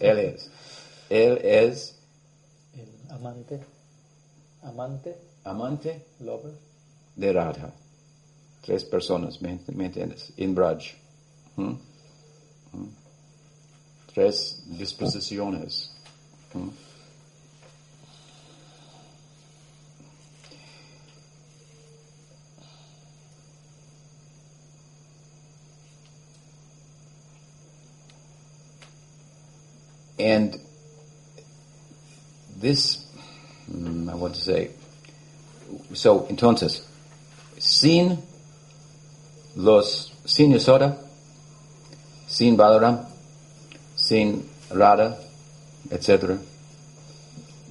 él 0.00 0.18
es. 0.18 0.50
Él 1.10 1.38
es 1.42 1.98
El 2.74 2.88
amante. 3.12 3.60
Amante. 4.62 5.16
amante 5.44 6.04
Lover. 6.20 6.52
de 7.16 7.32
Radha. 7.32 7.72
Tres 8.62 8.84
personas, 8.84 9.42
¿me, 9.42 9.58
me 9.74 9.86
entiendes? 9.86 10.32
In 10.36 10.54
Braj. 10.54 10.94
¿Mm? 11.56 11.72
¿Mm? 12.72 12.88
Tres 14.14 14.62
disposiciones. 14.66 15.90
¿Mm? 16.54 16.68
And 30.20 30.56
this, 32.60 33.04
mm, 33.68 34.08
I 34.08 34.14
want 34.14 34.36
to 34.36 34.40
say, 34.40 34.70
so 35.94 36.26
entonces, 36.30 36.82
sin 37.58 38.22
los, 39.56 40.12
sin 40.24 40.52
Yasoda, 40.52 40.98
sin 42.28 42.56
Balaram, 42.56 43.06
sin 43.96 44.48
Radha, 44.70 45.18
etc., 45.90 46.38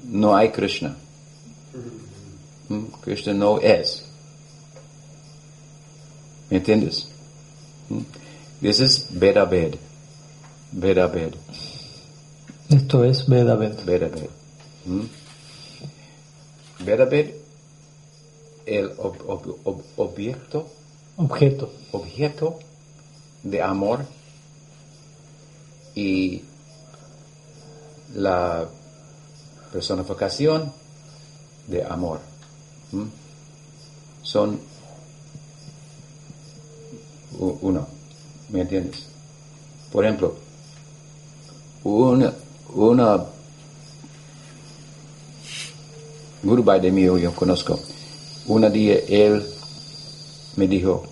no 0.03 0.35
hay 0.35 0.49
Krishna. 0.51 0.95
Mm, 2.69 2.85
Krishna 3.01 3.33
no 3.33 3.59
es. 3.59 4.03
¿Me 6.49 6.57
entiendes? 6.57 7.07
Mm. 7.89 8.01
This 8.61 8.79
is 8.79 9.07
Veda 9.09 9.45
Ved. 9.45 9.77
Veda 10.71 11.07
Ved. 11.07 11.35
Esto 12.69 13.03
es 13.03 13.25
Veda 13.27 13.55
Veda. 13.55 13.83
Vedabed. 13.83 14.29
¿Mm? 14.85 15.01
Vedabed, 16.85 17.35
el 18.65 18.89
ob- 18.97 19.23
ob- 19.27 19.57
ob- 19.65 19.83
objeto, 19.97 20.67
Objeto. 21.21 21.71
objeto 21.91 22.57
de 23.43 23.61
amor 23.61 23.99
y 25.93 26.41
la 28.15 28.67
personificación 29.71 30.73
de 31.67 31.83
amor. 31.83 32.21
Son 34.23 34.59
uno, 37.37 37.87
¿me 38.49 38.61
entiendes? 38.61 39.05
Por 39.91 40.05
ejemplo, 40.05 40.35
una, 41.83 42.33
una 42.73 43.25
Guru 46.41 46.63
Bhai 46.63 46.79
de 46.81 46.91
mío 46.91 47.19
yo 47.19 47.35
conozco. 47.35 47.79
Un 48.47 48.71
día 48.73 48.95
él 49.07 49.45
me 50.55 50.67
dijo, 50.67 51.10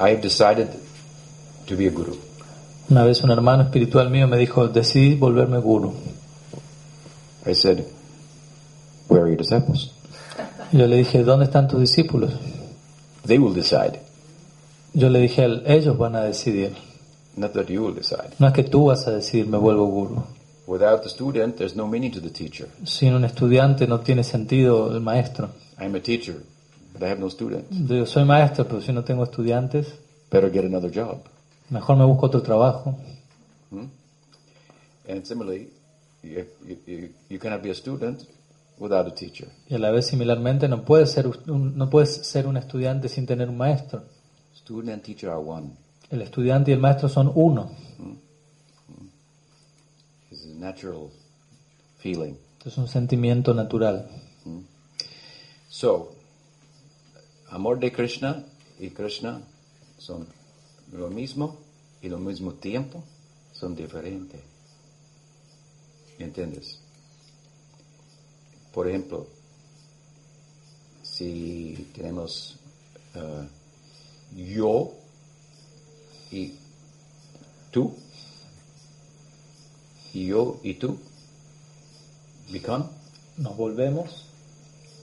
I've 0.00 0.20
decided 0.22 0.68
to 1.66 1.76
be 1.76 1.86
a 1.86 1.90
guru. 1.90 2.16
Una 2.90 3.04
vez 3.04 3.22
un 3.22 3.30
hermano 3.30 3.64
espiritual 3.64 4.10
mío 4.10 4.26
me 4.26 4.36
dijo, 4.38 4.66
decidí 4.68 5.14
volverme 5.14 5.58
guru. 5.58 5.92
I 7.46 7.52
said, 7.54 7.84
where 9.08 9.22
are 9.22 9.28
your 9.28 9.38
disciples? 9.38 9.90
Yo 10.72 10.86
le 10.86 10.96
dije, 10.96 11.22
¿dónde 11.22 11.44
están 11.44 11.68
tus 11.68 11.80
discípulos? 11.80 12.32
They 13.26 13.38
will 13.38 13.54
decide, 13.54 14.00
Yo 14.92 15.08
le 15.08 15.20
dije 15.20 15.46
ellos 15.66 15.96
van 15.98 16.16
a 16.16 16.22
decidir. 16.24 16.74
not 17.36 17.52
that 17.52 17.68
you 17.68 17.82
will 17.84 17.94
decide. 17.94 18.30
No 18.38 18.48
es 18.48 18.52
que 18.52 18.64
tú 18.64 18.86
vas 18.86 19.06
a 19.06 19.12
decidir, 19.12 19.46
me 19.46 19.58
vuelvo 19.58 19.86
guru. 19.86 20.22
Without 20.66 21.02
the 21.02 21.08
student, 21.08 21.56
there's 21.56 21.74
no 21.76 21.86
meaning 21.86 22.12
to 22.12 22.20
the 22.20 22.30
teacher. 22.30 22.68
Sin 22.84 23.14
un 23.14 23.24
estudiante 23.24 23.86
no 23.86 24.00
tiene 24.00 24.24
sentido 24.24 24.92
el 24.92 25.00
maestro. 25.00 25.50
I'm 25.78 25.94
a 25.94 26.00
teacher, 26.00 26.36
but 27.00 27.06
I 27.06 27.10
have 27.10 27.18
no 27.18 27.30
students. 27.30 27.68
Yo 27.70 28.04
soy 28.04 28.24
maestro, 28.24 28.66
pero 28.68 28.80
si 28.82 28.92
no 28.92 29.02
tengo 29.02 29.24
estudiantes, 29.24 29.94
Better 30.30 30.50
get 30.52 30.64
another 30.64 30.90
job. 30.92 31.24
mejor 31.70 31.96
me 31.96 32.04
busco 32.04 32.26
otro 32.26 32.42
trabajo. 32.42 32.96
And 35.08 35.24
similarly, 35.24 35.70
you, 36.22 36.44
you, 36.64 36.76
you, 36.86 37.08
you 37.28 37.38
cannot 37.38 37.62
be 37.62 37.70
a 37.70 37.74
student 37.74 38.26
without 38.78 39.06
a 39.08 39.14
teacher. 39.14 39.48
Y 39.68 39.74
a 39.74 39.78
la 39.78 39.90
vez, 39.90 40.06
similarmente, 40.06 40.68
no 40.68 40.84
puedes 40.84 41.10
ser 41.10 41.26
un, 41.26 41.76
no 41.76 41.88
puedes 41.88 42.26
ser 42.26 42.46
un 42.46 42.56
estudiante 42.56 43.08
sin 43.08 43.26
tener 43.26 43.48
un 43.48 43.56
maestro. 43.56 44.04
Student 44.54 44.90
and 44.90 45.02
teacher 45.02 45.30
are 45.30 45.40
one. 45.40 45.70
El 46.10 46.22
estudiante 46.22 46.70
y 46.70 46.74
el 46.74 46.80
maestro 46.80 47.08
son 47.08 47.32
uno. 47.34 47.70
It's 50.30 50.44
a 50.44 50.54
natural 50.54 51.10
feeling. 51.98 52.34
Es 52.64 52.76
un 52.78 52.86
sentimiento 52.86 53.54
natural. 53.54 54.06
So, 55.68 56.19
amor 57.50 57.78
de 57.78 57.92
Krishna 57.92 58.44
y 58.78 58.90
Krishna 58.90 59.42
son 59.98 60.26
lo 60.92 61.10
mismo 61.10 61.58
y 62.00 62.08
al 62.08 62.18
mismo 62.18 62.54
tiempo 62.54 63.02
son 63.52 63.74
diferentes. 63.74 64.40
¿Entiendes? 66.18 66.80
Por 68.72 68.88
ejemplo, 68.88 69.26
si 71.02 71.90
tenemos 71.94 72.56
eh, 73.14 73.48
yo 74.36 74.92
y 76.30 76.54
tú, 77.70 77.94
y 80.12 80.26
yo 80.26 80.60
y 80.62 80.74
tú, 80.74 80.98
become 82.50 82.84
Nos 83.36 83.56
volvemos 83.56 84.26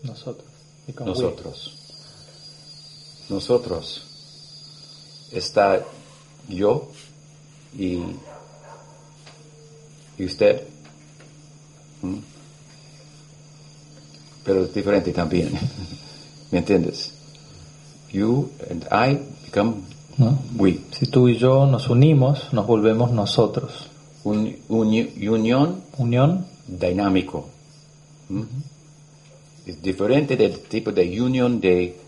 nosotros. 0.04 0.46
We. 0.88 1.87
Nosotros. 3.30 4.04
Está 5.32 5.84
yo 6.48 6.90
y, 7.78 8.00
y 10.18 10.26
usted. 10.26 10.64
¿Mm? 12.02 12.16
Pero 14.44 14.64
es 14.64 14.74
diferente 14.74 15.12
también. 15.12 15.52
¿Me 16.52 16.60
entiendes? 16.60 17.12
You 18.14 18.50
and 18.70 18.86
I 18.92 19.20
become 19.46 19.82
¿no? 20.18 20.40
we. 20.58 20.80
Si 20.92 21.08
tú 21.08 21.28
y 21.28 21.38
yo 21.38 21.66
nos 21.66 21.90
unimos, 21.90 22.54
nos 22.54 22.66
volvemos 22.66 23.12
nosotros. 23.12 23.88
Un, 24.24 24.56
uni- 24.70 25.28
unión 25.28 25.84
Unión 25.98 26.46
dinámico. 26.68 27.50
¿Mm? 28.30 28.44
Es 29.66 29.82
diferente 29.82 30.38
del 30.38 30.60
tipo 30.62 30.92
de 30.94 31.22
unión 31.22 31.60
de 31.60 32.00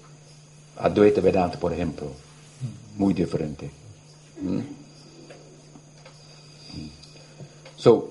Advaita 0.79 1.21
Vedanta, 1.21 1.59
por 1.59 1.71
ejemplo. 1.73 2.07
Muy 2.97 3.13
diferente. 3.13 3.69
¿Mm? 4.41 4.59
So, 7.77 8.09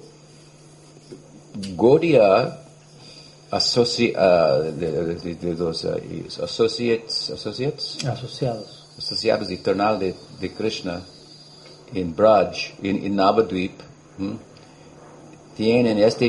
Gaudiya 1.77 2.59
associ- 3.51 4.15
uh, 4.15 4.63
de, 4.79 5.15
de- 5.17 5.35
de 5.35 5.55
los 5.55 5.85
uh, 5.85 5.99
associates, 6.45 7.31
associates, 7.31 7.99
asociados. 8.05 8.87
asociados 8.99 9.51
eternal 9.51 9.99
de, 9.99 10.15
de 10.41 10.53
Krishna 10.53 11.03
en 11.93 12.15
Braj, 12.15 12.75
en, 12.83 13.05
en 13.05 13.17
Navadvip, 13.17 13.81
¿m? 14.19 14.37
tienen 15.57 15.99
esta 15.99 16.27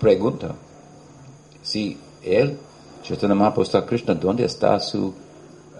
pregunta. 0.00 0.54
Si 1.62 1.96
él, 2.22 2.58
Chaitanya 3.02 3.34
Mahaprabhu 3.34 3.62
está 3.62 3.84
Krishna, 3.86 4.14
¿dónde 4.14 4.44
está 4.44 4.78
su 4.80 5.14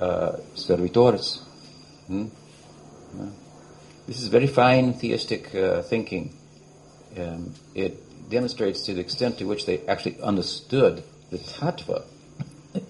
uh, 0.02 0.36
servidores? 0.54 1.42
¿M? 2.08 2.28
¿No? 3.18 3.42
This 4.06 4.20
is 4.20 4.28
very 4.28 4.48
fine 4.48 4.94
theistic 4.94 5.54
uh, 5.54 5.82
thinking. 5.82 6.30
Um, 7.16 7.54
it 7.74 7.94
demonstrates 8.28 8.82
to 8.86 8.94
the 8.94 9.00
extent 9.00 9.38
to 9.38 9.46
which 9.46 9.64
they 9.64 9.80
actually 9.86 10.20
understood 10.22 11.04
the 11.30 11.38
tattva 11.38 12.02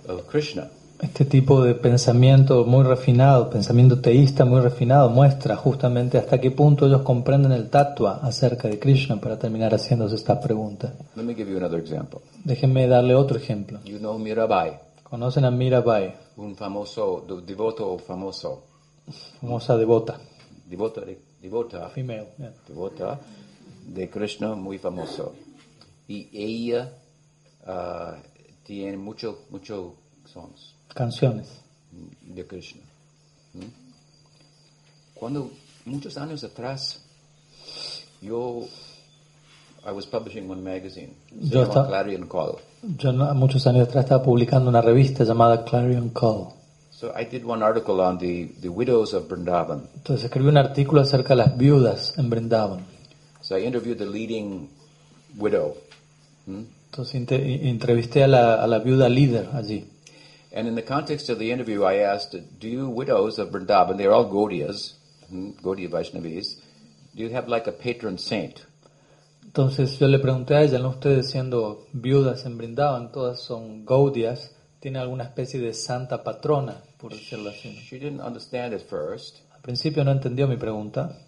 of 0.08 0.26
Krishna. 0.26 0.70
Este 1.00 1.24
tipo 1.24 1.64
de 1.64 1.74
pensamiento 1.74 2.64
muy 2.64 2.84
refinado, 2.84 3.50
pensamiento 3.50 4.00
teísta 4.00 4.44
muy 4.44 4.60
refinado, 4.60 5.10
muestra 5.10 5.56
justamente 5.56 6.16
hasta 6.16 6.40
qué 6.40 6.52
punto 6.52 6.86
ellos 6.86 7.02
comprenden 7.02 7.50
el 7.50 7.68
tatua 7.68 8.20
acerca 8.22 8.68
de 8.68 8.78
Krishna 8.78 9.20
para 9.20 9.36
terminar 9.36 9.74
haciéndose 9.74 10.14
esta 10.14 10.40
pregunta. 10.40 10.94
Let 11.16 11.24
me 11.24 11.34
give 11.34 11.50
you 11.50 11.56
another 11.56 11.80
example. 11.80 12.20
Déjenme 12.44 12.86
darle 12.86 13.16
otro 13.16 13.36
ejemplo. 13.36 13.80
You 13.84 13.98
know 13.98 14.16
Mirabai, 14.16 14.78
Conocen 15.02 15.44
a 15.44 15.50
Mirabai, 15.50 16.14
un 16.36 16.54
famoso, 16.56 17.24
de- 17.26 17.42
devoto 17.42 17.98
famoso, 17.98 18.64
famosa 19.40 19.76
devota, 19.76 20.18
devota, 20.66 21.00
de- 21.02 21.20
devota, 21.40 21.88
female, 21.90 22.28
yeah. 22.38 22.52
devota 22.68 23.20
de 23.86 24.08
Krishna 24.08 24.54
muy 24.54 24.78
famoso. 24.78 25.34
Y 26.08 26.28
ella 26.32 26.92
ah, 27.66 28.16
tiene 28.64 28.96
mucho, 28.96 29.46
mucho 29.50 29.94
songs 30.26 30.74
canciones. 30.94 31.48
de 32.22 32.46
Krishna. 32.46 32.82
¿Mm? 33.54 33.66
Cuando 35.14 35.50
muchos 35.84 36.16
años 36.16 36.42
atrás 36.44 37.02
yo 38.20 38.66
I 39.84 39.90
was 39.92 40.06
publishing 40.06 40.48
one 40.48 40.62
magazine, 40.62 41.14
Yo 41.40 41.62
estaba- 41.64 41.88
Clarion 41.88 42.28
Call. 42.28 42.58
Yo 42.98 43.12
no- 43.12 43.32
muchos 43.34 43.66
años 43.66 43.88
atrás 43.88 44.04
estaba 44.04 44.22
publicando 44.22 44.68
una 44.70 44.80
revista 44.80 45.24
llamada 45.24 45.64
Clarion 45.64 46.10
Call. 46.10 46.48
So 46.92 47.12
I 47.16 47.24
did 47.24 47.44
one 47.44 47.64
article 47.64 48.00
on 48.00 48.18
the, 48.18 48.46
the 48.60 48.68
widows 48.68 49.12
of 49.12 49.28
Vrindavan. 49.28 49.88
Entonces 49.96 50.24
escribí 50.26 50.48
un 50.48 50.56
artículo 50.56 51.00
acerca 51.00 51.30
de 51.30 51.36
las 51.42 51.56
viudas 51.58 52.16
en 52.16 52.30
Brindavan. 52.30 52.80
So 53.40 53.56
I 53.58 53.64
interviewed 53.66 53.98
the 53.98 54.06
leading 54.06 54.68
widow. 55.36 55.74
¿Mm? 56.46 56.62
Entonces 56.90 57.14
entrevisté 57.30 58.22
a 58.22 58.28
la, 58.28 58.62
a 58.62 58.66
la 58.68 58.78
viuda 58.78 59.08
líder 59.08 59.48
allí. 59.52 59.84
And 60.54 60.68
in 60.68 60.74
the 60.76 60.84
context 60.84 61.28
of 61.30 61.38
the 61.38 61.50
interview, 61.50 61.82
I 61.84 62.00
asked, 62.04 62.34
do 62.60 62.68
you 62.68 62.88
widows 62.88 63.38
of 63.38 63.50
Vrindavan, 63.50 63.96
they're 63.96 64.12
all 64.12 64.26
Gaudiyas, 64.30 64.94
hmm, 65.28 65.50
Gaudiya 65.62 65.88
Vaishnavis, 65.88 66.58
do 67.16 67.22
you 67.24 67.30
have 67.30 67.48
like 67.48 67.66
a 67.66 67.72
patron 67.72 68.18
saint? 68.18 68.64
Entonces 69.54 69.98
yo 69.98 70.08
le 70.08 70.18
pregunté 70.18 70.54
a 70.54 70.62
ella, 70.62 70.78
¿no 70.78 70.88
ustedes 70.88 71.30
siendo 71.30 71.86
viudas 71.92 72.46
en 72.46 72.56
Brindavan, 72.56 73.12
todas 73.12 73.38
son 73.40 73.84
gaudias, 73.84 74.54
¿tiene 74.80 74.98
alguna 74.98 75.24
especie 75.24 75.60
de 75.60 75.74
santa 75.74 76.24
patrona, 76.24 76.76
por 76.98 77.12
decirlo 77.12 77.50
así? 77.50 77.68
¿no? 77.74 77.80
She 77.82 77.98
didn't 77.98 78.22
understand 78.22 78.72
at 78.72 78.80
first, 78.80 79.36
Al 79.54 79.60
principio 79.60 80.04
no 80.04 80.10
entendió 80.10 80.48
mi 80.48 80.56
pregunta, 80.56 81.18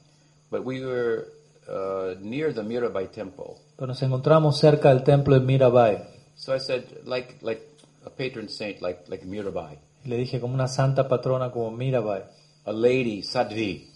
but 0.51 0.63
we 0.65 0.81
were 0.83 1.27
uh, 1.69 2.19
near 2.23 2.55
the 2.55 2.63
Mirabai 2.63 3.09
temple. 3.13 3.57
pero 3.77 3.89
nos 3.89 4.03
encontramos 4.03 4.59
cerca 4.59 4.89
del 4.89 5.03
templo 5.03 5.35
de 5.39 5.41
Mirabai. 5.45 5.99
So 6.35 6.55
I 6.57 6.61
said, 6.61 6.85
like, 7.05 7.37
like 7.43 7.61
a 8.07 8.11
patron 8.11 8.49
saint, 8.49 8.81
like, 8.81 9.03
like 9.09 9.27
Mirabai, 9.27 9.77
le 10.07 10.17
dije 10.17 10.41
como 10.41 10.55
una 10.55 10.67
santa 10.69 11.07
patrona 11.07 11.51
como 11.51 11.71
Mirabai, 11.73 12.23
a 12.65 12.73
lady, 12.73 13.23
Sadhvi. 13.23 13.91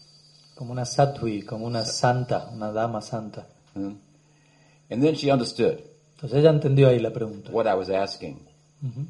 como 0.54 0.72
una 0.72 0.84
sattvi, 0.84 1.42
como 1.46 1.64
una 1.64 1.86
santa, 1.86 2.50
una 2.52 2.70
dama 2.72 3.00
santa. 3.00 3.46
hmm? 3.74 3.92
And 4.90 5.02
then 5.02 5.14
she 5.16 5.30
understood 5.30 5.82
Entonces 6.16 6.38
ella 6.38 6.50
entendió 6.50 6.88
ahí 6.88 6.98
la 7.00 7.10
pregunta. 7.10 7.50
what 7.52 7.66
I 7.66 7.74
was 7.74 7.90
asking. 7.90 8.38
Ujú. 8.82 9.06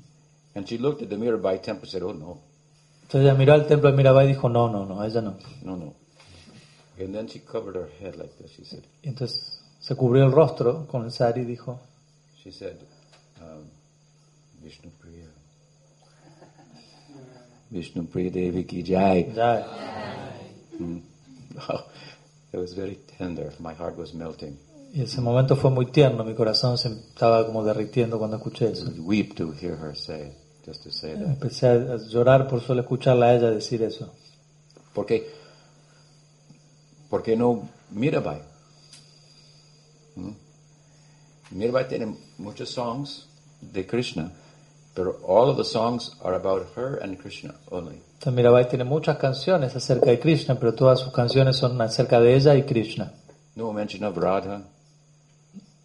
And 0.55 0.67
she 0.69 0.77
looked 0.79 1.03
at 1.03 1.09
the 1.09 1.17
Mirabai 1.17 1.63
temple 1.63 1.83
and 1.85 1.91
said, 1.91 2.03
oh 2.03 2.13
no, 2.13 2.39
Entonces 3.03 3.23
ella 3.29 3.35
miró 3.35 3.53
al 3.55 3.67
templo 3.67 3.91
de 3.91 3.97
Mirabai 3.97 4.27
y 4.27 4.29
dijo, 4.35 4.49
no, 4.49 4.69
no, 4.69 4.85
no, 4.85 5.03
ella 5.05 5.21
no. 5.21 5.37
no, 5.63 5.77
no. 5.77 5.95
And 6.99 7.15
then 7.15 7.29
she 7.29 7.39
covered 7.41 7.77
her 7.77 7.89
head 8.01 8.17
like 8.17 8.37
this. 8.39 8.51
She 8.57 8.65
said, 8.65 8.83
entonces 9.03 9.61
se 9.81 9.95
cubrió 9.95 10.25
el 10.25 10.33
rostro 10.33 10.87
con 10.89 11.05
el 11.05 11.13
sari 11.13 11.43
y 11.43 11.45
dijo, 11.45 11.79
She 12.43 12.51
said, 12.51 12.77
um, 13.41 13.65
Vishnu 14.63 14.91
Priya. 15.01 15.27
Vishnu 17.71 18.05
Priya 18.07 18.31
Devi 18.31 18.65
ki 18.65 18.83
jai. 18.83 19.33
ya, 19.35 19.65
Oh, 21.71 21.85
it 22.53 22.57
was 22.59 22.73
very 22.73 22.99
tender. 23.19 23.53
My 23.59 23.75
heart 23.75 23.97
was 23.97 24.13
melting. 24.15 24.57
Y 24.93 25.03
ese 25.03 25.21
momento 25.21 25.55
fue 25.57 25.71
muy 25.71 25.87
tierno, 25.87 26.25
mi 26.25 26.35
corazón 26.35 26.79
se 26.79 26.89
estaba 26.89 27.45
como 27.47 27.63
derritiendo 27.63 28.19
cuando 28.19 28.37
escuché 28.37 28.73
eso. 28.73 28.87
would 28.87 28.99
weep 29.01 29.35
to 29.35 29.53
hear 29.53 29.77
her 29.77 29.95
say, 29.95 30.33
just 30.65 30.83
to 30.83 30.91
say 30.91 31.15
that. 31.15 31.27
Empecé 31.27 31.69
a 31.69 31.97
llorar 31.97 32.49
por 32.49 32.61
solo 32.61 32.81
escucharla 32.81 33.27
a 33.27 33.35
ella 33.35 33.51
decir 33.51 33.83
eso. 33.83 34.13
Porque, 34.95 35.31
porque 37.11 37.37
no 37.37 37.69
Mirabai. 37.91 38.41
¿Mm? 40.17 40.31
Mirabai 41.51 41.89
tiene 41.89 42.17
muchos 42.39 42.71
songs 42.71 43.29
de 43.61 43.87
Krishna, 43.87 44.33
pero 44.95 45.19
all 45.27 45.51
of 45.51 45.57
the 45.57 45.65
songs 45.65 46.17
are 46.23 46.35
about 46.35 46.67
her 46.77 46.99
and 47.03 47.19
Krishna 47.19 47.55
only. 47.71 48.01
Mirabai 48.27 48.69
tiene 48.69 48.85
muchas 48.85 49.17
canciones 49.19 49.77
acerca 49.77 50.11
de 50.11 50.19
Krishna, 50.19 50.59
pero 50.59 50.75
todas 50.75 51.01
sus 51.01 51.13
canciones 51.13 51.57
son 51.57 51.81
acerca 51.81 52.21
de 52.21 52.35
ella 52.35 52.55
y 52.55 52.63
Krishna. 52.65 53.13
No 53.55 53.73
mention 53.73 54.05
of 54.05 54.17
Radha, 54.17 54.63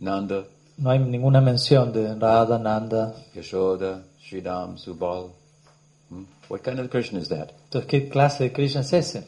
Nanda, 0.04 0.46
No 0.78 0.90
hay 0.90 1.00
ninguna 1.00 1.40
mención 1.40 1.94
de 1.94 2.16
Radha, 2.16 2.60
Nanda. 2.60 3.16
Yashoda, 3.34 4.04
Sridham, 4.20 4.78
Subal. 4.78 5.32
Hmm? 6.10 6.24
What 6.50 6.62
kind 6.64 6.80
of 6.80 6.90
Krishna 6.90 7.20
is 7.20 7.30
that? 7.30 7.54
Entonces, 7.66 7.88
¿qué 7.88 8.10
clase 8.10 8.44
de 8.44 8.52
Krishna 8.52 8.82
es 8.82 8.92
ese? 8.92 9.24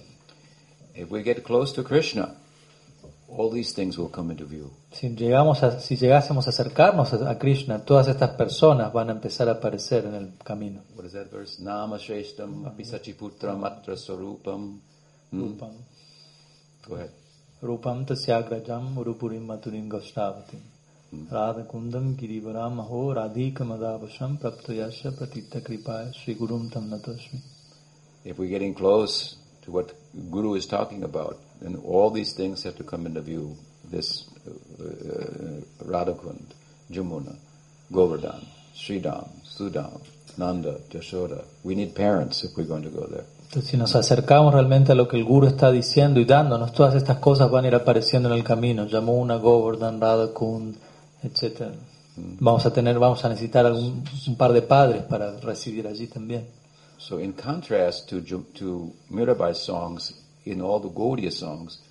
If 0.93 1.09
we 1.11 1.23
get 1.23 1.43
close 1.43 1.73
to 1.75 1.83
Krishna, 1.83 2.35
all 3.29 3.49
these 3.51 3.73
things 3.73 3.97
will 3.97 4.09
come 4.09 4.31
into 4.31 4.45
view. 4.45 4.71
Si, 4.91 5.09
llegamos 5.09 5.63
a, 5.63 5.79
si 5.79 5.95
llegásemos 5.95 6.47
a 6.47 6.49
acercarnos 6.49 7.13
a, 7.13 7.37
Krishna, 7.37 7.85
todas 7.85 8.07
estas 8.07 8.31
personas 8.31 8.91
van 8.91 9.09
a 9.09 9.13
empezar 9.13 9.47
a 9.47 9.53
aparecer 9.53 10.05
en 10.05 10.15
el 10.15 10.33
camino. 10.43 10.81
What 10.95 11.05
is 11.05 11.13
that 11.13 11.31
verse? 11.31 11.61
Nama 11.61 11.97
Shreshtam, 11.97 12.65
Api 12.65 12.83
Sachiputram, 12.83 13.63
Atra 13.65 13.95
Swarupam. 13.95 14.79
Hmm? 15.31 15.57
Go 16.87 16.95
ahead. 16.95 17.24
Rupam 17.65 18.05
tasyagrajam 18.05 18.95
urupurim 18.95 19.45
maturim 19.47 19.89
goshtavatim. 19.89 20.61
Radha 21.31 21.63
kundam 21.63 22.15
girivaram 22.15 22.79
aho 22.79 22.99
radhika 23.15 23.63
madavasham 23.71 24.37
praptoyasya 24.37 25.11
pratita 25.17 25.61
kripaya 25.61 26.13
sri 26.13 26.35
gurum 26.35 26.71
tam 26.71 26.91
natosmi. 26.91 27.39
If 28.23 28.37
we're 28.37 28.49
getting 28.49 28.75
close 28.75 29.35
to 29.63 29.71
what 29.71 29.93
Guru 30.29 30.53
is 30.53 30.67
talking 30.67 31.03
about, 31.03 31.39
then 31.59 31.75
all 31.77 32.11
these 32.11 32.33
things 32.33 32.61
have 32.63 32.75
to 32.77 32.83
come 32.83 33.07
into 33.07 33.21
view. 33.21 33.57
This 33.83 34.25
uh, 34.47 34.83
uh, 34.83 35.61
Radhakund, 35.83 36.45
Jamuna, 36.91 37.35
Govardhan, 37.91 38.45
Sridham, 38.75 39.29
Sudam, 39.43 40.01
Nanda, 40.37 40.79
Jashoda. 40.89 41.45
We 41.63 41.73
need 41.73 41.95
parents 41.95 42.43
if 42.43 42.55
we're 42.55 42.65
going 42.65 42.83
to 42.83 42.89
go 42.89 43.07
there. 43.07 43.25
Entonces, 43.55 43.71
si 43.71 43.77
nos 43.77 43.95
acercamos 43.95 44.53
realmente 44.53 44.91
a 44.91 44.95
lo 44.95 45.07
que 45.07 45.15
el 45.15 45.23
Guru 45.23 45.47
está 45.47 45.71
diciendo 45.71 46.19
y 46.19 46.25
dándonos, 46.25 46.73
todas 46.73 46.93
estas 46.93 47.19
cosas 47.19 47.49
van 47.49 47.63
a 47.63 47.69
ir 47.69 47.75
apareciendo 47.75 48.27
en 48.27 48.35
el 48.35 48.43
camino. 48.43 48.85
Yamuna, 48.85 49.37
Govardhan, 49.37 50.01
Radhakund, 50.01 50.75
etc. 51.23 51.71
Vamos 52.17 52.65
a 52.65 52.73
tener, 52.73 52.99
vamos 52.99 53.23
a 53.23 53.29
necesitar 53.29 53.65
algún, 53.65 54.03
un 54.27 54.35
par 54.35 54.51
de 54.51 54.61
padres 54.61 55.03
para 55.03 55.39
recibir 55.39 55.87
allí 55.87 56.07
también. 56.07 56.47
So 56.97 57.17
in 57.17 57.31
contrast 57.31 58.09
to, 58.09 58.19
to 58.59 58.91
Mirabai's 59.09 59.59
songs, 59.59 60.13
in 60.43 60.59
all 60.59 60.81
the 60.81 60.89
Gaudiya 60.89 61.31
songs, 61.31 61.81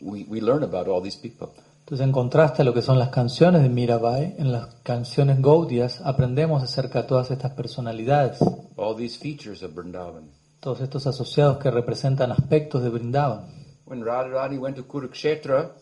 we, 0.00 0.24
we 0.26 0.40
learn 0.40 0.62
about 0.62 0.88
all 0.88 1.02
these 1.02 1.18
people. 1.18 1.50
Entonces, 1.80 2.02
en 2.02 2.12
contraste 2.12 2.62
a 2.62 2.64
lo 2.64 2.72
que 2.72 2.80
son 2.80 2.98
las 2.98 3.10
canciones 3.10 3.62
de 3.62 3.68
Mirabai, 3.68 4.36
en 4.38 4.52
las 4.52 4.68
canciones 4.82 5.42
Gaudias 5.42 6.00
aprendemos 6.02 6.62
acerca 6.62 7.02
de 7.02 7.08
todas 7.08 7.30
estas 7.30 7.52
personalidades, 7.52 8.38
all 8.76 8.96
these 8.96 9.18
features 9.18 9.62
of 9.62 9.74
Vrindavan. 9.74 10.43
Todos 10.64 10.80
estos 10.80 11.06
asociados 11.06 11.58
que 11.58 11.70
representan 11.70 12.32
aspectos 12.32 12.82
de 12.82 12.88
Brindavan. 12.88 13.44
When 13.86 14.02
Radharani 14.02 14.56
went 14.58 14.76
to 14.76 14.82
Kurukshetra 14.84 15.72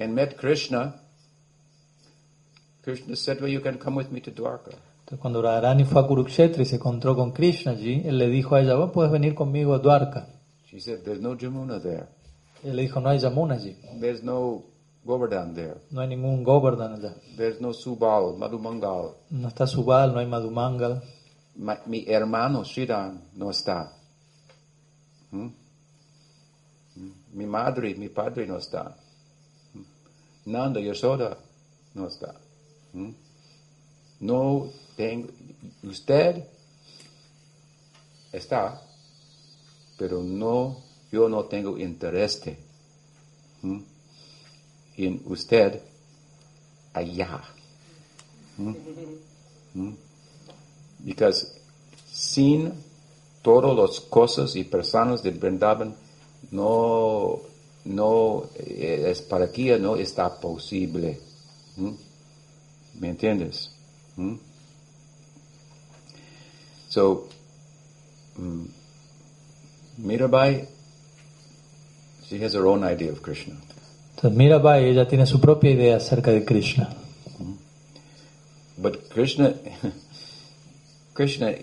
and 0.00 0.12
met 0.12 0.36
Krishna, 0.36 0.94
Krishna 2.82 3.14
said, 3.16 3.40
well, 3.40 3.48
you 3.50 3.60
can 3.60 3.78
come 3.78 3.96
with 3.96 4.10
me 4.10 4.20
to 4.20 4.30
Dwarka. 4.32 4.72
Entonces, 5.04 5.20
cuando 5.20 5.40
Radharani 5.40 5.84
fue 5.84 6.00
a 6.00 6.06
Kurukshetra 6.06 6.62
y 6.62 6.66
se 6.66 6.76
encontró 6.76 7.14
con 7.14 7.30
Krishna 7.32 7.72
allí, 7.72 8.02
él 8.04 8.18
le 8.18 8.28
dijo 8.28 8.56
a 8.56 8.60
ella, 8.60 8.74
vos 8.74 8.90
puedes 8.90 9.12
venir 9.12 9.34
conmigo 9.34 9.72
a 9.74 9.78
Dwarka. 9.78 10.26
She 10.66 10.80
said, 10.80 11.04
there's 11.04 11.20
no 11.20 11.36
Jamuna 11.36 11.80
there. 11.80 12.06
Él 12.64 12.74
le 12.76 12.82
dijo, 12.82 13.00
no 13.00 13.10
hay 13.10 13.18
Yamuna 13.20 13.54
allí, 13.54 13.76
There's 14.00 14.22
no 14.24 14.64
Govardhan 15.04 15.54
there. 15.54 15.76
no 15.92 16.00
hay 16.00 16.08
ningún 16.08 16.42
Govardhan 16.42 16.94
allá, 16.94 17.14
There's 17.36 17.60
no 17.60 17.72
Subal, 17.72 18.36
Madhumangal. 18.36 19.12
no 19.30 19.48
está 19.48 19.66
Subal, 19.66 20.12
no 20.12 20.18
hay 20.18 20.26
Madhumangal, 20.26 20.94
Ma- 20.94 21.02
mi 21.56 22.04
hermano 22.06 22.64
Sridham 22.64 23.20
no 23.34 23.50
está. 23.50 23.92
¿Mm? 25.30 25.48
¿Mm? 26.96 27.12
Mi 27.32 27.46
madre, 27.46 27.94
mi 27.94 28.08
padre 28.08 28.46
no 28.46 28.58
está. 28.58 28.96
¿Mm? 29.74 30.50
Nanda 30.50 30.80
Yashoda 30.80 31.36
no 31.94 32.08
está. 32.08 32.34
No 34.20 34.70
tengo, 34.96 35.28
usted 35.82 36.44
está, 38.32 38.80
pero 39.98 40.22
no, 40.22 40.82
yo 41.10 41.28
no 41.28 41.44
tengo 41.44 41.76
interés 41.78 42.40
en 44.96 45.22
usted 45.26 45.80
allá. 46.92 47.42
Because 51.04 51.46
sin 52.10 52.72
todas 53.42 53.76
las 53.76 54.00
cosas 54.00 54.56
y 54.56 54.64
personas 54.64 55.22
de 55.22 55.30
Vrindavan 55.30 55.94
no, 56.50 57.40
no 57.84 58.44
eh, 58.56 59.06
es 59.10 59.22
para 59.22 59.46
aquí 59.46 59.70
no 59.78 59.96
está 59.96 60.40
posible. 60.40 61.20
¿Mm? 61.76 61.90
¿Me 63.00 63.08
entiendes? 63.10 63.70
¿Mm? 64.16 64.36
So, 66.88 67.28
mm, 68.38 68.66
Mirabai, 69.98 70.66
she 72.28 72.38
has 72.44 72.54
her 72.54 72.66
own 72.66 72.84
idea 72.84 73.10
of 73.10 73.20
Krishna. 73.20 73.54
Entonces 74.14 74.38
Mirabai, 74.38 74.84
ella 74.84 75.06
tiene 75.08 75.26
su 75.26 75.40
propia 75.40 75.70
idea 75.70 75.96
acerca 75.96 76.30
de 76.30 76.44
Krishna. 76.44 76.88
But 78.76 79.08
Krishna, 79.08 79.54
Krishna 81.14 81.54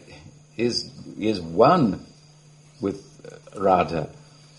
is 0.57 0.89
is 1.19 1.39
one 1.41 1.99
with 2.81 2.99
Radha, 3.55 4.07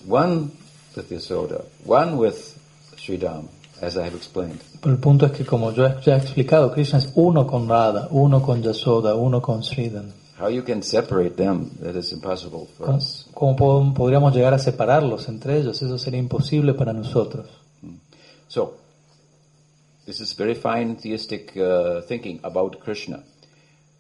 one 0.06 0.50
with 0.94 1.10
Yasoda, 1.10 1.64
one 1.84 2.16
with 2.18 2.58
Sridham, 2.96 3.48
as 3.80 3.96
I 3.96 4.04
have 4.04 4.14
explained. 4.14 4.60
Pero 4.80 4.94
el 4.94 5.00
punto 5.00 5.26
es 5.26 5.32
que, 5.32 5.44
como 5.44 5.72
yo 5.72 5.98
ya 6.00 6.16
he 6.16 6.18
explicado, 6.18 6.72
Krishna 6.72 6.98
es 6.98 7.10
uno 7.14 7.46
con 7.46 7.68
Radha, 7.68 8.08
uno 8.10 8.42
con 8.42 8.62
Yasoda, 8.62 9.14
uno 9.14 9.40
con 9.40 9.62
Sridhan. 9.62 10.12
How 10.38 10.48
you 10.48 10.62
can 10.62 10.82
separate 10.82 11.36
them, 11.36 11.70
that 11.82 11.94
is 11.96 12.12
impossible 12.12 12.66
for 12.76 12.86
¿Cómo, 12.86 12.98
us. 12.98 13.26
cómo 13.32 13.56
pod- 13.56 13.94
podríamos 13.94 14.34
llegar 14.34 14.52
a 14.54 14.58
separarlos 14.58 15.28
entre 15.28 15.58
ellos? 15.58 15.80
Eso 15.82 15.96
sería 15.98 16.18
imposible 16.18 16.74
para 16.74 16.92
nosotros. 16.92 17.46
So, 18.48 18.74
this 20.04 20.20
is 20.20 20.34
very 20.36 20.54
fine 20.54 20.96
theistic 20.96 21.56
uh, 21.56 22.02
thinking 22.08 22.40
about 22.42 22.78
Krishna. 22.80 23.22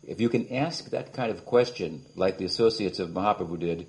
If 0.06 0.20
you 0.20 0.28
can 0.28 0.52
ask 0.52 0.90
that 0.90 1.12
kind 1.12 1.30
of 1.30 1.44
question, 1.44 2.04
like 2.16 2.38
the 2.38 2.44
associates 2.44 2.98
of 2.98 3.10
Mahaprabhu 3.10 3.58
did, 3.60 3.86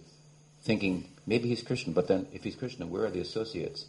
thinking 0.62 1.10
maybe 1.26 1.50
he's 1.50 1.64
Krishna, 1.64 1.94
but 1.94 2.08
then 2.08 2.28
if 2.32 2.44
he's 2.44 2.56
Krishna, 2.56 2.86
where 2.86 3.06
are 3.06 3.10
the 3.10 3.20
associates? 3.20 3.86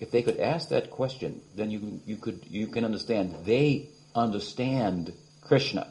If 0.00 0.10
they 0.10 0.22
could 0.22 0.38
ask 0.38 0.70
that 0.70 0.90
question, 0.90 1.40
then 1.54 1.70
you 1.70 2.00
you 2.04 2.16
could 2.16 2.40
you 2.48 2.66
can 2.66 2.84
understand 2.84 3.34
they 3.44 3.88
understand 4.14 5.12
Krishna. 5.42 5.86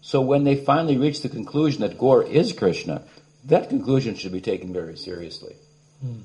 So 0.00 0.20
when 0.20 0.44
they 0.44 0.56
finally 0.56 0.96
reach 0.96 1.22
the 1.22 1.28
conclusion 1.28 1.82
that 1.82 1.98
Gore 1.98 2.22
is 2.22 2.52
Krishna, 2.52 3.02
that 3.44 3.68
conclusion 3.68 4.14
should 4.14 4.32
be 4.32 4.40
taken 4.40 4.72
very 4.72 4.96
seriously. 4.96 5.56
Hmm. 6.00 6.20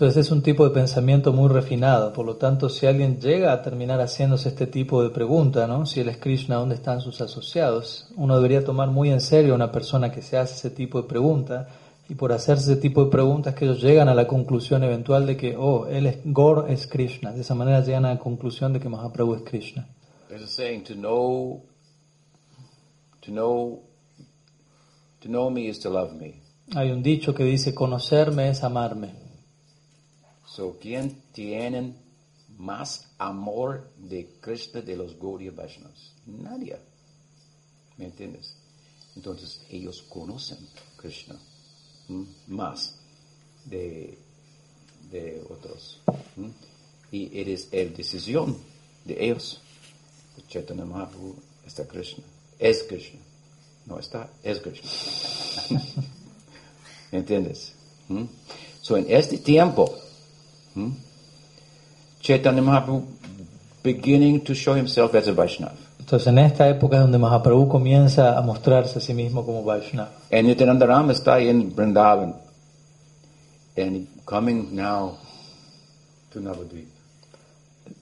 Entonces 0.00 0.24
es 0.24 0.32
un 0.32 0.40
tipo 0.40 0.64
de 0.64 0.70
pensamiento 0.70 1.30
muy 1.30 1.50
refinado. 1.50 2.14
Por 2.14 2.24
lo 2.24 2.36
tanto, 2.36 2.70
si 2.70 2.86
alguien 2.86 3.20
llega 3.20 3.52
a 3.52 3.60
terminar 3.60 4.00
haciéndose 4.00 4.48
este 4.48 4.66
tipo 4.66 5.02
de 5.02 5.10
pregunta, 5.10 5.66
¿no? 5.66 5.84
Si 5.84 6.00
él 6.00 6.08
es 6.08 6.16
Krishna, 6.16 6.56
¿dónde 6.56 6.76
están 6.76 7.02
sus 7.02 7.20
asociados? 7.20 8.08
Uno 8.16 8.36
debería 8.36 8.64
tomar 8.64 8.88
muy 8.88 9.10
en 9.10 9.20
serio 9.20 9.52
a 9.52 9.56
una 9.56 9.70
persona 9.70 10.10
que 10.10 10.22
se 10.22 10.38
hace 10.38 10.54
ese 10.54 10.70
tipo 10.70 11.02
de 11.02 11.06
pregunta 11.06 11.68
y 12.08 12.14
por 12.14 12.32
hacerse 12.32 12.72
ese 12.72 12.80
tipo 12.80 13.04
de 13.04 13.10
preguntas 13.10 13.54
que 13.54 13.66
ellos 13.66 13.82
llegan 13.82 14.08
a 14.08 14.14
la 14.14 14.26
conclusión 14.26 14.82
eventual 14.84 15.26
de 15.26 15.36
que, 15.36 15.54
oh, 15.54 15.86
él 15.86 16.06
es 16.06 16.20
Gor 16.24 16.70
es 16.70 16.86
Krishna. 16.86 17.32
De 17.32 17.42
esa 17.42 17.54
manera 17.54 17.82
llegan 17.82 18.06
a 18.06 18.14
la 18.14 18.18
conclusión 18.18 18.72
de 18.72 18.80
que 18.80 18.88
Mahaprabhu 18.88 19.34
es 19.34 19.42
Krishna. 19.42 19.86
There's 20.28 20.44
a 20.44 20.46
saying 20.46 20.84
to 20.84 20.94
know 20.94 21.62
to 23.20 23.30
know 23.30 23.82
to 25.20 25.28
know 25.28 25.50
me 25.50 25.68
is 25.68 25.78
to 25.80 25.90
love 25.90 26.14
me. 26.14 26.40
Hay 26.74 26.90
un 26.90 27.02
dicho 27.02 27.34
que 27.34 27.44
dice, 27.44 27.74
conocerme 27.74 28.48
es 28.48 28.64
amarme. 28.64 29.19
So 30.60 30.76
¿quién 30.78 31.22
tienen 31.32 31.96
más 32.58 33.08
amor 33.16 33.90
de 33.96 34.28
Krishna 34.42 34.82
de 34.82 34.94
los 34.94 35.18
Gaudiya 35.18 35.52
Vaishnavas? 35.52 36.12
Nadie. 36.26 36.76
¿Me 37.96 38.04
entiendes? 38.04 38.54
Entonces 39.16 39.62
ellos 39.70 40.02
conocen 40.02 40.58
Krishna 40.98 41.36
más 42.48 42.94
de, 43.64 44.18
de 45.10 45.42
otros. 45.48 46.02
Y 47.10 47.40
es 47.40 47.72
la 47.72 47.84
decisión 47.84 48.58
de 49.06 49.16
ellos. 49.18 49.62
Chaitanya 50.46 50.84
Mahaprabhu 50.84 51.36
está 51.66 51.88
Krishna. 51.88 52.22
Es 52.58 52.82
Krishna. 52.82 53.20
No 53.86 53.98
está, 53.98 54.30
es 54.42 54.60
Krishna. 54.60 54.90
¿Me 57.12 57.20
entiendes? 57.20 57.72
So, 58.82 58.98
en 58.98 59.06
este 59.08 59.38
tiempo, 59.38 60.09
¿Mm? 60.74 60.90
Chaitanya 62.20 62.62
Mahaprabhu 62.62 63.20
beginning 63.82 64.40
to 64.44 64.54
show 64.54 64.74
himself 64.74 65.14
as 65.14 65.28
a 65.28 65.32
Vaishnava. 65.32 65.76
Entonces 65.98 66.26
en 66.26 66.38
esta 66.38 66.68
época 66.68 66.96
es 66.96 67.02
donde 67.02 67.18
Mahaprabhu 67.18 67.68
comienza 67.68 68.36
a 68.36 68.42
mostrarse 68.42 68.98
a 68.98 69.00
sí 69.00 69.14
mismo 69.14 69.44
como 69.44 69.62
Vaishnava. 69.62 70.10
And 70.32 70.48
Nityananda 70.48 70.86
Ram 70.86 71.10
está 71.10 71.40
en 71.40 71.74
Vrindavan. 71.74 72.34
And 73.76 74.06
coming 74.24 74.74
now 74.74 75.16
to 76.32 76.40
Navadvip. 76.40 76.88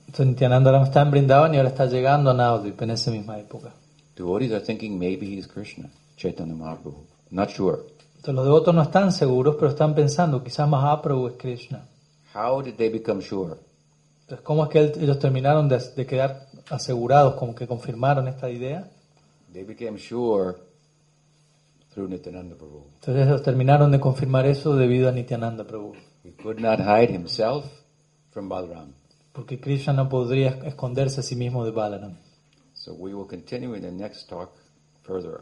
Entonces 0.07 0.27
Nityananda 0.27 0.73
Ram 0.73 0.85
está 0.85 1.03
en 1.03 1.11
Brindavan 1.11 1.55
y 1.55 1.59
ahora 1.59 1.69
está 1.69 1.87
llegando 1.87 2.31
a 2.31 2.35
Navadvip 2.35 2.81
en 2.83 2.91
esa 2.91 3.11
misma 3.11 3.39
época. 3.39 3.73
Devotees 4.17 4.53
are 4.53 4.65
thinking 4.65 4.99
maybe 4.99 5.27
he's 5.27 5.47
Krishna, 5.47 5.89
Chaitanya 6.17 6.55
Mahaprabhu. 6.55 7.05
Not 7.31 7.51
sure. 7.51 7.79
Entonces 8.17 8.35
los 8.35 8.45
devotos 8.45 8.75
no 8.75 8.83
están 8.83 9.13
seguros, 9.13 9.55
pero 9.57 9.71
están 9.71 9.95
pensando, 9.95 10.43
quizás 10.43 10.69
Mahaprabhu 10.69 11.29
es 11.29 11.35
Krishna. 11.35 11.85
How 12.39 12.63
did 12.63 12.77
they 12.77 12.89
become 12.89 13.21
sure? 13.21 13.57
Entonces, 14.21 14.45
¿cómo 14.45 14.65
es 14.65 14.71
que 14.71 14.81
ellos 15.03 15.19
terminaron 15.19 15.69
de, 15.69 15.79
de 15.97 16.07
quedar 16.07 16.47
asegurados, 16.71 17.35
como 17.35 17.53
que 17.55 17.67
confirmaron 17.67 18.29
esta 18.29 18.49
idea? 18.49 18.89
They 19.53 19.65
became 19.65 19.99
sure 19.99 20.55
through 21.93 22.09
Nityananda 22.09 22.55
Prabhu. 22.55 22.85
Entonces 23.01 23.27
ellos 23.27 23.43
terminaron 23.43 23.91
de 23.91 23.99
confirmar 23.99 24.47
eso 24.47 24.77
debido 24.77 25.09
a 25.09 25.13
Nityananda 25.13 25.65
Prabhu. 25.65 25.95
He 26.23 26.31
could 26.31 26.61
not 26.61 26.79
hide 26.79 27.13
himself 27.13 27.65
from 28.31 28.49
Balram. 28.49 28.93
Porque 29.33 29.59
Krishna 29.59 29.93
no 29.93 30.09
podría 30.09 30.61
esconderse 30.65 31.21
a 31.21 31.23
sí 31.25 31.35
mismo 31.35 31.65
de 31.65 31.73
Balaram. 31.73 32.19
So 32.75 32.95
we 32.95 33.15
will 33.15 33.27
continue 33.27 33.75
in 33.75 33.83
the 33.83 33.91
next 33.91 34.29
talk 34.29 34.53
further. 35.03 35.41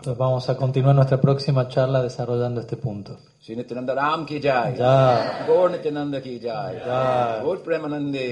Entonces 0.00 0.18
vamos 0.18 0.48
a 0.48 0.56
continuar 0.56 0.94
nuestra 0.94 1.20
próxima 1.20 1.68
charla 1.68 2.00
desarrollando 2.02 2.62
este 2.62 2.78
punto. 2.78 3.18
Shri 3.42 3.54
Nityananda 3.54 3.94
Ram 3.94 4.24
ki 4.24 4.40
jai. 4.40 4.74
Ya. 4.78 5.44
Gaur 5.46 5.70
Nityananda 5.70 6.22
ki 6.22 6.40
jai. 6.40 6.80
Jai. 6.86 7.42
Gaur 7.42 7.62
Premanande. 7.62 8.26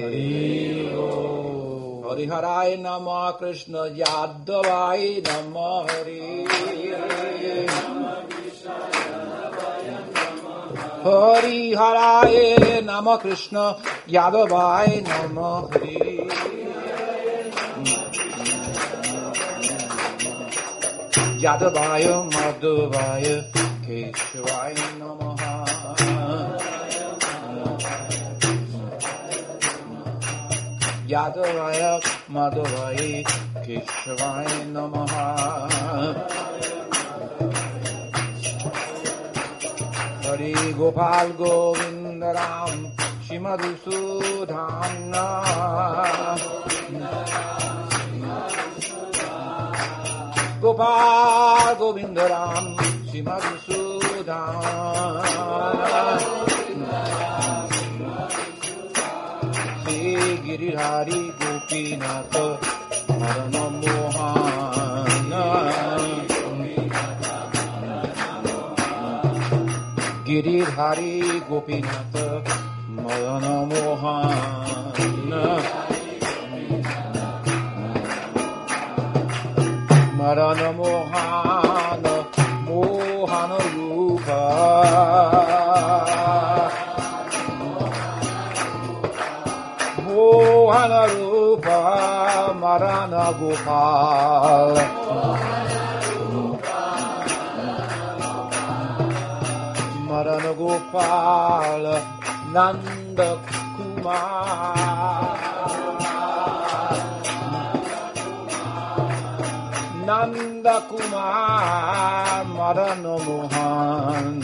Hari 2.09 2.27
Harai 2.27 2.81
Nama 2.81 3.35
Krishna 3.39 3.81
Yadavai 3.91 5.23
Nama 5.23 5.87
Hari. 5.91 6.47
Hari 11.05 11.75
Harai 11.75 12.83
Nama 12.83 13.19
Krishna 13.19 13.77
Yadavai 14.09 15.03
Nama 15.07 15.69
Hari. 15.71 16.18
यादवाय 21.43 22.05
माधवाय 22.35 23.25
केशवाय 23.85 24.75
नमः 25.01 25.43
यादवाय 31.11 31.81
माधवाय 32.35 32.97
केशवाय 33.67 34.47
नमः 34.75 35.15
हरि 40.27 40.53
गोपाल 40.79 41.31
गोविन्द 41.41 42.25
राम 42.39 42.85
श्रीमधुसूधाम्ना 43.27 45.27
গোপাল 50.63 51.75
গোবিন্দ 51.75 52.19
রাম 52.19 52.65
শ্রীমা 53.09 53.37
বিশুদাম 53.45 54.49
শ্রী 59.83 60.03
গিরিহারি 60.45 61.21
গোপীনাথ 61.39 62.35
হরণ 63.11 63.55
মোহান। 63.83 65.33
গিরিহারি 70.27 71.15
গোপীনাথ 71.49 72.15
মদন 72.97 73.47
Mohan. 73.71 75.33
Mohana 80.29 80.73
Marana 80.73 80.73
Mohana 80.77 82.15
Mohana 82.69 83.59
Rupa 83.73 84.41
Mohana 90.05 91.03
Rupa 91.17 91.79
Marana 92.61 93.25
Gopal 93.41 94.73
Marana 100.09 100.53
Gopal 100.61 101.85
Nanda 102.53 103.31
Kumar 103.77 104.38
Marana 112.57 113.15
Mohan 113.27 114.43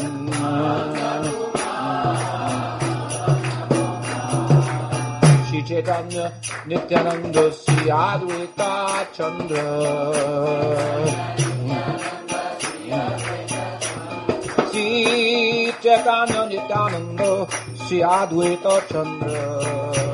Shri 5.47 5.63
Chaitanya 5.63 6.33
Nityananda 6.67 7.53
Sri 7.53 7.91
Advaita 7.91 8.73
Chandra 9.15 9.67
Sri 14.71 15.73
Chaitanya 15.83 16.41
Nityananda 16.51 17.47
Sri 17.87 17.99
Advaita 18.01 18.75
Chandra 18.89 20.14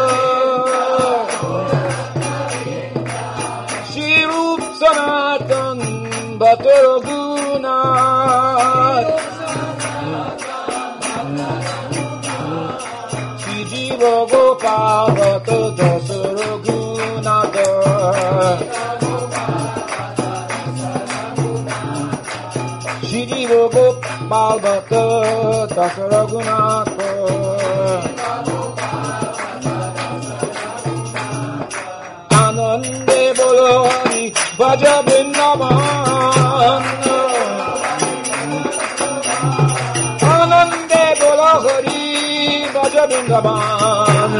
ترضونات 6.53 8.31
শ্রীজীব 13.41 14.01
গোপাল 14.31 15.17
দশ 15.79 16.07
রঘুনাথ 16.37 17.55
শ্রীজীব 23.01 23.51
গোপাল 23.73 24.57
দশ 25.71 25.95
রঘুনাথ 26.11 26.89
আনন্দে 32.41 33.21
বলো 33.39 33.71
ভজ 34.59 34.83
Vrindavan 35.05 36.00
Dinga 43.01 43.41
Dinga 43.41 43.41
Ban. 43.41 44.31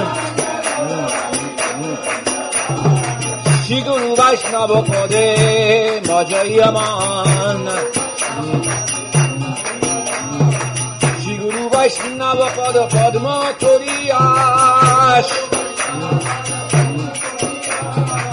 Shigun 3.66 4.16
Vaishnava 4.16 4.82
Kode 4.90 5.26
Majayaman. 6.06 7.62
Shigun 11.22 11.72
Vaishnava 11.72 12.48
Kode 12.56 12.84
Padma 12.92 13.36
Toriyash. 13.62 15.32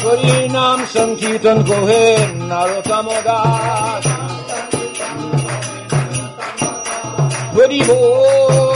Kori 0.03 0.49
Nam 0.49 0.81
Sankirtan 0.93 1.59
Kohe 1.65 2.05
Narotamodash. 2.49 4.09
Kori 7.55 7.81
Bo 7.87 8.68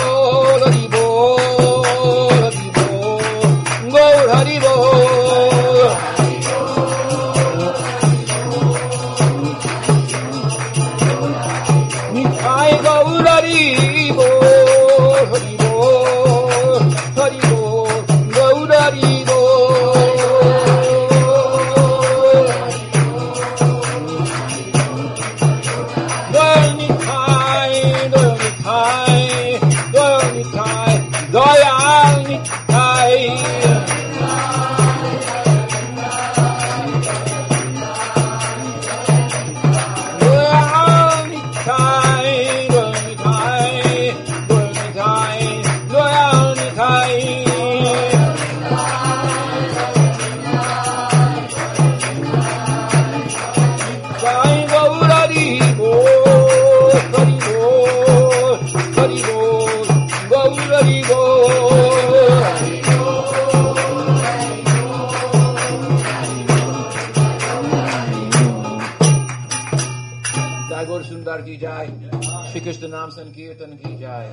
कृष्ण 72.64 72.88
नाम 72.88 73.10
संकीर्तन 73.10 73.72
की 73.76 73.98
जाए 73.98 74.28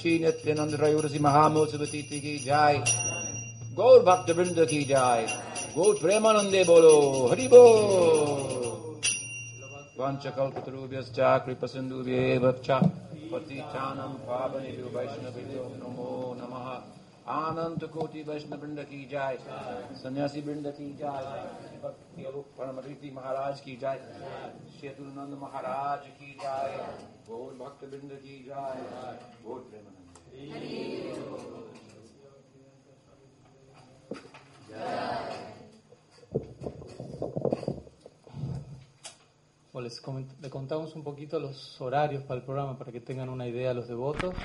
श्री 0.00 0.18
नित्यानंद 0.18 0.74
रयुरसी 0.80 1.18
महामोत्सवती 1.18 2.02
की 2.02 2.38
जाए 2.38 2.84
गौर 3.74 4.02
भक्त 4.02 4.30
वृंद 4.30 4.66
की 4.70 4.84
जाए 4.84 5.26
गौर 5.76 5.94
प्रेमानंदे 5.94 6.64
बोलो, 6.64 7.28
हरि 7.30 7.46
बोल। 7.48 8.68
वाञ्छकल्पतरुभ्यश्च 10.00 11.18
कृपसिन्धुभ्येव 11.46 12.52
च 12.64 12.70
पतिचानं 13.32 14.12
पावनेभ्यो 14.26 14.86
वैष्णवेभ्यो 14.98 15.64
नमो 15.76 16.08
नमः 16.08 16.27
आनंद 17.33 17.83
कोटि 17.93 18.21
वैष्णव 18.27 18.59
वृंद 18.61 18.79
की 18.89 19.05
जाय 19.11 19.37
सन्यासी 20.01 20.41
वृंद 20.47 20.67
की 20.77 20.91
जाय 21.01 21.25
भक्ति 21.83 22.23
अरूप 22.25 22.49
परमरीति 22.57 23.11
महाराज 23.15 23.59
की 23.61 23.75
जाय 23.81 23.99
शेतुनंद 24.79 25.37
महाराज 25.41 26.07
की 26.19 26.33
जाय 26.43 26.77
गौर 27.29 27.53
भक्त 27.63 27.83
वृंद 27.93 28.19
की 28.23 28.43
जाय 28.47 28.81
गौर 29.45 29.59
Premanand 29.69 30.01
Bueno, 39.73 39.87
les, 39.87 39.99
coment- 40.01 40.39
le 40.39 40.49
contamos 40.49 40.95
un 40.95 41.03
poquito 41.03 41.39
los 41.39 41.79
horarios 41.81 42.23
para 42.23 42.39
el 42.39 42.45
programa 42.45 42.77
para 42.77 42.91
que 42.91 43.01
tengan 43.01 43.29
una 43.29 43.47
idea 43.47 43.73
los 43.73 43.87
devotos. 43.87 44.35